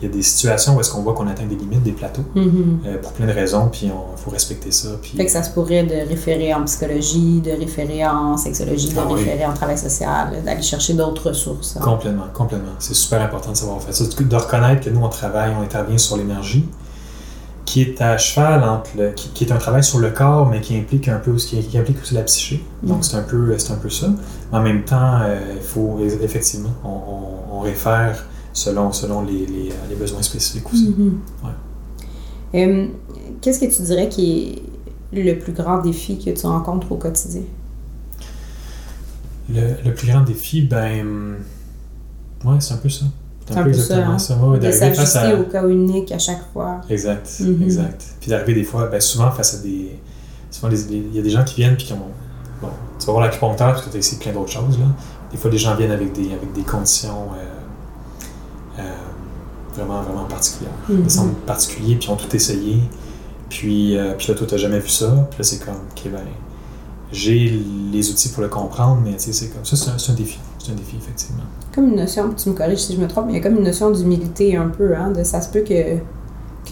il 0.00 0.08
y 0.08 0.10
a 0.10 0.14
des 0.14 0.22
situations 0.22 0.76
où 0.76 0.80
est-ce 0.80 0.90
qu'on 0.90 1.02
voit 1.02 1.14
qu'on 1.14 1.26
atteint 1.28 1.46
des 1.46 1.54
limites, 1.54 1.82
des 1.82 1.92
plateaux, 1.92 2.24
Mhm. 2.34 2.78
euh, 2.86 2.98
pour 3.00 3.12
plein 3.12 3.26
de 3.26 3.32
raisons, 3.32 3.68
puis 3.70 3.86
il 3.86 3.92
faut 4.16 4.30
respecter 4.30 4.70
ça. 4.70 4.88
Puis, 5.00 5.12
Fait 5.16 5.24
que 5.26 5.30
ça 5.30 5.42
se 5.42 5.50
pourrait 5.50 5.84
de 5.84 6.08
référer 6.08 6.52
en 6.54 6.64
psychologie, 6.64 7.40
de 7.40 7.50
référer 7.52 8.04
en 8.06 8.36
sexologie, 8.36 8.88
de 8.92 8.98
Ah 8.98 9.06
oui. 9.08 9.14
référer 9.20 9.46
en 9.46 9.52
travail 9.54 9.78
social, 9.78 10.42
d'aller 10.44 10.62
chercher 10.62 10.94
d'autres 10.94 11.28
ressources. 11.30 11.76
hein. 11.76 11.80
Complètement, 11.82 12.24
complètement. 12.32 12.72
C'est 12.78 12.94
super 12.94 13.22
important 13.22 13.52
de 13.52 13.56
savoir 13.56 13.80
faire 13.82 13.94
ça. 13.94 14.04
De 14.04 14.36
reconnaître 14.36 14.84
que 14.84 14.90
nous, 14.90 15.00
on 15.02 15.08
travaille, 15.08 15.52
on 15.58 15.62
intervient 15.62 15.98
sur 15.98 16.16
l'énergie, 16.16 16.66
qui 17.64 17.80
est 17.80 18.00
à 18.02 18.18
cheval 18.18 18.62
entre 18.62 18.90
le, 18.98 19.10
qui, 19.12 19.28
qui 19.30 19.44
est 19.44 19.52
un 19.52 19.56
travail 19.56 19.82
sur 19.82 19.98
le 19.98 20.10
corps, 20.10 20.46
mais 20.46 20.60
qui 20.60 20.76
implique 20.76 21.08
un 21.08 21.16
peu 21.16 21.30
aussi, 21.30 21.56
qui, 21.56 21.66
qui 21.66 21.78
implique 21.78 22.00
aussi 22.02 22.12
la 22.14 22.22
psyché. 22.22 22.62
Donc 22.82 22.98
Mhm. 22.98 23.02
c'est 23.02 23.16
un 23.16 23.22
peu, 23.22 23.54
c'est 23.58 23.72
un 23.72 23.76
peu 23.76 23.88
ça. 23.88 24.08
Mais 24.52 24.58
en 24.58 24.62
même 24.62 24.84
temps, 24.84 25.20
euh, 25.22 25.38
il 25.56 25.62
faut 25.62 25.98
effectivement, 26.22 26.68
on, 26.84 26.88
on- 26.88 27.56
on 27.56 27.60
réfère 27.60 28.26
selon, 28.54 28.90
selon 28.92 29.20
les, 29.22 29.44
les, 29.46 29.68
les 29.90 29.94
besoins 29.94 30.22
spécifiques 30.22 30.72
aussi. 30.72 30.94
Mhm. 30.96 31.18
Euh, 32.54 32.86
Qu'est-ce 33.42 33.60
que 33.60 33.66
tu 33.76 33.82
dirais 33.82 34.08
qui 34.08 34.62
est 35.12 35.22
le 35.22 35.38
plus 35.38 35.52
grand 35.52 35.82
défi 35.82 36.18
que 36.18 36.30
tu 36.30 36.46
rencontres 36.46 36.90
au 36.92 36.96
quotidien? 36.96 37.42
Le, 39.52 39.74
le 39.84 39.92
plus 39.94 40.06
grand 40.08 40.22
défi, 40.22 40.62
ben, 40.62 41.34
ouais, 42.44 42.56
c'est 42.60 42.74
un 42.74 42.78
peu 42.78 42.88
ça. 42.88 43.04
C'est 43.46 43.58
un 43.58 43.62
peu 43.64 43.72
ça, 43.74 43.98
hein? 43.98 44.16
ouais, 44.50 44.72
face 44.94 45.16
à- 45.16 45.34
au 45.38 45.42
cas 45.44 45.68
unique 45.68 46.10
à 46.12 46.18
chaque 46.18 46.40
fois. 46.52 46.80
Exact, 46.88 47.28
Mhm. 47.40 47.62
exact. 47.62 48.02
Puis 48.20 48.30
d'arriver 48.30 48.54
des 48.54 48.64
fois, 48.64 48.86
ben 48.86 49.00
souvent 49.02 49.30
face 49.30 49.56
à 49.56 49.58
des. 49.58 49.90
Souvent, 50.50 50.70
il 50.90 51.14
y 51.14 51.18
a 51.18 51.22
des 51.22 51.28
gens 51.30 51.44
qui 51.44 51.56
viennent 51.56 51.76
puis 51.76 51.84
qui 51.86 51.92
ont. 51.92 51.98
Bon, 52.62 52.68
tu 52.98 53.04
vas 53.04 53.12
voir 53.12 53.24
l'acupuncteur 53.26 53.72
parce 53.74 53.84
que 53.84 53.90
tu 53.90 53.96
as 53.96 53.98
essayé 53.98 54.18
plein 54.18 54.32
d'autres 54.32 54.52
choses. 54.52 54.78
Là. 54.78 54.86
Des 55.30 55.36
fois, 55.36 55.50
les 55.50 55.58
gens 55.58 55.74
viennent 55.76 55.90
avec 55.90 56.12
des, 56.14 56.32
avec 56.32 56.52
des 56.54 56.62
conditions 56.62 57.10
euh, 57.34 57.36
euh, 57.36 57.53
vraiment, 59.76 60.02
vraiment 60.02 60.24
particulières. 60.24 60.72
Mhm. 60.88 61.02
Des 61.02 61.08
centres 61.08 61.34
particuliers, 61.46 61.96
puis 61.96 62.08
ils 62.08 62.12
ont 62.12 62.16
tout 62.16 62.34
essayé. 62.34 62.80
Puis, 63.48 63.96
euh, 63.96 64.14
puis 64.16 64.28
là, 64.28 64.34
toi, 64.34 64.46
tu 64.46 64.58
jamais 64.58 64.78
vu 64.80 64.88
ça. 64.88 65.10
Puis 65.30 65.38
là, 65.38 65.44
c'est 65.44 65.64
comme, 65.64 65.74
OK, 65.74 66.10
ben, 66.10 66.20
j'ai 67.12 67.60
les 67.92 68.10
outils 68.10 68.30
pour 68.30 68.42
le 68.42 68.48
comprendre, 68.48 69.00
mais 69.04 69.12
tu 69.14 69.20
sais, 69.24 69.32
c'est 69.32 69.48
comme 69.48 69.64
ça, 69.64 69.76
c'est 69.76 69.90
un, 69.90 70.12
un 70.12 70.16
défi. 70.16 70.38
C'est 70.58 70.72
un 70.72 70.76
défi, 70.76 70.96
effectivement. 70.96 71.42
Comme 71.74 71.90
une 71.90 71.96
notion, 71.96 72.30
tu 72.34 72.48
me 72.48 72.54
corriges 72.54 72.78
si 72.80 72.94
je 72.96 73.00
me 73.00 73.06
trompe, 73.06 73.26
mais 73.26 73.32
il 73.34 73.36
y 73.36 73.40
a 73.40 73.42
comme 73.42 73.56
une 73.58 73.64
notion 73.64 73.90
d'humilité 73.90 74.56
un 74.56 74.68
peu, 74.68 74.96
hein, 74.96 75.10
de 75.10 75.22
ça 75.22 75.40
se 75.40 75.50
peut 75.50 75.60
que, 75.60 75.96
que 75.98 76.00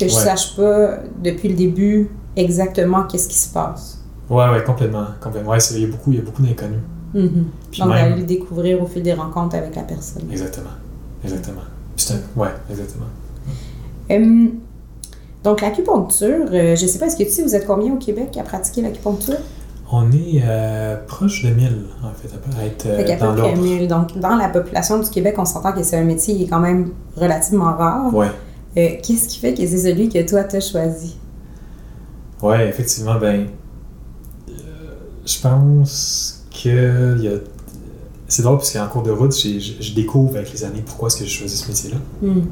je 0.01 0.05
Ouais. 0.05 0.11
sache 0.11 0.57
pas 0.57 0.99
depuis 1.23 1.49
le 1.51 1.55
début 1.55 2.11
exactement 2.35 3.03
qu'est-ce 3.05 3.29
qui 3.29 3.39
se 3.39 3.53
passe. 3.53 3.99
Ouais, 4.31 4.49
ouais, 4.49 4.65
complètement. 4.65 5.07
complètement. 5.23 5.51
Ouais, 5.51 5.61
c'est- 5.61 5.75
il 5.75 5.83
y 5.83 5.85
a 5.85 5.89
beaucoup, 5.89 6.11
il 6.13 6.17
y 6.19 6.21
a 6.21 6.25
beaucoup 6.25 6.43
d'inconnus. 6.43 6.81
Mhm. 7.15 7.45
Puis 7.71 7.81
Donc, 7.83 7.91
même- 7.91 8.11
d'aller 8.11 8.21
le 8.23 8.27
découvrir 8.27 8.83
au 8.83 8.87
fil 8.87 9.03
des 9.03 9.13
rencontres 9.13 9.55
avec 9.57 9.77
la 9.77 9.83
personne. 9.83 10.23
Exactement. 10.31 10.71
Exactement. 11.23 11.61
Un- 12.11 12.41
Ouais, 12.41 12.49
exactement. 12.71 13.07
Hum, 14.11 14.51
donc, 15.45 15.61
l'acupuncture, 15.61 16.47
euh, 16.53 16.77
je 16.77 16.87
sais 16.87 16.99
pas, 16.99 17.07
est-ce 17.07 17.17
que 17.17 17.25
tu 17.25 17.31
sais, 17.31 17.43
vous 17.43 17.55
êtes 17.55 17.67
combien 17.67 17.93
au 17.93 17.97
Québec 17.97 18.37
à 18.39 18.43
pratiquer 18.43 18.83
l'acupuncture? 18.83 19.39
On 19.91 20.11
est 20.13 20.43
euh, 20.45 20.97
proche 21.07 21.45
de 21.45 21.51
1000, 21.51 21.85
en 22.03 22.11
fait, 22.15 22.29
à 22.35 22.39
peu- 22.39 22.57
à 22.61 22.65
être 22.65 22.87
euh, 22.87 23.05
Fait 23.05 23.17
dans 23.17 23.33
l'ordre. 23.35 23.61
1000. 23.63 23.89
Donc, 23.89 24.19
dans 24.19 24.37
la 24.37 24.49
population 24.49 24.99
du 24.99 25.11
Québec, 25.11 25.35
on 25.39 25.45
s'entend 25.45 25.73
que 25.73 25.83
c'est 25.83 25.99
un 25.99 26.05
métier 26.05 26.35
qui 26.37 26.45
est 26.45 26.49
quand 26.49 26.61
même 26.61 26.91
relativement 27.17 27.77
rare. 27.77 28.15
Ouais. 28.15 28.29
Qu'est-ce 28.75 29.29
qui 29.29 29.39
fait 29.39 29.53
que 29.53 29.67
c'est 29.67 29.77
celui 29.79 30.09
que 30.09 30.23
toi, 30.27 30.45
t'as 30.45 30.61
choisi? 30.61 31.19
Ouais, 32.43 32.69
effectivement, 32.69 33.17
ben. 33.19 33.47
je 35.27 35.41
pense 35.41 36.45
que. 36.51 37.17
il 37.19 37.25
y 37.25 37.29
a- 37.29 37.39
C'est 38.33 38.41
drôle 38.41 38.57
parce 38.57 38.73
qu'en 38.73 38.87
cours 38.87 39.03
de 39.03 39.11
route, 39.11 39.35
je 39.35 39.93
découvre 39.93 40.37
avec 40.37 40.51
les 40.55 40.65
années 40.65 40.83
pourquoi 40.87 41.09
est-ce 41.09 41.19
que 41.19 41.25
j'ai 41.27 41.31
choisi 41.31 41.55
ce 41.55 41.69
métier-là. 41.69 41.99
Hmm. 42.23 42.47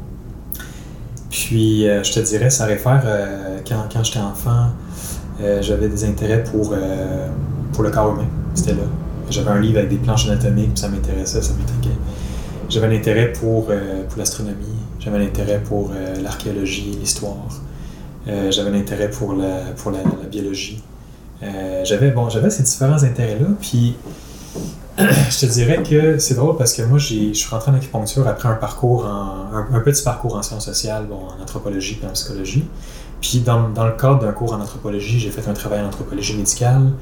Puis, 1.31 1.89
euh, 1.89 2.05
je 2.05 2.13
te 2.13 2.21
dirais, 2.21 2.51
ça 2.51 2.67
réfère 2.67 3.01
euh, 3.07 3.61
quand, 3.67 3.85
quand 3.91 4.05
j'étais 4.05 4.19
enfant, 4.19 4.67
euh, 5.41 5.63
j'avais 5.63 5.89
des 5.89 6.05
intérêts 6.05 6.45
pour, 6.45 6.75
euh, 6.75 7.29
pour 7.73 7.83
le 7.83 7.91
corps 7.91 8.13
humain. 8.13 8.29
C'était 8.53 8.73
là. 8.73 8.83
J'avais 9.31 9.49
un 9.49 9.59
livre 9.59 9.79
avec 9.79 9.89
des 9.89 9.97
planches 9.97 10.27
anatomiques, 10.29 10.75
puis 10.75 10.83
ça 10.83 10.91
m'intéressait, 10.91 11.41
ça 11.41 11.55
m'intriguait. 11.55 11.97
J'avais 12.69 12.89
un 12.89 12.99
intérêt 12.99 13.33
pour, 13.33 13.69
pour 13.69 14.19
l'astronomie, 14.19 14.77
j'avais 14.99 15.17
un 15.17 15.23
intérêt 15.23 15.63
pour 15.65 15.93
l'archéologie, 16.23 16.95
l'histoire. 17.01 17.49
J'avais 18.27 18.69
un 18.69 18.79
intérêt 18.79 19.09
pour 19.09 19.33
la, 19.33 19.73
pour 19.79 19.93
la, 19.93 20.01
la 20.03 20.29
biologie. 20.31 20.83
J'avais 21.85 22.11
bon, 22.11 22.29
j'avais 22.29 22.51
ces 22.51 22.65
différents 22.65 23.03
intérêts-là, 23.03 23.47
puis 23.61 23.97
je 25.31 25.41
te 25.41 25.47
dirais 25.47 25.83
que 25.83 26.19
c'est 26.19 26.35
drôle 26.35 26.57
parce 26.57 26.73
que 26.73 26.83
moi, 26.83 26.99
j'ai- 26.99 27.33
je 27.35 27.39
suis 27.39 27.49
rentré 27.51 27.71
en 27.71 27.75
acupuncture 27.75 28.27
après 28.29 28.49
un 28.49 28.55
parcours, 28.55 29.05
en, 29.07 29.55
un, 29.57 29.67
un 29.75 29.81
petit 29.81 30.03
parcours 30.03 30.37
en 30.37 30.43
sciences 30.43 30.65
sociales, 30.67 31.07
bon, 31.09 31.17
en 31.39 31.43
anthropologie 31.43 31.95
puis 31.95 32.07
en 32.09 32.13
psychologie. 32.13 32.65
Puis 33.21 33.41
dans, 33.41 33.69
dans 33.69 33.87
le 33.87 33.93
cadre 33.93 34.21
d'un 34.21 34.33
cours 34.33 34.53
en 34.55 34.61
anthropologie, 34.61 35.19
j'ai 35.19 35.31
fait 35.31 35.49
un 35.49 35.53
travail 35.53 35.81
en 35.83 35.89
anthropologie 35.89 36.37
médicale. 36.37 36.93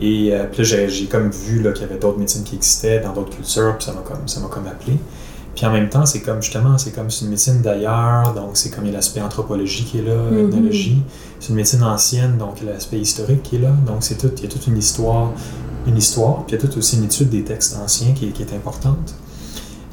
Et 0.00 0.30
euh, 0.32 0.44
puis 0.50 0.62
là, 0.64 0.86
j'ai, 0.88 1.06
comme 1.06 1.30
vu 1.30 1.62
qu'il 1.72 1.82
y 1.82 1.84
avait 1.84 1.98
d'autres 1.98 2.18
médecines 2.18 2.42
qui 2.44 2.56
existaient 2.56 3.00
dans 3.00 3.12
d'autres 3.12 3.30
cultures, 3.36 3.76
puis 3.78 3.86
ça 3.86 3.92
m'a 3.92 4.00
comme, 4.00 4.26
ça 4.26 4.40
comme 4.50 4.66
appelé. 4.66 4.98
Puis 5.54 5.64
en 5.66 5.70
même 5.70 5.88
temps, 5.88 6.04
c'est 6.04 6.20
comme 6.20 6.42
justement, 6.42 6.76
c'est 6.78 6.90
comme 6.90 7.10
c'est 7.10 7.24
une 7.24 7.30
médecine 7.30 7.60
d'ailleurs, 7.62 8.34
donc 8.34 8.50
c'est 8.54 8.70
comme 8.70 8.86
il 8.86 8.88
y 8.88 8.92
a 8.92 8.96
l'aspect 8.96 9.20
anthropologie 9.20 9.84
qui 9.84 9.98
est 9.98 10.02
là, 10.02 10.16
Mhm. 10.16 10.48
ethnologie. 10.48 11.00
C'est 11.38 11.50
une 11.50 11.54
médecine 11.54 11.84
ancienne, 11.84 12.38
donc 12.38 12.56
l'aspect 12.66 12.98
historique 12.98 13.44
qui 13.44 13.56
est 13.56 13.60
là. 13.60 13.70
Donc 13.86 13.98
c'est 14.00 14.16
tout, 14.16 14.30
il 14.36 14.42
y 14.42 14.46
a 14.46 14.48
toute 14.50 14.66
une 14.66 14.76
histoire, 14.78 15.30
une 15.86 15.96
histoire, 15.96 16.46
puis 16.46 16.56
il 16.56 16.60
y 16.60 16.64
a 16.64 16.66
toute 16.66 16.76
aussi 16.76 16.96
une 16.96 17.04
étude 17.04 17.28
des 17.30 17.42
textes 17.44 17.76
anciens 17.76 18.12
qui, 18.12 18.26
est- 18.28 18.32
qui 18.32 18.42
est 18.42 18.54
importante. 18.54 19.14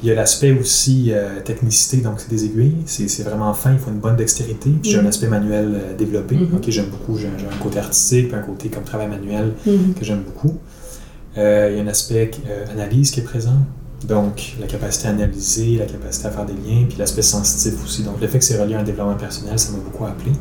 Il 0.02 0.08
y 0.08 0.10
a 0.10 0.14
l'aspect 0.16 0.50
aussi 0.52 1.12
euh, 1.12 1.40
technicité, 1.44 1.98
donc 1.98 2.14
c'est 2.18 2.28
des 2.30 2.44
aiguilles, 2.44 2.74
c'est, 2.86 3.06
c'est 3.08 3.22
vraiment 3.22 3.54
fin, 3.54 3.72
il 3.72 3.78
faut 3.78 3.90
une 3.90 4.00
bonne 4.00 4.16
dextérité. 4.16 4.70
Puis 4.82 4.90
j'ai 4.90 4.98
un 4.98 5.02
Mhm. 5.02 5.06
aspect 5.08 5.28
manuel 5.28 5.72
euh, 5.74 5.96
développé, 5.96 6.34
Mhm. 6.36 6.56
ok, 6.56 6.64
j'aime 6.68 6.86
beaucoup, 6.90 7.16
j'ai, 7.18 7.28
un 7.28 7.56
côté 7.62 7.78
artistique, 7.78 8.28
puis 8.28 8.36
un 8.36 8.42
côté 8.42 8.68
comme 8.68 8.82
travail 8.82 9.08
manuel 9.08 9.52
Mhm. 9.64 9.94
que 9.94 10.04
j'aime 10.04 10.22
beaucoup. 10.22 10.58
Euh, 11.38 11.68
il 11.70 11.76
y 11.76 11.80
a 11.80 11.84
un 11.84 11.86
aspect 11.86 12.30
analyse 12.72 13.10
qui 13.12 13.20
est 13.20 13.22
présent, 13.22 13.58
donc 14.08 14.56
la 14.60 14.66
capacité 14.66 15.06
à 15.06 15.12
analyser, 15.12 15.76
la 15.78 15.86
capacité 15.86 16.26
à 16.26 16.30
faire 16.32 16.46
des 16.46 16.52
liens, 16.54 16.84
puis 16.88 16.98
l'aspect 16.98 17.22
sensitif 17.22 17.74
aussi. 17.84 18.02
Donc 18.02 18.20
le 18.20 18.26
fait 18.26 18.38
que 18.40 18.44
c'est 18.44 18.60
relié 18.60 18.74
à 18.74 18.80
un 18.80 18.82
développement 18.82 19.14
personnel, 19.14 19.56
ça 19.58 19.70
m'a 19.70 19.78
beaucoup 19.78 20.04
appelé. 20.04 20.32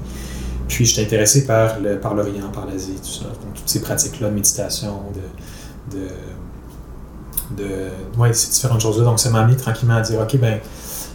Puis 0.72 0.86
j'étais 0.86 1.04
intéressé 1.04 1.46
par, 1.46 1.80
le, 1.80 1.98
par 2.00 2.14
l'Orient, 2.16 2.50
par 2.54 2.66
l'Asie, 2.66 2.94
tout 3.04 3.10
ça. 3.10 3.26
Donc 3.26 3.54
toutes 3.56 3.68
ces 3.70 3.82
pratiques-là 3.82 4.30
de 4.30 4.34
méditation, 4.34 5.02
de, 5.92 5.98
de, 5.98 6.08
de 7.58 7.90
ouais, 8.18 8.34
ces 8.34 8.52
différentes 8.52 8.80
choses-là. 8.82 9.04
Donc 9.06 9.20
ça 9.20 9.30
m'a 9.30 9.42
amené 9.42 9.58
tranquillement 9.58 9.96
à 9.96 10.02
dire, 10.02 10.20
ok, 10.22 10.38
ben 10.40 10.60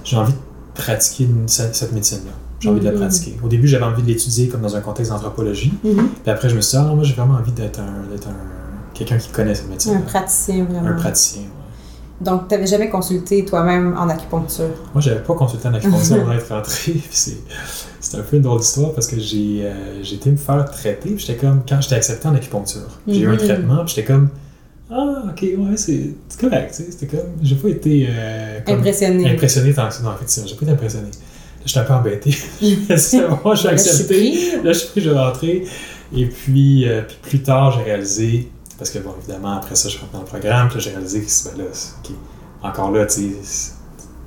j'ai 0.05 0.17
envie 0.17 0.33
de 0.33 0.39
pratiquer 0.75 1.25
une- 1.25 1.49
cette, 1.49 1.93
médecine-là. 1.93 2.33
J'ai 2.61 2.69
envie 2.69 2.81
de 2.81 2.85
la 2.85 2.93
Mhm. 2.93 2.99
pratiquer. 2.99 3.39
Au 3.43 3.49
début, 3.49 3.67
j'avais 3.67 3.85
envie 3.85 4.03
de 4.03 4.07
l'étudier 4.09 4.49
comme 4.49 4.61
dans 4.63 4.77
un 4.77 4.81
contexte 4.81 5.11
d'anthropologie. 5.13 5.73
Mhm. 5.85 6.09
Puis 6.23 6.31
après, 6.31 6.49
je 6.49 6.57
me 6.57 6.61
suis 6.61 6.77
dit, 6.79 6.85
ah, 6.87 6.95
moi, 6.95 7.05
j'ai 7.05 7.15
vraiment 7.15 7.35
envie 7.35 7.53
d'être 7.53 7.81
un, 7.81 7.85
un, 7.85 8.93
quelqu'un 8.95 9.19
qui 9.19 9.31
connaît 9.31 9.55
cette 9.55 9.69
médecine. 9.71 9.95
Un 9.97 10.01
praticien, 10.01 10.65
vraiment. 10.65 10.89
Un 10.89 10.93
praticien. 10.95 11.43
Donc, 12.21 12.49
tu 12.49 12.55
n'avais 12.55 12.67
jamais 12.67 12.89
consulté 12.89 13.45
toi-même 13.45 13.95
en 13.99 14.09
acupuncture? 14.09 14.71
Moi, 14.95 15.03
j'avais 15.03 15.21
pas 15.21 15.35
consulté 15.35 15.69
en 15.69 15.75
acupuncture 15.75 16.17
avant 16.17 16.33
d'être 16.33 16.49
rentré. 16.49 16.95
C'est, 17.11 18.17
un 18.19 18.23
peu 18.23 18.37
une 18.37 18.43
drôle 18.43 18.61
d'histoire 18.61 18.93
parce 18.93 19.07
que 19.07 19.19
j'ai, 19.19 19.61
euh, 19.65 20.03
j'ai 20.03 20.15
été 20.17 20.31
me 20.31 20.37
faire 20.37 20.65
traiter. 20.71 21.15
J'étais 21.19 21.35
comme, 21.37 21.63
quand 21.69 21.81
j'étais 21.81 21.97
accepté 21.97 22.27
en 22.29 22.35
acupuncture, 22.35 22.89
j'ai 23.07 23.21
eu 23.21 23.27
un 23.29 23.33
Mhm. 23.33 23.39
traitement. 23.39 23.87
J'étais 23.87 24.05
comme, 24.05 24.29
ah, 24.91 25.25
ok, 25.31 25.43
ouais, 25.43 25.77
c'est, 25.77 26.15
correct. 26.41 26.75
tu 26.75 26.85
sais. 26.85 26.91
C'était 26.93 27.17
comme, 27.17 27.27
j'ai 27.43 27.57
pas 27.57 27.69
été 27.69 28.07
euh, 28.09 28.61
comme 28.65 28.77
Impressionné. 28.79 29.29
impressionné 29.31 29.75
tant 29.75 29.89
que 29.89 29.95
ça. 29.95 30.03
Non, 30.05 30.13
effectivement, 30.15 30.49
j'ai 30.49 30.55
pas 30.55 30.63
été 30.63 30.73
impressionné. 30.73 31.07
Là, 31.09 31.63
j'étais 31.67 31.81
un 31.81 31.85
peu 31.85 31.93
embêté. 31.95 32.31
c'est 32.97 33.29
bon, 33.29 33.39
je 33.55 33.59
suis 33.59 33.69
accepté. 33.69 34.33
Là, 34.63 34.73
je 34.73 34.79
suis 34.79 34.89
pris, 34.89 35.01
je 35.03 35.11
vais 35.11 35.19
rentrer. 35.19 35.65
Et 36.17 36.27
puis, 36.27 36.89
euh, 36.89 37.03
puis 37.03 37.17
plus 37.23 37.43
tard, 37.43 37.73
j'ai 37.73 37.83
réalisé, 37.83 38.49
parce 38.79 38.91
que 38.91 38.99
bon, 38.99 39.15
évidemment, 39.19 39.53
après 39.57 39.75
ça, 39.77 39.89
je 39.89 39.99
rentre 39.99 40.13
dans 40.13 40.21
le 40.21 40.25
programme, 40.27 40.69
puis 40.69 40.77
là, 40.79 40.81
j'ai 40.85 40.91
réalisé 40.91 41.21
que 41.23 41.51
ben 41.57 41.65
là, 41.65 41.71
c'est- 41.73 41.93
ok, 42.05 42.15
encore 42.63 42.91
là, 42.91 43.07
tu 43.07 43.35
sais, 43.43 43.73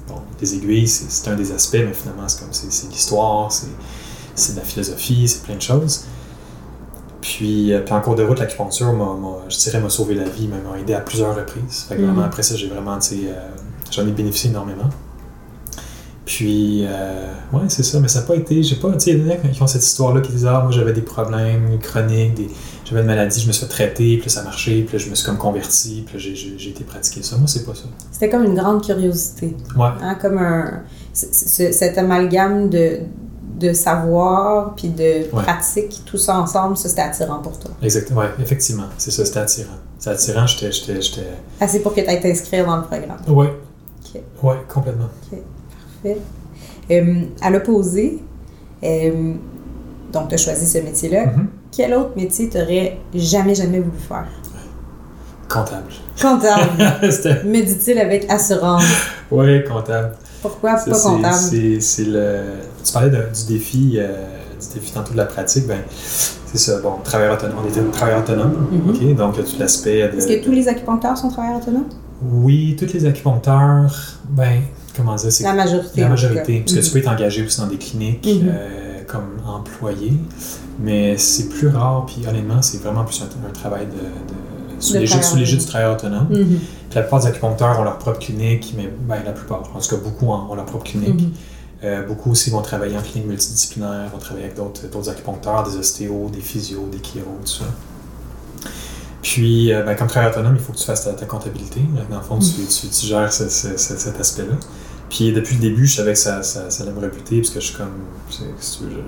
bon, 0.07 0.15
les 0.41 0.55
aiguilles, 0.55 0.87
c'est 0.87 1.29
un 1.29 1.35
des 1.35 1.51
aspects, 1.51 1.77
mais 1.85 1.93
finalement, 1.93 2.27
c'est 2.27 2.39
comme, 2.41 2.49
c'est 2.53 2.89
l'histoire, 2.89 3.51
c'est 3.51 3.67
c'est 4.35 4.53
de 4.53 4.59
la 4.59 4.65
philosophie, 4.65 5.27
c'est 5.27 5.43
plein 5.43 5.55
de 5.55 5.61
choses. 5.61 6.05
Puis, 7.19 7.73
euh, 7.73 7.81
puis 7.81 7.93
en 7.93 7.99
cours 7.99 8.15
de 8.15 8.23
route, 8.23 8.39
l'acupuncture, 8.39 8.93
je 9.49 9.57
dirais, 9.57 9.81
m'a 9.81 9.89
sauvé 9.89 10.15
la 10.15 10.23
vie, 10.23 10.47
m'a 10.47 10.55
m'a 10.57 10.79
aidé 10.79 10.93
à 10.93 11.01
plusieurs 11.01 11.35
reprises. 11.35 11.85
Fait 11.89 11.95
que 11.97 12.01
vraiment, 12.01 12.21
Mhm. 12.21 12.25
après 12.27 12.43
ça, 12.43 12.55
j'ai 12.55 12.67
vraiment, 12.69 12.97
euh, 12.97 13.49
j'en 13.91 14.07
ai 14.07 14.11
bénéficié 14.11 14.49
énormément. 14.51 14.89
Puis, 16.25 16.85
euh, 16.85 17.33
ouais, 17.53 17.63
c'est 17.69 17.83
ça, 17.83 17.99
mais 17.99 18.07
ça 18.07 18.21
n'a 18.21 18.25
pas 18.27 18.35
été, 18.35 18.61
j'ai 18.61 18.75
pas, 18.75 18.91
tu 18.93 18.99
sais, 18.99 19.11
il 19.11 19.25
y 19.25 19.29
en 19.29 19.33
a 19.33 19.35
qui 19.37 19.61
ont 19.61 19.67
cette 19.67 19.83
histoire-là 19.83 20.21
qui 20.21 20.31
disent, 20.31 20.45
ah, 20.45 20.61
moi 20.61 20.71
j'avais 20.71 20.93
des 20.93 21.01
problèmes 21.01 21.79
chroniques, 21.79 22.35
des, 22.35 22.49
j'avais 22.89 23.01
une 23.01 23.07
maladie, 23.07 23.39
je 23.41 23.47
me 23.47 23.51
suis 23.51 23.65
fait 23.65 23.71
traiter, 23.71 24.17
puis 24.17 24.25
là, 24.25 24.29
ça 24.29 24.43
marchait, 24.43 24.81
puis 24.81 24.97
là, 24.97 25.03
je 25.03 25.09
me 25.09 25.15
suis 25.15 25.25
comme 25.25 25.37
converti, 25.37 26.03
puis 26.07 26.19
j'ai, 26.19 26.69
été 26.69 26.83
pratiquer 26.83 27.21
ça. 27.23 27.37
Moi, 27.37 27.47
c'est 27.47 27.65
pas 27.65 27.75
ça. 27.75 27.83
C'était 28.11 28.29
comme 28.29 28.43
une 28.43 28.55
grande 28.55 28.83
curiosité. 28.83 29.55
Ouais, 29.77 29.89
Hein, 30.01 30.15
comme 30.21 30.37
un, 30.39 30.81
cet 31.13 31.97
amalgame 31.97 32.69
de, 32.69 32.99
de 33.59 33.73
savoir 33.73 34.73
puis 34.75 34.89
de 34.89 35.03
Ouais. 35.35 35.43
pratique, 35.43 36.01
tout 36.05 36.17
ça 36.17 36.39
ensemble, 36.39 36.77
ça 36.77 36.89
c'était 36.89 37.01
attirant 37.01 37.39
pour 37.39 37.59
toi. 37.59 37.71
exactement, 37.81 38.21
ouais, 38.21 38.29
effectivement, 38.41 38.85
c'est 38.97 39.11
ça, 39.11 39.25
c'était 39.25 39.39
attirant. 39.39 39.77
C'est 39.97 40.09
attirant, 40.11 40.47
j'étais, 40.47 40.71
j'étais, 40.71 41.27
Assez 41.59 41.81
pour 41.81 41.93
que 41.93 41.99
tu 42.01 42.07
ailles 42.07 42.21
t'inscrire 42.21 42.65
dans 42.65 42.77
le 42.77 42.83
programme. 42.83 43.17
ouais, 43.27 43.53
Ok. 44.15 44.21
ouais, 44.43 44.55
complètement. 44.73 45.09
Parfait. 45.29 46.17
Euh, 46.91 47.23
à 47.41 47.49
l'opposé, 47.51 48.19
euh, 48.83 49.33
donc 50.11 50.29
tu 50.29 50.35
as 50.35 50.37
choisi 50.37 50.65
ce 50.65 50.77
métier-là. 50.79 51.25
Mhm. 51.27 51.47
Quel 51.71 51.93
autre 51.93 52.11
métier 52.15 52.49
t'aurais 52.49 52.97
jamais, 53.13 53.55
jamais 53.55 53.79
voulu 53.79 53.97
faire? 53.97 54.27
Comptable. 55.47 55.91
Comptable. 56.21 56.69
Me 57.45 57.61
dit-il 57.63 57.97
avec 57.99 58.29
assurance? 58.29 58.83
ouais, 59.31 59.63
comptable. 59.67 60.15
Pourquoi 60.41 60.77
Ça, 60.77 60.91
pas 60.91 60.99
comptable? 61.01 61.35
C'est, 61.81 62.05
le... 62.05 62.41
Tu 62.83 62.93
parlais 62.93 63.09
de- 63.09 63.17
du 63.17 63.53
défi, 63.53 63.95
euh, 63.97 64.07
du 64.59 64.79
défi 64.79 64.91
tantôt 64.93 65.11
de 65.13 65.17
la 65.17 65.25
pratique, 65.25 65.67
ben 65.67 65.79
c'est 66.45 66.57
ça. 66.57 66.79
Bon, 66.81 66.93
travailleur 67.03 67.33
autonome, 67.35 67.57
on 67.63 67.67
était 67.67 67.81
travailleur 67.91 68.21
autonome, 68.21 68.67
Mhm. 68.71 68.89
ok, 68.89 69.15
donc 69.15 69.35
il 69.37 69.43
y 69.43 69.47
a 69.47 69.51
tout 69.51 69.59
l'aspect 69.59 70.07
de... 70.09 70.17
Est-ce 70.17 70.27
que 70.27 70.43
tous 70.43 70.51
les 70.51 70.67
acupuncteurs 70.67 71.17
sont 71.17 71.29
travailleurs 71.29 71.61
autonomes? 71.61 71.89
Oui, 72.23 72.75
tous 72.79 72.91
les 72.93 73.05
acupuncteurs, 73.05 73.93
ben, 74.29 74.61
comment 74.95 75.15
dire, 75.15 75.31
c'est 75.31 75.43
La 75.43 75.53
majorité. 75.53 76.01
la 76.01 76.09
majorité, 76.09 76.59
parce 76.65 76.73
que 76.77 76.79
tu 76.85 76.91
peux 76.91 76.99
être 76.99 77.09
engagé 77.11 77.43
aussi 77.45 77.59
dans 77.59 77.67
des 77.67 77.77
cliniques 77.77 78.25
Mhm. 78.25 78.49
euh, 78.49 78.88
comme 79.11 79.41
employé, 79.45 80.13
mais 80.79 81.17
c'est 81.17 81.49
plus 81.49 81.67
rare, 81.67 82.05
puis 82.05 82.25
honnêtement, 82.27 82.61
c'est 82.61 82.77
vraiment 82.81 83.03
plus 83.03 83.21
un, 83.21 83.47
un 83.47 83.51
travail 83.51 83.87
de... 83.87 83.91
de 83.93 84.81
sous 84.81 84.93
De 84.93 85.39
l'égide 85.39 85.59
du 85.59 85.65
travailleur 85.65 85.93
autonome. 85.97 86.27
Mhm. 86.29 86.59
La 86.95 87.01
plupart 87.01 87.19
des 87.19 87.27
acupuncteurs 87.27 87.79
ont 87.79 87.83
leur 87.83 87.97
propre 87.97 88.19
clinique, 88.19 88.73
mais 88.77 88.89
ben, 89.07 89.21
la 89.25 89.31
plupart, 89.33 89.63
en 89.75 89.79
tout 89.79 89.89
cas 89.89 90.01
beaucoup 90.01 90.27
ont, 90.27 90.55
leur 90.55 90.65
propre 90.65 90.85
clinique. 90.85 91.21
Mhm. 91.21 91.31
Euh, 91.83 92.05
beaucoup 92.05 92.31
aussi 92.31 92.49
vont 92.49 92.61
travailler 92.61 92.97
en 92.97 93.01
clinique 93.01 93.27
multidisciplinaire, 93.27 94.09
vont 94.11 94.17
travailler 94.19 94.45
avec 94.47 94.57
d'autres 94.57 95.09
acupuncteurs, 95.09 95.63
des 95.63 95.77
ostéos, 95.77 96.29
des 96.31 96.41
physios, 96.41 96.87
des 96.91 96.99
chiro, 97.01 97.37
tout 97.45 97.51
ça. 97.51 97.65
Puis, 99.21 99.73
euh, 99.73 99.83
ben, 99.83 99.95
comme 99.95 100.07
travailleur 100.07 100.35
autonome, 100.35 100.55
il 100.57 100.61
faut 100.61 100.71
que 100.73 100.77
tu 100.77 100.85
fasses 100.85 101.03
ta, 101.03 101.13
ta 101.13 101.25
comptabilité. 101.25 101.81
Dans 102.09 102.17
le 102.17 102.23
fond, 102.23 102.39
tu, 102.39 102.65
tu, 102.65 102.87
tu 102.87 103.05
gères 103.05 103.31
ce- 103.33 103.49
ce- 103.49 103.77
ce- 103.77 103.97
cet 103.97 104.19
aspect-là. 104.19 104.55
Puis, 105.09 105.31
depuis 105.33 105.55
le 105.55 105.61
début, 105.61 105.85
je 105.87 105.95
savais 105.97 106.13
que 106.13 106.19
ça, 106.19 106.43
ça, 106.43 106.69
ça 106.69 106.83
allait 106.83 106.91
me 106.93 106.99
rebuter, 107.01 107.37
parce 107.41 107.49
que 107.49 107.59
je 107.59 107.65
suis 107.65 107.75
comme. 107.75 107.91
Je, 108.31 108.35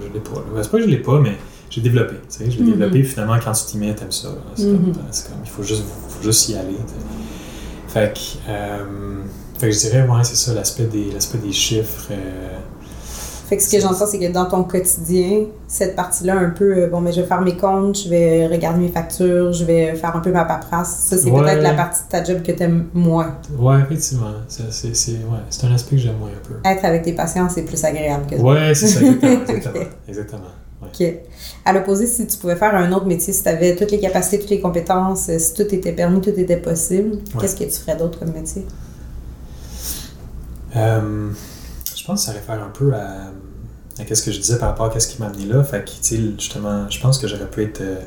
je 0.07 0.13
l'ai 0.13 0.19
pas. 0.19 0.43
c'est 0.61 0.71
pas 0.71 0.77
que 0.77 0.83
je 0.83 0.89
l'ai 0.89 0.97
pas, 0.97 1.19
mais 1.19 1.37
j'ai 1.69 1.81
développé. 1.81 2.15
Tu 2.29 2.37
sais, 2.45 2.51
je 2.51 2.57
l'ai 2.57 2.63
Mhm. 2.63 2.71
développé, 2.71 3.03
finalement, 3.03 3.37
quand 3.43 3.51
tu 3.53 3.65
t'y 3.65 3.77
mets, 3.77 3.93
t'aimes 3.93 4.11
ça. 4.11 4.29
Mhm. 4.57 4.65
comme, 4.93 4.93
c'est 5.11 5.27
comme- 5.29 5.37
il 5.43 5.49
faut 5.49 5.63
juste, 5.63 5.83
faut 6.09 6.23
juste 6.23 6.49
y 6.49 6.55
aller. 6.55 6.75
Fait 7.87 8.13
que, 8.13 8.49
euh, 8.49 9.21
fait 9.59 9.67
que 9.69 9.73
je 9.75 9.79
dirais, 9.79 10.07
ouais, 10.07 10.23
c'est 10.23 10.35
ça, 10.37 10.53
l'aspect 10.53 10.85
des, 10.85 11.09
des 11.43 11.51
chiffres. 11.51 12.07
euh, 12.11 12.57
Fait 13.51 13.57
que 13.57 13.63
ce 13.63 13.69
que 13.69 13.81
j'entends, 13.81 14.05
c'est 14.05 14.17
que 14.17 14.31
dans 14.31 14.45
ton 14.45 14.63
quotidien, 14.63 15.43
cette 15.67 15.93
partie-là, 15.97 16.37
un 16.37 16.51
peu, 16.51 16.83
euh, 16.83 16.87
bon, 16.87 17.01
mais 17.01 17.11
je 17.11 17.19
vais 17.19 17.27
faire 17.27 17.41
mes 17.41 17.57
comptes, 17.57 17.97
je 17.97 18.07
vais 18.07 18.47
regarder 18.47 18.79
mes 18.79 18.87
factures, 18.87 19.51
je 19.51 19.65
vais 19.65 19.93
faire 19.95 20.15
un 20.15 20.21
peu 20.21 20.31
ma 20.31 20.45
paperasse. 20.45 21.07
Ça, 21.09 21.17
c'est 21.17 21.29
Ouais. 21.29 21.41
peut-être 21.41 21.61
la 21.61 21.73
partie 21.73 22.01
de 22.05 22.07
ta 22.07 22.23
job 22.23 22.43
que 22.43 22.53
t'aimes 22.53 22.85
moins. 22.93 23.35
Ouais, 23.59 23.81
effectivement. 23.81 24.31
C'est, 24.47 24.71
c'est, 24.71 24.95
c'est, 24.95 25.11
ouais, 25.11 25.41
c'est 25.49 25.65
un 25.67 25.73
aspect 25.73 25.97
que 25.97 26.01
j'aime 26.01 26.15
moins 26.17 26.29
un 26.29 26.47
peu. 26.47 26.53
Être 26.63 26.85
avec 26.85 27.01
tes 27.03 27.11
patients, 27.11 27.49
c'est 27.49 27.63
plus 27.63 27.83
agréable 27.83 28.25
que 28.25 28.37
ça. 28.37 28.41
Ouais, 28.41 28.73
c'est 28.73 28.87
ça, 28.87 29.01
exactement. 29.01 29.43
exactement, 29.49 29.83
exactement. 30.07 30.41
Ouais. 30.81 30.87
Ok. 31.09 31.13
À 31.65 31.73
l'opposé, 31.73 32.07
si 32.07 32.25
tu 32.27 32.37
pouvais 32.37 32.55
faire 32.55 32.73
un 32.73 32.89
autre 32.93 33.05
métier, 33.05 33.33
si 33.33 33.43
tu 33.43 33.49
avais 33.49 33.75
toutes 33.75 33.91
les 33.91 33.99
capacités, 33.99 34.39
toutes 34.39 34.49
les 34.49 34.61
compétences, 34.61 35.27
euh, 35.27 35.37
si 35.39 35.53
tout 35.55 35.63
était 35.75 35.91
permis, 35.91 36.21
tout 36.21 36.29
était 36.29 36.55
possible, 36.55 37.17
qu'est-ce 37.37 37.57
que 37.57 37.65
tu 37.65 37.71
ferais 37.81 37.97
d'autre 37.97 38.17
comme 38.17 38.31
métier? 38.31 38.65
Euh, 40.77 41.31
je 42.01 42.05
pense 42.07 42.21
que 42.21 42.25
ça 42.27 42.31
réfère 42.31 42.63
un 42.63 42.69
peu 42.69 42.93
à, 42.93 43.31
à 44.01 44.15
ce 44.15 44.21
que 44.23 44.31
je 44.31 44.39
disais 44.39 44.57
par 44.57 44.69
rapport 44.69 44.87
à 44.95 44.99
ce 44.99 45.07
qui 45.07 45.19
m'a 45.21 45.27
amené 45.27 45.45
là. 45.45 45.63
Fait 45.63 45.85
que, 45.85 45.91
justement, 46.39 46.89
je 46.89 46.99
pense 46.99 47.19
que 47.19 47.27
j'aurais 47.27 47.45
pu 47.49 47.63
être, 47.63 47.81
euh, 47.81 47.99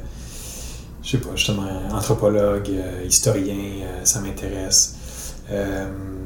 je 1.02 1.11
sais 1.12 1.18
pas, 1.18 1.30
justement, 1.37 1.62
anthropologue, 1.92 2.68
euh, 2.70 3.04
historien, 3.07 3.54
euh, 3.54 4.00
ça 4.04 4.20
m'intéresse. 4.20 4.96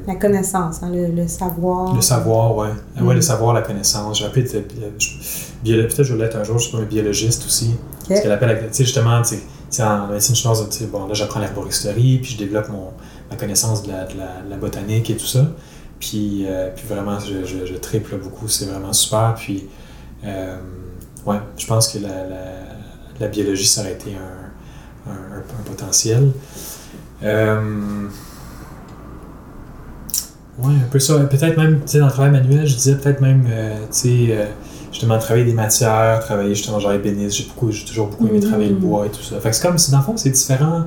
La 0.07 0.15
connaissance, 0.15 0.77
hein, 0.81 0.89
le, 0.91 1.07
le 1.11 1.27
savoir. 1.27 1.93
Le 1.93 2.01
savoir, 2.01 2.55
ouais. 2.55 2.69
Ah 2.97 3.03
Ouais, 3.03 3.13
Mm. 3.13 3.17
le 3.17 3.21
savoir, 3.21 3.53
la 3.53 3.61
connaissance. 3.61 4.17
J'aurais 4.19 4.31
pu 4.31 4.39
être. 4.39 4.51
Peut-être 5.63 5.95
que 5.97 6.03
je 6.03 6.13
voulais 6.13 6.25
être 6.25 6.37
un 6.37 6.43
jour, 6.43 6.57
je 6.57 6.65
sais 6.65 6.71
pas, 6.71 6.77
un 6.79 6.85
biologiste 6.85 7.45
aussi. 7.45 7.71
Ce 8.07 8.21
qu'elle 8.21 8.31
appelle, 8.31 8.57
tu 8.69 8.73
sais, 8.73 8.83
justement, 8.85 9.21
tu 9.21 9.35
sais, 9.69 9.83
en 9.83 10.07
médecine 10.07 10.35
chinoise, 10.35 10.67
bon, 10.91 11.05
là, 11.05 11.13
j'apprends 11.13 11.39
l'herboristerie, 11.41 12.17
puis 12.23 12.31
je 12.33 12.37
développe 12.37 12.69
mon, 12.69 12.87
ma 13.29 13.35
connaissance 13.35 13.83
de 13.83 13.89
la, 13.91 14.05
de 14.05 14.17
la- 14.17 14.41
de 14.43 14.49
la 14.49 14.55
botanique 14.57 15.09
et 15.11 15.17
tout 15.17 15.27
ça. 15.27 15.45
Puis, 15.99 16.45
euh, 16.47 16.69
puis 16.75 16.85
vraiment, 16.87 17.19
je, 17.19 17.45
je, 17.45 17.65
je 17.65 17.75
triple 17.75 18.15
beaucoup, 18.17 18.47
c'est 18.47 18.65
vraiment 18.65 18.93
super. 18.93 19.35
Puis, 19.37 19.65
euh, 20.23 20.55
ouais, 21.25 21.37
je 21.57 21.65
pense 21.67 21.89
que 21.89 21.99
la, 21.99 22.25
la, 22.27 22.45
la 23.19 23.27
biologie, 23.27 23.67
ça 23.67 23.81
aurait 23.81 23.93
été 23.93 24.11
un, 24.15 25.11
un, 25.11 25.15
un- 25.15 25.39
un 25.39 25.63
potentiel. 25.65 26.31
Euh, 27.23 28.07
Ouais, 30.61 30.73
un 30.73 30.89
peu 30.91 30.99
ça. 30.99 31.17
Peut-être 31.19 31.55
même, 31.57 31.79
tu 31.81 31.87
sais, 31.87 31.99
dans 31.99 32.07
le 32.07 32.11
travail 32.11 32.31
manuel, 32.31 32.67
je 32.67 32.75
disais 32.75 32.95
peut-être 32.95 33.21
même, 33.21 33.45
tu 33.45 33.51
sais, 33.91 34.47
justement, 34.91 35.17
travailler 35.17 35.45
des 35.45 35.53
matières, 35.53 36.19
travailler 36.19 36.53
justement, 36.53 36.79
genre 36.81 36.91
ébéniste. 36.91 37.37
J'ai 37.37 37.45
beaucoup, 37.45 37.71
j'ai 37.71 37.85
toujours 37.85 38.07
beaucoup 38.07 38.27
aimé 38.27 38.39
Mhm. 38.39 38.47
travailler 38.49 38.69
le 38.69 38.75
bois 38.75 39.05
et 39.05 39.09
tout 39.09 39.23
ça. 39.23 39.39
Fait 39.39 39.51
que 39.51 39.55
c'est 39.55 39.65
comme, 39.65 39.77
c'est- 39.77 39.91
dans 39.91 39.99
le 39.99 40.03
fond, 40.03 40.17
c'est 40.17 40.31
différent. 40.31 40.83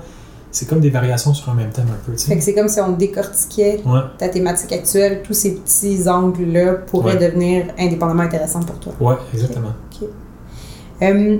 C'est 0.52 0.68
comme 0.68 0.80
des 0.80 0.90
variations 0.90 1.32
sur 1.34 1.48
un 1.50 1.54
même 1.54 1.70
thème 1.70 1.86
un 1.90 2.04
peu, 2.06 2.14
tu 2.14 2.26
Fait 2.28 2.36
que 2.36 2.42
c'est 2.44 2.52
comme 2.54 2.68
si 2.68 2.78
on 2.80 2.92
décortiquait 2.92 3.80
Ouais, 3.86 4.00
ta 4.18 4.28
thématique 4.28 4.70
actuelle, 4.72 5.22
tous 5.24 5.32
ces 5.32 5.54
petits 5.54 6.06
angles-là 6.08 6.74
pourraient 6.86 7.14
Ouais. 7.16 7.28
devenir 7.28 7.64
indépendamment 7.78 8.22
intéressants 8.22 8.60
pour 8.60 8.78
toi. 8.78 8.92
ouais, 9.00 9.16
exactement. 9.32 9.72
Euh, 11.02 11.38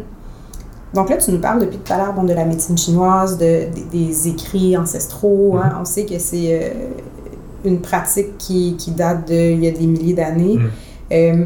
donc 0.95 1.09
là, 1.09 1.17
tu 1.19 1.31
nous 1.31 1.39
parles 1.39 1.61
depuis 1.61 1.79
tout 1.79 1.93
à 1.93 1.99
l'heure 1.99 2.13
bon, 2.15 2.25
de 2.25 2.33
la 2.35 2.45
médecine 2.45 2.77
chinoise, 2.77 3.39
de, 3.39 3.67
des, 3.73 3.85
des 3.93 4.29
écrits 4.29 4.77
ancestraux. 4.77 5.57
hein. 5.63 5.79
On 5.81 5.85
sait 5.85 6.05
que 6.05 6.19
c'est 6.19 6.49
euh, 6.63 6.71
une 7.65 7.81
pratique 7.81 8.37
qui, 8.39 8.77
qui 8.77 8.91
date 8.91 9.27
d'il 9.27 9.63
y 9.63 9.69
a 9.69 9.71
des 9.71 9.87
milliers 9.87 10.15
d'années. 10.15 10.57
Mhm. 10.59 10.71
Euh, 11.13 11.45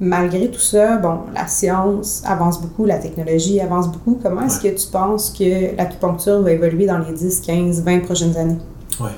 malgré 0.00 0.48
tout 0.50 0.58
ça, 0.60 0.96
bon, 0.96 1.18
la 1.34 1.46
science 1.46 2.22
avance 2.26 2.60
beaucoup, 2.60 2.86
la 2.86 2.98
technologie 2.98 3.60
avance 3.60 3.88
beaucoup. 3.92 4.18
Comment 4.22 4.42
est-ce 4.42 4.60
que 4.60 4.68
tu 4.68 4.86
penses 4.90 5.30
que 5.30 5.76
l'acupuncture 5.76 6.40
va 6.42 6.52
évoluer 6.52 6.86
dans 6.86 6.98
les 6.98 7.12
10, 7.12 7.40
15, 7.40 7.82
20 7.84 8.00
prochaines 8.00 8.36
années? 8.36 8.58
Ouais. 9.00 9.10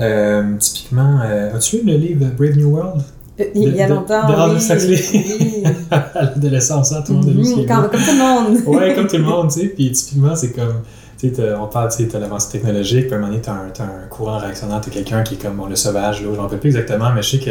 Euh, 0.00 0.56
typiquement, 0.58 1.20
euh, 1.24 1.54
as-tu 1.56 1.78
lu 1.78 1.92
le 1.92 1.96
livre 1.98 2.26
Brave 2.36 2.56
New 2.56 2.70
World? 2.70 3.02
Euh, 3.38 3.44
Il 3.54 3.74
y 3.76 3.82
a 3.82 3.86
De- 3.86 3.92
de- 3.92 3.98
longtemps, 3.98 4.28
de 4.28 4.86
oui. 4.86 5.22
Oui. 5.40 5.64
à 5.90 6.04
l'adolescence, 6.22 6.92
hein, 6.92 7.02
tout 7.06 7.12
le 7.12 7.18
monde 7.18 7.28
a 7.28 7.32
lu 7.32 7.44
ce 7.44 7.50
Mhm, 7.60 7.66
comme, 7.66 7.90
tout 7.90 7.98
le 7.98 8.18
monde. 8.18 8.76
ouais, 8.76 8.94
comme 8.94 9.06
tout 9.06 9.16
le 9.18 9.22
monde, 9.22 9.50
tu 9.50 9.60
sais. 9.60 9.66
Puis 9.68 9.92
typiquement, 9.92 10.34
c'est 10.34 10.52
comme, 10.52 10.80
tu 11.18 11.28
sais, 11.28 11.32
t'as- 11.34 11.60
on 11.60 11.66
parle, 11.68 11.90
tu 11.94 12.08
sais, 12.10 12.18
l'avancée 12.18 12.50
technologique, 12.52 13.06
puis 13.06 13.12
à 13.14 13.16
un 13.16 13.20
moment 13.20 13.30
donné, 13.30 13.42
t'as 13.42 13.52
un, 13.52 13.68
t'as 13.72 13.84
un 13.84 14.08
courant 14.10 14.38
réactionnaire, 14.38 14.80
t'as 14.80 14.90
quelqu'un 14.90 15.22
qui 15.22 15.34
est 15.34 15.38
comme 15.38 15.56
bon, 15.56 15.66
le 15.66 15.76
sauvage, 15.76 16.22
là, 16.22 16.28
je 16.32 16.36
m'en 16.36 16.42
rappelle 16.44 16.58
plus 16.60 16.68
exactement, 16.70 17.12
mais 17.14 17.22
je 17.22 17.36
sais 17.36 17.38
que, 17.38 17.50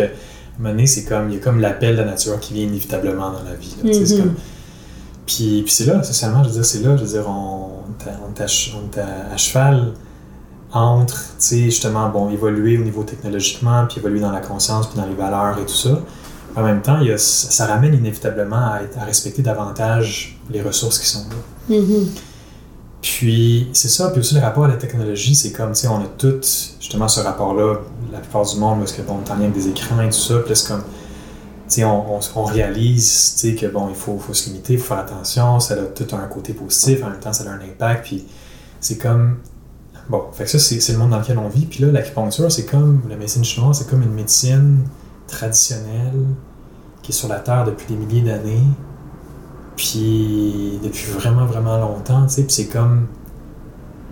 donné, 0.60 0.88
c'est 0.88 1.04
comme, 1.06 1.30
il 1.30 1.36
y 1.36 1.38
a 1.38 1.42
comme 1.42 1.60
l'appel 1.60 1.96
de 1.96 2.02
la 2.02 2.08
nature 2.08 2.40
qui 2.40 2.54
vient 2.54 2.64
inévitablement 2.64 3.32
dans 3.32 3.44
la 3.44 3.56
vie, 3.56 3.76
là, 3.84 3.92
comme... 4.18 4.34
Puis, 5.26 5.64
puis 5.64 5.72
c'est 5.74 5.86
là, 5.86 6.04
socialement, 6.04 6.44
je 6.44 6.50
veux 6.50 6.56
dire, 6.56 6.66
c'est 6.66 6.82
là, 6.84 6.96
je 6.98 7.04
veux 7.04 7.10
dire, 7.10 7.28
on, 7.28 7.70
on 7.90 8.40
est 8.40 9.00
à- 9.00 9.38
cheval 9.38 9.94
entre, 10.72 11.16
tu 11.16 11.34
sais, 11.40 11.62
justement, 11.66 12.10
bon, 12.10 12.30
évoluer 12.30 12.78
au 12.78 12.84
niveau 12.84 13.04
technologiquement, 13.04 13.86
puis 13.88 14.00
évoluer 14.00 14.20
dans 14.20 14.32
la 14.32 14.42
conscience, 14.42 14.88
puis 14.88 14.98
dans 15.00 15.08
les 15.08 15.16
valeurs 15.16 15.58
et 15.58 15.66
tout 15.66 15.74
ça. 15.74 16.00
En 16.56 16.64
même 16.64 16.82
temps, 16.82 17.00
il 17.02 17.08
y 17.08 17.12
a, 17.12 17.18
ça 17.18 17.66
ramène 17.66 17.94
inévitablement 17.96 18.72
à, 18.74 18.82
être- 18.84 18.98
à 19.00 19.06
respecter 19.06 19.42
davantage 19.42 20.40
les 20.52 20.62
ressources 20.62 21.00
qui 21.00 21.08
sont 21.08 21.26
là. 21.30 21.76
Mhm. 21.78 22.08
Puis 23.02 23.68
c'est 23.74 23.88
ça, 23.90 24.10
puis 24.10 24.20
aussi 24.20 24.36
le 24.36 24.42
rapport 24.42 24.66
à 24.66 24.70
la 24.70 24.76
technologie, 24.78 25.36
c'est 25.36 25.52
comme, 25.52 25.74
tu 25.74 25.82
sais, 25.82 25.88
on 25.88 25.98
a 26.02 26.08
tous 26.18 26.76
justement 26.80 27.08
ce 27.08 27.20
rapport-là, 27.20 27.80
la 28.12 28.20
plupart 28.20 28.46
du 28.46 28.58
monde, 28.58 28.80
parce 28.80 28.94
que 28.94 29.02
bon, 29.02 29.20
on 29.22 29.26
est 29.26 29.32
en 29.32 29.36
lien 29.36 29.44
avec 29.44 29.54
des 29.54 29.68
écrans 29.68 30.02
et 30.02 30.08
tout 30.08 30.14
ça, 30.14 30.40
puis 30.40 30.56
c'est 30.56 30.68
comme, 30.68 30.84
on, 31.80 31.84
on, 31.84 32.20
on, 32.36 32.44
réalise 32.44 33.36
que 33.60 33.68
bon, 33.68 33.90
il 33.90 33.96
faut, 33.96 34.18
faut 34.20 34.34
se 34.34 34.50
limiter, 34.50 34.74
il 34.74 34.80
faut 34.80 34.94
faire 34.94 35.00
attention, 35.00 35.60
ça 35.60 35.74
a 35.76 35.78
tout 35.78 36.08
un 36.16 36.28
côté 36.28 36.54
positif, 36.54 37.04
en 37.04 37.10
même 37.10 37.20
temps, 37.20 37.34
ça 37.34 37.44
a 37.50 37.54
un 37.54 37.62
impact, 37.62 38.06
puis 38.06 38.26
c'est 38.80 38.98
comme. 38.98 39.38
Bon, 40.08 40.26
fait 40.32 40.44
que 40.44 40.52
ça, 40.52 40.60
c'est 40.60 40.94
le 40.94 41.00
monde 41.00 41.10
dans 41.10 41.20
lequel 41.20 41.40
on 41.40 41.48
vit. 41.48 41.66
Puis 41.66 41.84
là, 41.84 41.92
l'acupuncture, 41.92 42.52
c'est 42.52 42.66
comme 42.66 43.02
la 43.10 43.16
médecine 43.16 43.44
chinoise, 43.44 43.80
c'est 43.80 43.90
comme 43.90 44.04
une 44.04 44.14
médecine 44.14 44.82
traditionnelle 45.28 46.28
qui 47.02 47.12
est 47.12 47.16
sur 47.16 47.28
la 47.28 47.40
Terre 47.40 47.66
depuis 47.66 47.88
des 47.88 47.96
milliers 47.96 48.22
d'années, 48.22 48.64
puis 49.76 50.80
depuis 50.84 51.12
vraiment, 51.12 51.46
vraiment 51.46 51.80
longtemps, 51.80 52.24
tu 52.28 52.34
sais, 52.36 52.44
puis 52.44 52.54
c'est 52.54 52.68
comme. 52.68 53.08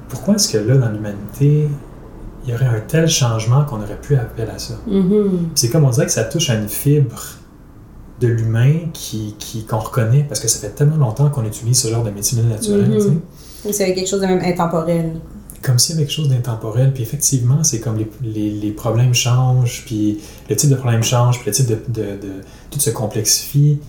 Pourquoi 0.10 0.36
est-ce 0.36 0.50
que 0.50 0.58
là, 0.58 0.78
dans 0.78 0.90
l'humanité, 0.90 1.70
il 2.44 2.52
y 2.52 2.54
aurait 2.54 2.66
un 2.66 2.80
tel 2.82 3.08
changement 3.08 3.64
qu'on 3.66 3.82
aurait 3.82 4.00
pu 4.00 4.16
appeler 4.16 4.48
à 4.50 4.58
ça? 4.60 4.76
Mm-hmm. 4.90 5.30
C'est 5.56 5.70
comme 5.70 5.86
on 5.86 5.90
dirait 5.90 6.06
que 6.06 6.12
ça 6.12 6.24
touche 6.24 6.50
à 6.50 6.56
une 6.56 6.70
fibre 6.70 7.22
de 8.20 8.28
l'humain 8.28 8.90
qui, 8.94 9.36
qui, 9.40 9.66
qu'on 9.66 9.80
reconnaît 9.80 10.26
parce 10.28 10.40
que 10.40 10.48
ça 10.48 10.60
fait 10.60 10.74
tellement 10.74 10.98
longtemps 10.98 11.30
qu'on 11.30 11.46
utilise 11.46 11.80
ce 11.80 11.88
genre 11.88 12.04
de 12.04 12.12
médecine 12.12 12.48
naturelle. 12.48 12.90
Mm 12.90 12.98
-hmm. 12.98 13.72
C'est 13.72 13.94
quelque 13.94 14.10
chose 14.10 14.22
de 14.22 14.28
même 14.28 14.44
intemporel. 14.44 15.20
Comme 15.62 15.80
s'il 15.80 15.96
y 15.96 15.98
avait 15.98 16.06
quelque 16.06 16.16
chose 16.16 16.30
d'intemporel. 16.30 16.92
Puis 16.94 17.04
effectivement, 17.04 17.64
c'est 17.64 17.80
comme 17.80 17.98
les, 17.98 18.10
les, 18.22 18.50
les, 18.52 18.72
problèmes 18.72 19.14
changent, 19.14 19.84
puis 19.86 20.20
le 20.50 20.56
type 20.56 20.70
de 20.70 20.76
problème 20.76 21.04
change, 21.04 21.40
puis 21.40 21.48
le 21.50 21.54
type 21.58 21.68
de, 21.68 21.78
de, 21.88 22.08
de 22.26 22.32
tout 22.70 22.80
se 22.80 22.90
complexifie. 22.90 23.80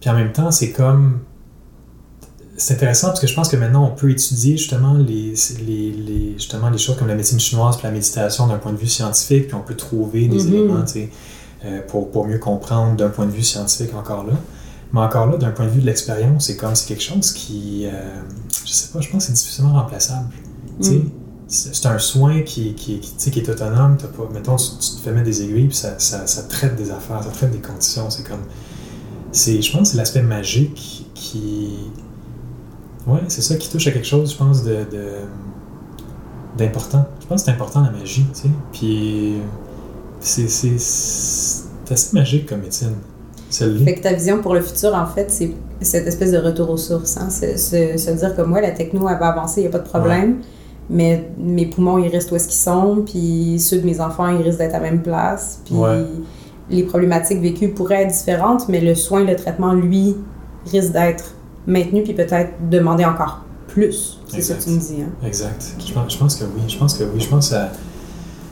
Puis 0.00 0.10
en 0.10 0.14
même 0.14 0.32
temps, 0.32 0.50
c'est 0.50 0.72
comme. 0.72 1.20
C'est 2.60 2.74
intéressant 2.74 3.06
parce 3.08 3.20
que 3.20 3.26
je 3.26 3.34
pense 3.34 3.48
que 3.48 3.56
maintenant, 3.56 3.86
on 3.86 3.94
peut 3.96 4.10
étudier 4.10 4.58
justement 4.58 4.92
les, 4.92 5.32
les, 5.66 5.92
les, 5.92 6.32
justement 6.34 6.68
les 6.68 6.76
choses 6.76 6.94
comme 6.98 7.08
la 7.08 7.14
médecine 7.14 7.40
chinoise 7.40 7.78
puis 7.78 7.86
la 7.86 7.90
méditation 7.90 8.46
d'un 8.48 8.58
point 8.58 8.72
de 8.72 8.76
vue 8.76 8.86
scientifique, 8.86 9.46
puis 9.46 9.54
on 9.54 9.62
peut 9.62 9.76
trouver 9.76 10.28
des 10.28 10.36
Mm-hmm. 10.36 10.48
mm 10.48 10.52
-hmm. 10.52 10.54
éléments, 10.54 10.84
euh, 11.64 11.80
pour, 11.88 12.10
pour 12.10 12.26
mieux 12.26 12.38
comprendre 12.38 12.96
d'un 12.96 13.08
point 13.08 13.24
de 13.24 13.30
vue 13.30 13.42
scientifique 13.42 13.94
encore 13.94 14.24
là. 14.26 14.34
Mais 14.92 15.00
encore 15.00 15.26
là, 15.30 15.38
d'un 15.38 15.52
point 15.52 15.64
de 15.64 15.70
vue 15.70 15.80
de 15.80 15.86
l'expérience, 15.86 16.46
c'est 16.46 16.56
comme 16.56 16.74
c'est 16.74 16.88
quelque 16.88 17.02
chose 17.02 17.32
qui, 17.32 17.86
euh, 17.86 17.90
je 18.66 18.72
sais 18.72 18.88
pas, 18.92 19.00
je 19.00 19.08
pense 19.08 19.22
que 19.22 19.28
c'est 19.28 19.38
difficilement 19.42 19.74
remplaçable. 19.80 20.28
Mm. 20.80 21.08
C'est 21.48 21.86
un 21.86 21.98
soin 21.98 22.42
qui, 22.42 22.74
qui, 22.74 23.00
qui, 23.00 23.30
qui 23.30 23.38
est 23.40 23.48
autonome. 23.48 23.96
As 24.04 24.12
pas, 24.16 24.28
mettons, 24.34 24.56
tu, 24.56 24.70
tu, 24.84 24.96
te 24.96 25.00
fais 25.02 25.12
mettre 25.12 25.30
des 25.32 25.40
aiguilles, 25.42 25.68
puis 25.72 25.76
ça, 25.84 25.98
ça, 25.98 26.26
ça, 26.26 26.42
traite 26.42 26.76
des 26.76 26.90
affaires, 26.90 27.22
ça 27.22 27.30
traite 27.30 27.52
des 27.52 27.64
conditions. 27.70 28.08
C'est 28.10 28.26
comme. 28.30 28.44
Je 29.32 29.72
pense 29.72 29.82
que 29.82 29.88
c'est 29.92 29.96
l'aspect 29.96 30.26
magique 30.38 30.80
qui. 31.14 31.40
Ouais, 33.10 33.20
c'est 33.28 33.42
ça 33.42 33.56
qui 33.56 33.68
touche 33.68 33.86
à 33.86 33.90
quelque 33.90 34.06
chose, 34.06 34.32
je 34.32 34.36
pense, 34.38 34.62
de. 34.62 34.86
d'important. 36.56 37.06
Je 37.20 37.26
pense 37.26 37.42
que 37.42 37.46
c'est 37.46 37.52
important 37.52 37.82
la 37.82 37.90
magie, 37.90 38.26
tu 38.34 38.42
sais. 38.42 38.48
Puis. 38.72 39.34
C'est 40.20 40.44
assez 41.90 42.14
magique 42.14 42.46
comme 42.46 42.60
médecine. 42.60 42.94
Fait 43.50 43.94
que 43.94 44.02
ta 44.02 44.12
vision 44.12 44.40
pour 44.40 44.54
le 44.54 44.60
futur, 44.60 44.94
en 44.94 45.06
fait, 45.06 45.30
c'est 45.30 45.50
cette 45.80 46.06
espèce 46.06 46.30
de 46.30 46.38
retour 46.38 46.70
aux 46.70 46.76
sources. 46.76 47.16
Hein? 47.16 47.30
Se, 47.30 47.56
se, 47.56 47.96
se, 47.96 48.10
dire 48.12 48.36
que 48.36 48.42
moi, 48.42 48.60
la 48.60 48.70
techno, 48.70 49.08
elle 49.08 49.18
va 49.18 49.28
avancer, 49.28 49.60
il 49.60 49.64
n'y 49.64 49.68
a 49.68 49.72
pas 49.72 49.80
de 49.80 49.88
problème. 49.88 50.30
Ouais. 50.30 50.44
Mais 50.88 51.30
mes 51.38 51.66
poumons, 51.66 51.98
ils 51.98 52.08
restent 52.08 52.30
où 52.30 52.36
est-ce 52.36 52.48
qu'ils 52.48 52.60
sont. 52.60 53.02
Puis 53.04 53.58
ceux 53.58 53.78
de 53.78 53.86
mes 53.86 54.00
enfants, 54.00 54.28
ils 54.28 54.42
risquent 54.42 54.58
d'être 54.58 54.74
à 54.74 54.78
la 54.78 54.90
même 54.90 55.02
place. 55.02 55.62
Puis 55.64 55.74
ouais. 55.74 56.04
les 56.68 56.84
problématiques 56.84 57.40
vécues 57.40 57.70
pourraient 57.70 58.02
être 58.02 58.12
différentes, 58.12 58.68
mais 58.68 58.80
le 58.80 58.94
soin, 58.94 59.24
le 59.24 59.34
traitement, 59.34 59.72
lui, 59.72 60.16
risque 60.70 60.92
d'être 60.92 61.34
maintenu 61.66 62.02
puis 62.02 62.14
peut-être 62.14 62.68
demander 62.68 63.04
encore 63.04 63.44
plus. 63.68 64.20
C'est 64.28 64.42
ça 64.42 64.54
que 64.54 64.62
tu 64.62 64.70
me 64.70 64.78
dis. 64.78 65.02
Hein? 65.02 65.26
Exact. 65.26 65.74
Je 65.78 65.92
pense, 65.92 66.12
je 66.12 66.18
pense, 66.18 66.34
que 66.36 66.44
oui. 66.44 66.62
Je 66.68 66.76
pense 66.76 66.94
que 66.94 67.04
oui. 67.04 67.20
Je 67.20 67.28
pense 67.28 67.48
que 67.48 67.54
ça, 67.54 67.72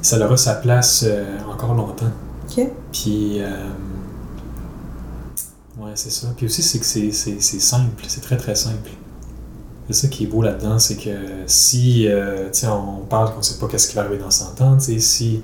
ça 0.02 0.24
aura 0.24 0.36
sa 0.36 0.54
place 0.54 1.04
euh, 1.06 1.24
encore 1.50 1.74
longtemps. 1.74 2.10
OK. 2.48 2.66
Puis. 2.92 3.40
Euh, 3.40 3.68
Ouais, 5.78 5.92
c'est 5.94 6.10
ça. 6.10 6.28
Puis 6.36 6.46
aussi, 6.46 6.62
c'est 6.62 6.80
que 6.80 6.84
c'est 6.84 7.40
simple, 7.40 8.04
c'est 8.08 8.20
très 8.20 8.36
très 8.36 8.56
simple. 8.56 8.90
C'est 9.86 9.92
ça 9.92 10.08
qui 10.08 10.24
est 10.24 10.26
beau 10.26 10.42
là-dedans, 10.42 10.78
c'est 10.78 10.96
que 10.96 11.16
si, 11.46 12.08
euh, 12.08 12.50
on 12.64 13.06
parle 13.06 13.32
qu'on 13.32 13.42
sait 13.42 13.58
pas 13.58 13.68
qu'est-ce 13.68 13.88
qui 13.88 13.94
va 13.94 14.02
arriver 14.02 14.18
dans 14.18 14.30
100 14.30 14.60
ans, 14.60 14.78
si, 14.80 15.42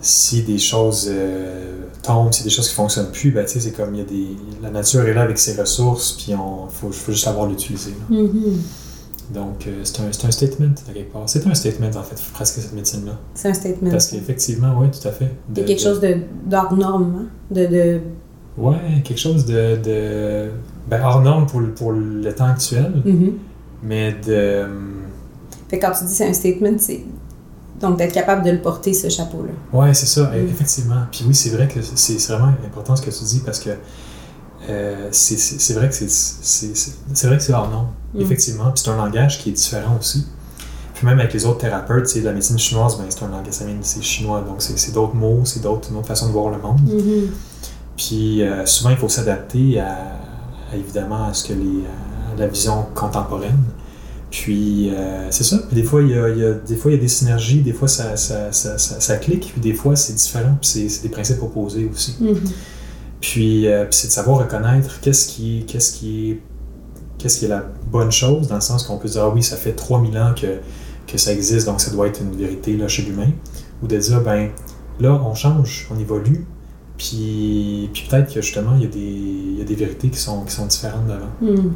si 0.00 0.42
des 0.42 0.58
choses 0.58 1.06
euh, 1.08 1.82
tombent, 2.08 2.32
si 2.36 2.42
des 2.48 2.54
choses 2.56 2.68
qui 2.70 2.74
fonctionnent 2.82 3.12
plus, 3.18 3.30
ben, 3.36 3.44
c'est 3.46 3.74
comme, 3.78 3.92
il 3.94 3.98
y 4.02 4.06
a 4.06 4.10
des, 4.16 4.28
la 4.66 4.70
nature 4.78 5.02
est 5.10 5.14
là 5.18 5.22
avec 5.28 5.38
ses 5.46 5.54
ressources, 5.62 6.08
puis 6.18 6.30
on 6.34 6.68
faut, 6.76 6.90
faut 7.04 7.12
juste 7.12 7.24
savoir 7.24 7.44
l'utiliser. 7.50 7.94
Mm 8.10 8.26
-hmm. 8.26 8.56
Donc, 9.38 9.58
euh, 9.66 9.70
c'est 9.86 10.00
un, 10.00 10.28
un, 10.28 10.32
statement, 10.40 10.74
à 10.88 10.92
quelque 10.94 11.12
part. 11.14 11.24
C'est 11.32 11.46
un 11.52 11.54
statement, 11.62 11.92
en 12.02 12.06
fait, 12.08 12.20
presque, 12.36 12.54
cette 12.64 12.76
médecine-là. 12.78 13.16
C'est 13.34 13.48
un 13.52 13.56
statement. 13.62 13.90
Parce 13.94 14.06
qu'effectivement, 14.10 14.72
oui, 14.80 14.86
tout 14.96 15.06
à 15.10 15.12
fait. 15.18 15.30
De, 15.54 15.60
quelque 15.68 15.82
de, 15.82 15.88
chose 15.88 16.00
d'hors 16.52 16.74
norme, 16.84 17.10
hein? 17.18 17.26
de, 17.56 17.64
de 17.76 17.84
Ouais, 18.66 18.76
quelque 19.04 19.22
chose 19.26 19.42
de, 19.52 19.62
de 19.88 19.98
ben, 20.90 21.00
hors 21.06 21.20
norme 21.28 21.44
pour, 21.50 21.60
pour 21.78 21.92
le 22.26 22.32
temps 22.38 22.50
actuel, 22.56 22.90
mm 23.04 23.10
-hmm. 23.10 23.32
mais 23.88 24.06
de. 24.28 24.42
Fait 25.68 25.78
quand 25.82 25.92
tu 25.98 26.04
dis 26.08 26.14
c'est 26.18 26.28
un 26.32 26.32
statement, 26.42 26.78
c'est 26.86 27.02
donc 27.80 27.98
d'être 27.98 28.12
capable 28.12 28.44
de 28.44 28.50
le 28.50 28.60
porter 28.60 28.92
ce 28.92 29.08
chapeau-là. 29.08 29.52
Ouais, 29.72 29.94
c'est 29.94 30.06
ça, 30.06 30.24
mm. 30.24 30.48
effectivement. 30.48 31.02
Puis 31.10 31.24
oui, 31.26 31.34
c'est 31.34 31.50
vrai 31.50 31.68
que 31.68 31.80
c'est 31.82 32.32
vraiment 32.32 32.52
important 32.64 32.96
ce 32.96 33.02
que 33.02 33.10
tu 33.10 33.24
dis 33.24 33.40
parce 33.40 33.60
que 33.60 33.70
euh, 34.68 35.08
c'est 35.10 35.74
vrai 35.74 35.88
que 35.88 35.94
c'est 35.94 37.26
vrai 37.26 37.36
que 37.36 37.42
c'est 37.42 37.52
hors 37.52 37.70
norme, 37.70 37.88
mm. 38.14 38.20
effectivement. 38.20 38.70
Puis 38.72 38.82
c'est 38.84 38.90
un 38.90 38.96
langage 38.96 39.38
qui 39.38 39.50
est 39.50 39.52
différent 39.52 39.96
aussi. 39.98 40.26
Puis 40.94 41.06
même 41.06 41.20
avec 41.20 41.32
les 41.32 41.46
autres 41.46 41.58
thérapeutes, 41.58 42.08
c'est 42.08 42.22
la 42.22 42.32
médecine 42.32 42.58
chinoise, 42.58 42.98
ben, 42.98 43.04
c'est 43.08 43.22
un 43.22 43.28
langage, 43.28 43.54
c'est 43.82 44.02
chinois, 44.02 44.40
donc 44.40 44.56
c'est 44.58 44.92
d'autres 44.92 45.14
mots, 45.14 45.42
c'est 45.44 45.62
d'autres, 45.62 45.90
une 45.92 45.98
autre 45.98 46.08
façon 46.08 46.26
de 46.26 46.32
voir 46.32 46.50
le 46.50 46.58
monde. 46.58 46.80
Mm 46.80 46.98
-hmm. 46.98 47.26
Puis 47.96 48.42
euh, 48.42 48.66
souvent, 48.66 48.90
il 48.90 48.96
faut 48.96 49.08
s'adapter 49.08 49.78
à, 49.78 49.92
à, 50.72 50.76
évidemment 50.76 51.28
à 51.28 51.34
ce 51.34 51.44
que 51.46 51.52
les, 51.52 51.84
à 52.34 52.40
la 52.40 52.46
vision 52.48 52.86
contemporaine. 52.94 53.62
Puis 54.30 54.90
euh, 54.90 55.30
c'est 55.30 55.44
ça. 55.44 55.58
Puis 55.66 55.74
des 55.74 55.82
fois, 55.82 56.02
il 56.02 56.10
y, 56.10 56.14
a, 56.14 56.28
il 56.28 56.38
y 56.38 56.44
a, 56.44 56.52
des 56.52 56.76
fois, 56.76 56.90
il 56.90 56.94
y 56.94 56.98
a 56.98 57.00
des 57.00 57.08
synergies, 57.08 57.60
des 57.60 57.72
fois, 57.72 57.88
ça, 57.88 58.16
ça, 58.16 58.52
ça, 58.52 58.76
ça, 58.76 59.00
ça 59.00 59.16
clique, 59.16 59.50
puis 59.52 59.60
des 59.60 59.72
fois, 59.72 59.96
c'est 59.96 60.14
différent, 60.14 60.56
puis 60.60 60.88
c'est 60.88 61.02
des 61.02 61.08
principes 61.08 61.42
opposés 61.42 61.88
aussi. 61.92 62.16
Mm 62.20 62.26
-hmm. 62.26 62.52
Puis, 63.20 63.66
euh, 63.66 63.84
puis 63.84 63.94
c'est 63.98 64.08
de 64.08 64.12
savoir 64.12 64.38
reconnaître 64.38 65.00
qu'est-ce 65.00 65.26
qui, 65.28 65.64
qu'est-ce 65.66 65.92
qui, 65.92 66.38
qu'est-ce 67.18 67.38
qui 67.38 67.46
est 67.46 67.54
la 67.58 67.64
bonne 67.90 68.12
chose, 68.12 68.48
dans 68.48 68.54
le 68.54 68.60
sens 68.60 68.84
qu'on 68.84 68.98
peut 68.98 69.08
dire, 69.08 69.22
ah 69.24 69.32
oui, 69.34 69.42
ça 69.42 69.56
fait 69.56 69.72
3000 69.72 70.18
ans 70.18 70.34
que, 70.40 70.60
que 71.06 71.18
ça 71.18 71.32
existe, 71.32 71.66
donc 71.66 71.80
ça 71.80 71.90
doit 71.90 72.06
être 72.06 72.20
une 72.20 72.36
vérité 72.36 72.76
là, 72.76 72.86
chez 72.88 73.02
l'humain. 73.02 73.32
Ou 73.82 73.86
de 73.86 73.96
dire, 73.96 74.20
ben 74.22 74.50
là, 75.00 75.12
on 75.24 75.34
change, 75.34 75.88
on 75.90 75.98
évolue, 75.98 76.46
puis, 76.96 77.88
puis 77.92 78.06
peut-être 78.08 78.32
que 78.32 78.40
justement, 78.42 78.74
il 78.76 78.82
y, 78.82 78.86
a 78.86 78.88
des, 78.88 78.98
il 78.98 79.58
y 79.58 79.62
a 79.62 79.64
des 79.64 79.74
vérités 79.74 80.10
qui 80.10 80.18
sont, 80.18 80.44
qui 80.44 80.52
sont 80.52 80.66
différentes 80.66 81.06
d'avant. 81.06 81.32
Mm. 81.40 81.70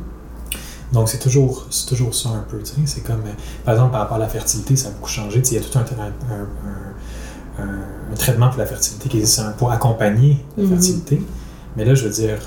Donc, 0.92 1.08
c'est 1.08 1.18
toujours, 1.18 1.66
toujours 1.88 2.14
ça 2.14 2.28
un 2.30 2.44
peu. 2.50 2.60
C'est 2.84 3.02
comme, 3.02 3.22
par 3.64 3.74
exemple, 3.74 3.92
par 3.92 4.00
rapport 4.02 4.16
à 4.18 4.20
la 4.20 4.28
fertilité, 4.28 4.76
ça 4.76 4.88
a 4.88 4.90
beaucoup 4.92 5.08
changé. 5.10 5.40
Il 5.50 5.54
y 5.54 5.58
a 5.58 5.60
tout 5.60 5.78
un, 5.78 5.82
un, 5.82 7.62
un, 7.62 7.64
un, 8.12 8.14
traitement 8.16 8.48
pour 8.50 8.58
la 8.58 8.66
fertilité 8.66 9.08
qui 9.08 9.18
existe 9.18 9.42
pour 9.58 9.72
accompagner 9.72 10.44
la 10.56 10.64
Mhm. 10.64 10.70
fertilité. 10.70 11.22
Mais 11.76 11.84
là, 11.84 11.94
je 11.94 12.04
veux 12.04 12.10
dire, 12.12 12.38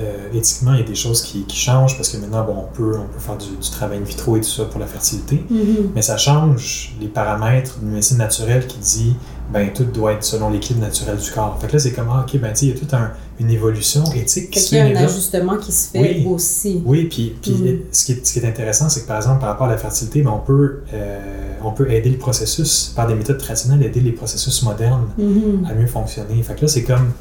euh, 0.00 0.28
éthiquement, 0.32 0.72
il 0.72 0.80
y 0.80 0.82
a 0.82 0.86
des 0.86 0.94
choses 0.96 1.22
qui, 1.22 1.44
qui 1.44 1.56
changent 1.56 1.96
parce 1.96 2.08
que 2.08 2.16
maintenant, 2.16 2.44
bon, 2.44 2.56
on 2.68 2.74
peut, 2.76 2.96
on 2.98 3.06
peut 3.12 3.20
faire 3.20 3.36
du, 3.36 3.50
du 3.56 3.70
travail 3.70 3.98
in 3.98 4.02
vitro 4.02 4.36
et 4.36 4.40
tout 4.40 4.48
ça 4.48 4.64
pour 4.64 4.80
la 4.80 4.86
fertilité. 4.86 5.44
Mhm. 5.48 5.92
Mais 5.94 6.02
ça 6.02 6.16
change 6.16 6.94
les 7.00 7.08
paramètres 7.08 7.78
d'une 7.78 7.90
médecine 7.92 8.18
naturelle 8.18 8.66
qui 8.66 8.78
dit 8.78 9.16
ben 9.52 9.70
tout 9.72 9.84
doit 9.84 10.12
être 10.12 10.24
selon 10.24 10.48
l'équilibre 10.50 10.84
naturel 10.86 11.16
du 11.16 11.30
corps. 11.30 11.58
Fait 11.60 11.66
que 11.66 11.72
là, 11.74 11.78
c'est 11.78 11.92
comme, 11.92 12.08
ah, 12.10 12.24
ok, 12.26 12.40
ben 12.40 12.52
il 12.62 12.68
y 12.68 12.72
a 12.72 12.74
toute 12.74 12.92
un, 12.94 13.10
une 13.38 13.50
évolution 13.50 14.02
éthique 14.14 14.50
qui 14.50 14.58
Fait 14.58 14.64
se 14.64 14.68
qu'il 14.70 14.78
y 14.78 14.80
a 14.80 14.86
fait. 14.86 14.96
un 14.96 15.04
ajustement 15.04 15.56
qui 15.58 15.72
se 15.72 15.90
fait 15.90 16.00
Oui. 16.00 16.26
aussi. 16.26 16.82
Oui, 16.84 17.04
puis, 17.10 17.34
puis 17.42 17.52
Mhm. 17.52 17.78
ce, 17.92 18.04
qui 18.06 18.12
est, 18.12 18.26
ce 18.26 18.32
qui 18.32 18.38
est 18.38 18.48
intéressant, 18.48 18.88
c'est 18.88 19.02
que 19.02 19.06
par 19.08 19.16
exemple, 19.18 19.40
par 19.40 19.50
rapport 19.50 19.66
à 19.66 19.70
la 19.70 19.78
fertilité, 19.78 20.22
ben, 20.22 20.30
on, 20.30 20.38
peut, 20.38 20.80
euh, 20.94 21.18
on 21.64 21.72
peut 21.72 21.90
aider 21.90 22.10
le 22.10 22.18
processus, 22.18 22.92
par 22.96 23.06
des 23.06 23.14
méthodes 23.14 23.38
traditionnelles, 23.38 23.82
aider 23.84 24.00
les 24.00 24.12
processus 24.12 24.62
modernes 24.62 25.06
Mhm. 25.18 25.66
à 25.70 25.74
mieux 25.74 25.86
fonctionner. 25.86 26.42
Fait 26.42 26.54
que 26.54 26.62
là, 26.62 26.68
c'est 26.68 26.82
comme, 26.84 27.12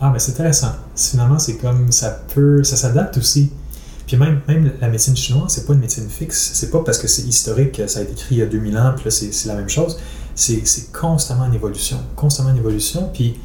ah, 0.00 0.10
ben 0.10 0.18
c'est 0.18 0.32
intéressant. 0.32 0.72
Finalement, 0.96 1.38
c'est 1.38 1.56
comme, 1.56 1.90
ça 1.92 2.10
peut, 2.34 2.62
ça 2.64 2.76
s'adapte 2.76 3.18
aussi. 3.18 3.50
Puis 4.06 4.16
même, 4.16 4.40
même 4.48 4.72
la 4.80 4.88
médecine 4.88 5.14
chinoise, 5.14 5.48
c'est 5.52 5.66
pas 5.66 5.74
une 5.74 5.80
médecine 5.80 6.08
fixe. 6.08 6.52
C'est 6.54 6.70
pas 6.70 6.78
parce 6.82 6.96
que 6.98 7.06
c'est 7.06 7.22
historique, 7.22 7.72
que 7.72 7.86
ça 7.86 7.98
a 7.98 8.02
été 8.04 8.12
écrit 8.12 8.36
il 8.36 8.38
y 8.38 8.42
a 8.42 8.46
2000 8.46 8.78
ans, 8.78 8.92
puis 8.96 9.04
là, 9.04 9.10
c'est 9.10 9.34
c'est 9.34 9.48
la 9.48 9.54
même 9.54 9.68
chose. 9.68 9.98
C'est 10.38 10.64
c'est 10.64 10.92
constamment 10.92 11.44
en 11.44 11.52
évolution. 11.52 11.96
Constamment 12.14 12.50
en 12.50 12.56
évolution. 12.56 13.10
Puis 13.12 13.40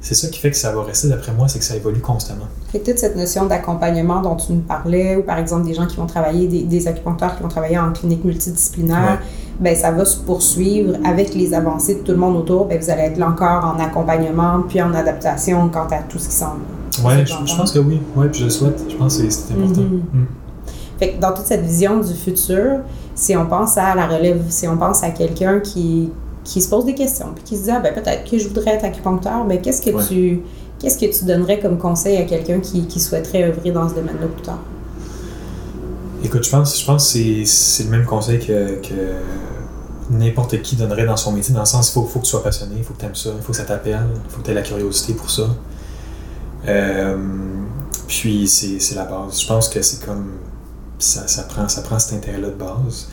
c'est 0.00 0.16
ça 0.16 0.26
qui 0.26 0.40
fait 0.40 0.50
que 0.50 0.56
ça 0.56 0.72
va 0.74 0.82
rester, 0.82 1.08
d'après 1.08 1.30
moi, 1.32 1.46
c'est 1.46 1.60
que 1.60 1.64
ça 1.64 1.76
évolue 1.76 2.00
constamment. 2.00 2.48
Fait 2.72 2.80
que 2.80 2.90
toute 2.90 2.98
cette 2.98 3.14
notion 3.14 3.46
d'accompagnement 3.46 4.20
dont 4.20 4.34
tu 4.34 4.52
nous 4.52 4.60
parlais, 4.60 5.14
ou 5.14 5.22
par 5.22 5.38
exemple 5.38 5.64
des 5.64 5.74
gens 5.74 5.86
qui 5.86 5.96
vont 5.96 6.06
travailler, 6.06 6.48
des, 6.48 6.64
des 6.64 6.88
acupuncteurs 6.88 7.36
qui 7.36 7.44
vont 7.44 7.48
travailler 7.48 7.78
en 7.78 7.92
clinique 7.92 8.24
multidisciplinaire, 8.24 9.20
ben 9.60 9.76
ça 9.76 9.92
va 9.92 10.04
se 10.04 10.16
poursuivre 10.18 10.96
avec 11.04 11.32
les 11.34 11.54
avancées 11.54 11.94
de 11.94 12.00
tout 12.00 12.10
le 12.10 12.18
monde 12.18 12.36
autour. 12.36 12.64
Ben 12.66 12.80
vous 12.82 12.90
allez 12.90 13.02
être 13.02 13.18
là 13.18 13.28
encore 13.28 13.64
en 13.64 13.78
accompagnement, 13.78 14.62
puis 14.68 14.82
en 14.82 14.92
adaptation 14.92 15.68
quant 15.68 15.86
à 15.86 15.98
tout 16.08 16.18
ce 16.18 16.28
qui. 16.28 17.04
Ouais, 17.06 17.24
C'est 17.24 17.26
je, 17.46 17.56
pense 17.56 17.70
que 17.70 17.78
oui. 17.78 18.00
Ouais, 18.16 18.28
puis 18.28 18.40
je 18.40 18.44
le 18.46 18.50
souhaite. 18.50 18.82
Je 18.90 18.96
pense 18.96 19.18
que 19.18 19.30
c'est- 19.30 19.52
important. 19.54 19.82
Mhm. 19.82 20.02
Mm. 20.12 20.26
Fait 20.98 21.12
que 21.12 21.20
dans 21.20 21.32
toute 21.32 21.46
cette 21.46 21.64
vision 21.64 22.00
du 22.00 22.12
futur, 22.12 22.80
si 23.14 23.36
on 23.36 23.46
pense 23.46 23.78
à 23.78 23.94
la 23.94 24.06
relève, 24.06 24.42
si 24.48 24.66
on 24.66 24.76
pense 24.76 25.02
à 25.04 25.10
quelqu'un 25.10 25.60
qui, 25.60 26.10
qui 26.44 26.60
se 26.60 26.68
pose 26.68 26.84
des 26.84 26.94
questions, 26.94 27.32
puis 27.34 27.44
qui 27.44 27.56
se 27.56 27.64
dit, 27.64 27.70
ah, 27.70 27.80
ben 27.80 27.94
peut-être 27.94 28.28
que 28.28 28.38
je 28.38 28.48
voudrais 28.48 28.72
être 28.72 28.84
acupuncteur, 28.84 29.44
ben 29.44 29.60
qu'est-ce 29.60 29.82
que 29.82 29.90
Ouais. 29.90 30.04
tu 30.08 30.42
Qu'est-ce 30.78 30.98
que 30.98 31.16
tu 31.16 31.24
donnerais 31.26 31.60
comme 31.60 31.78
conseil 31.78 32.16
à 32.16 32.24
quelqu'un 32.24 32.58
qui, 32.58 32.86
qui 32.88 32.98
souhaiterait 32.98 33.44
œuvrer 33.44 33.70
dans 33.70 33.88
ce 33.88 33.94
domaine-là 33.94 34.26
plus 34.26 34.42
tard? 34.42 34.58
Écoute, 36.24 36.44
je 36.44 36.50
pense, 36.50 36.80
je 36.80 36.84
pense 36.84 37.12
que 37.12 37.44
c'est 37.44 37.84
le 37.84 37.90
même 37.90 38.04
conseil 38.04 38.40
que, 38.40 38.80
que 38.80 39.12
n'importe 40.10 40.60
qui 40.62 40.74
donnerait 40.74 41.06
dans 41.06 41.16
son 41.16 41.30
métier, 41.30 41.54
dans 41.54 41.60
le 41.60 41.66
sens 41.66 41.88
il 41.90 41.92
faut, 41.92 42.02
faut 42.04 42.18
que 42.18 42.24
tu 42.24 42.30
sois 42.32 42.42
passionné, 42.42 42.74
il 42.78 42.82
faut 42.84 42.94
que 42.94 42.98
tu 42.98 43.06
aimes 43.06 43.14
ça, 43.14 43.30
il 43.36 43.42
faut 43.42 43.52
que 43.52 43.58
ça 43.58 43.64
t'appelle, 43.64 44.06
il 44.24 44.30
faut 44.30 44.40
que 44.40 44.44
tu 44.46 44.50
aies 44.50 44.54
la 44.54 44.62
curiosité 44.62 45.12
pour 45.14 45.30
ça. 45.30 45.44
Euh, 46.66 47.16
puis 48.08 48.48
c'est 48.48 48.94
la 48.96 49.04
base. 49.04 49.40
Je 49.40 49.46
pense 49.46 49.68
que 49.68 49.80
c'est 49.82 50.04
comme 50.04 50.32
ça, 50.98 51.26
ça, 51.28 51.44
prend, 51.44 51.68
ça 51.68 51.82
prend 51.82 51.98
cet 52.00 52.14
intérêt-là 52.14 52.48
de 52.48 52.54
base. 52.54 53.08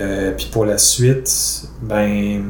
Euh, 0.00 0.32
puis 0.36 0.48
pour 0.50 0.64
la 0.64 0.78
suite, 0.78 1.68
ben 1.82 2.42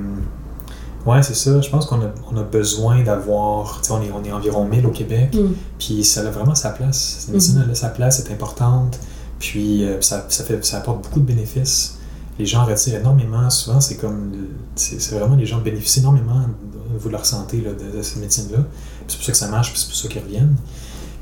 ouais, 1.07 1.22
c'est 1.22 1.34
ça. 1.34 1.61
Je 1.61 1.68
pense 1.68 1.86
qu'on 1.86 2.01
a, 2.03 2.12
on 2.30 2.36
a 2.36 2.43
besoin 2.43 3.03
d'avoir. 3.03 3.82
On 3.90 4.03
est, 4.03 4.11
on 4.12 4.24
est 4.24 4.32
environ 4.32 4.64
1000 4.64 4.86
au 4.86 4.90
Québec. 4.90 5.34
Mm. 5.34 5.53
Puis 5.78 6.05
ça 6.05 6.20
a 6.20 6.30
vraiment 6.30 6.55
sa 6.55 6.70
place. 6.70 7.18
Cette 7.20 7.30
médecine 7.30 7.64
a 7.70 7.74
sa 7.74 7.88
place, 7.88 8.22
c'est 8.22 8.32
importante. 8.32 8.99
Puis 9.38 9.84
euh, 9.84 10.01
ça, 10.01 10.26
ça, 10.28 10.45
fait, 10.45 10.64
ça 10.64 10.78
apporte 10.78 11.03
beaucoup 11.03 11.20
de 11.20 11.26
bénéfices. 11.26 11.99
Les 12.38 12.47
gens 12.47 12.64
retirent 12.64 13.01
énormément. 13.01 13.51
Souvent, 13.51 13.80
c'est 13.80 13.97
comme. 13.97 14.32
C'est 14.76 15.14
vraiment 15.14 15.36
les 15.36 15.47
gens 15.47 15.59
bénéficient 15.59 16.01
énormément 16.01 16.47
au 16.88 16.95
niveau 16.95 17.09
de 17.09 17.12
leur 17.12 17.26
santé 17.26 17.61
là, 17.61 17.70
de, 17.72 17.97
de, 17.97 18.03
cette 18.03 18.18
médecine-là. 18.18 18.64
C'est 19.07 19.16
pour 19.16 19.26
ça 19.26 19.32
que 19.32 19.38
ça 19.38 19.49
marche, 19.49 19.70
puis 19.70 19.80
c'est 19.80 19.88
pour 19.88 19.97
ça 19.97 20.09
qu'ils 20.09 20.22
reviennent. 20.22 20.57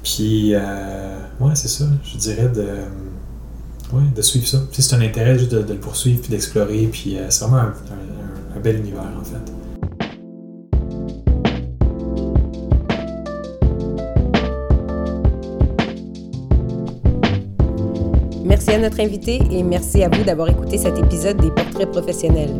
Puis, 0.03 0.55
euh, 0.55 1.19
ouais, 1.41 1.55
c'est 1.55 1.69
ça. 1.69 1.85
Je 2.05 2.17
dirais 2.17 2.49
de, 2.49 2.67
ouais, 3.93 4.03
de 4.15 4.23
suivre 4.23 4.47
ça. 4.47 4.59
Si 4.73 4.83
c'est 4.83 4.97
un 4.97 5.01
intérêt, 5.01 5.39
juste 5.39 5.53
de, 5.53 5.59
le 5.59 5.79
poursuivre, 5.79 6.21
puis 6.21 6.31
d'explorer. 6.31 6.89
Puis 6.91 7.17
euh, 7.17 7.31
c'est 7.31 7.45
vraiment 7.45 7.63
un, 7.63 7.75
un 8.57 8.61
bel 8.61 8.77
univers, 8.77 9.05
en 9.21 9.25
fait. 9.25 9.53
Merci 18.51 18.73
à 18.73 18.79
notre 18.79 19.01
invité 19.01 19.41
et 19.51 19.63
merci 19.63 20.03
à 20.03 20.09
vous 20.09 20.25
d'avoir 20.25 20.51
écouté 20.51 20.77
cet 20.77 20.99
épisode 20.99 21.37
des 21.37 21.53
Portraits 21.53 21.89
professionnels. 21.91 22.51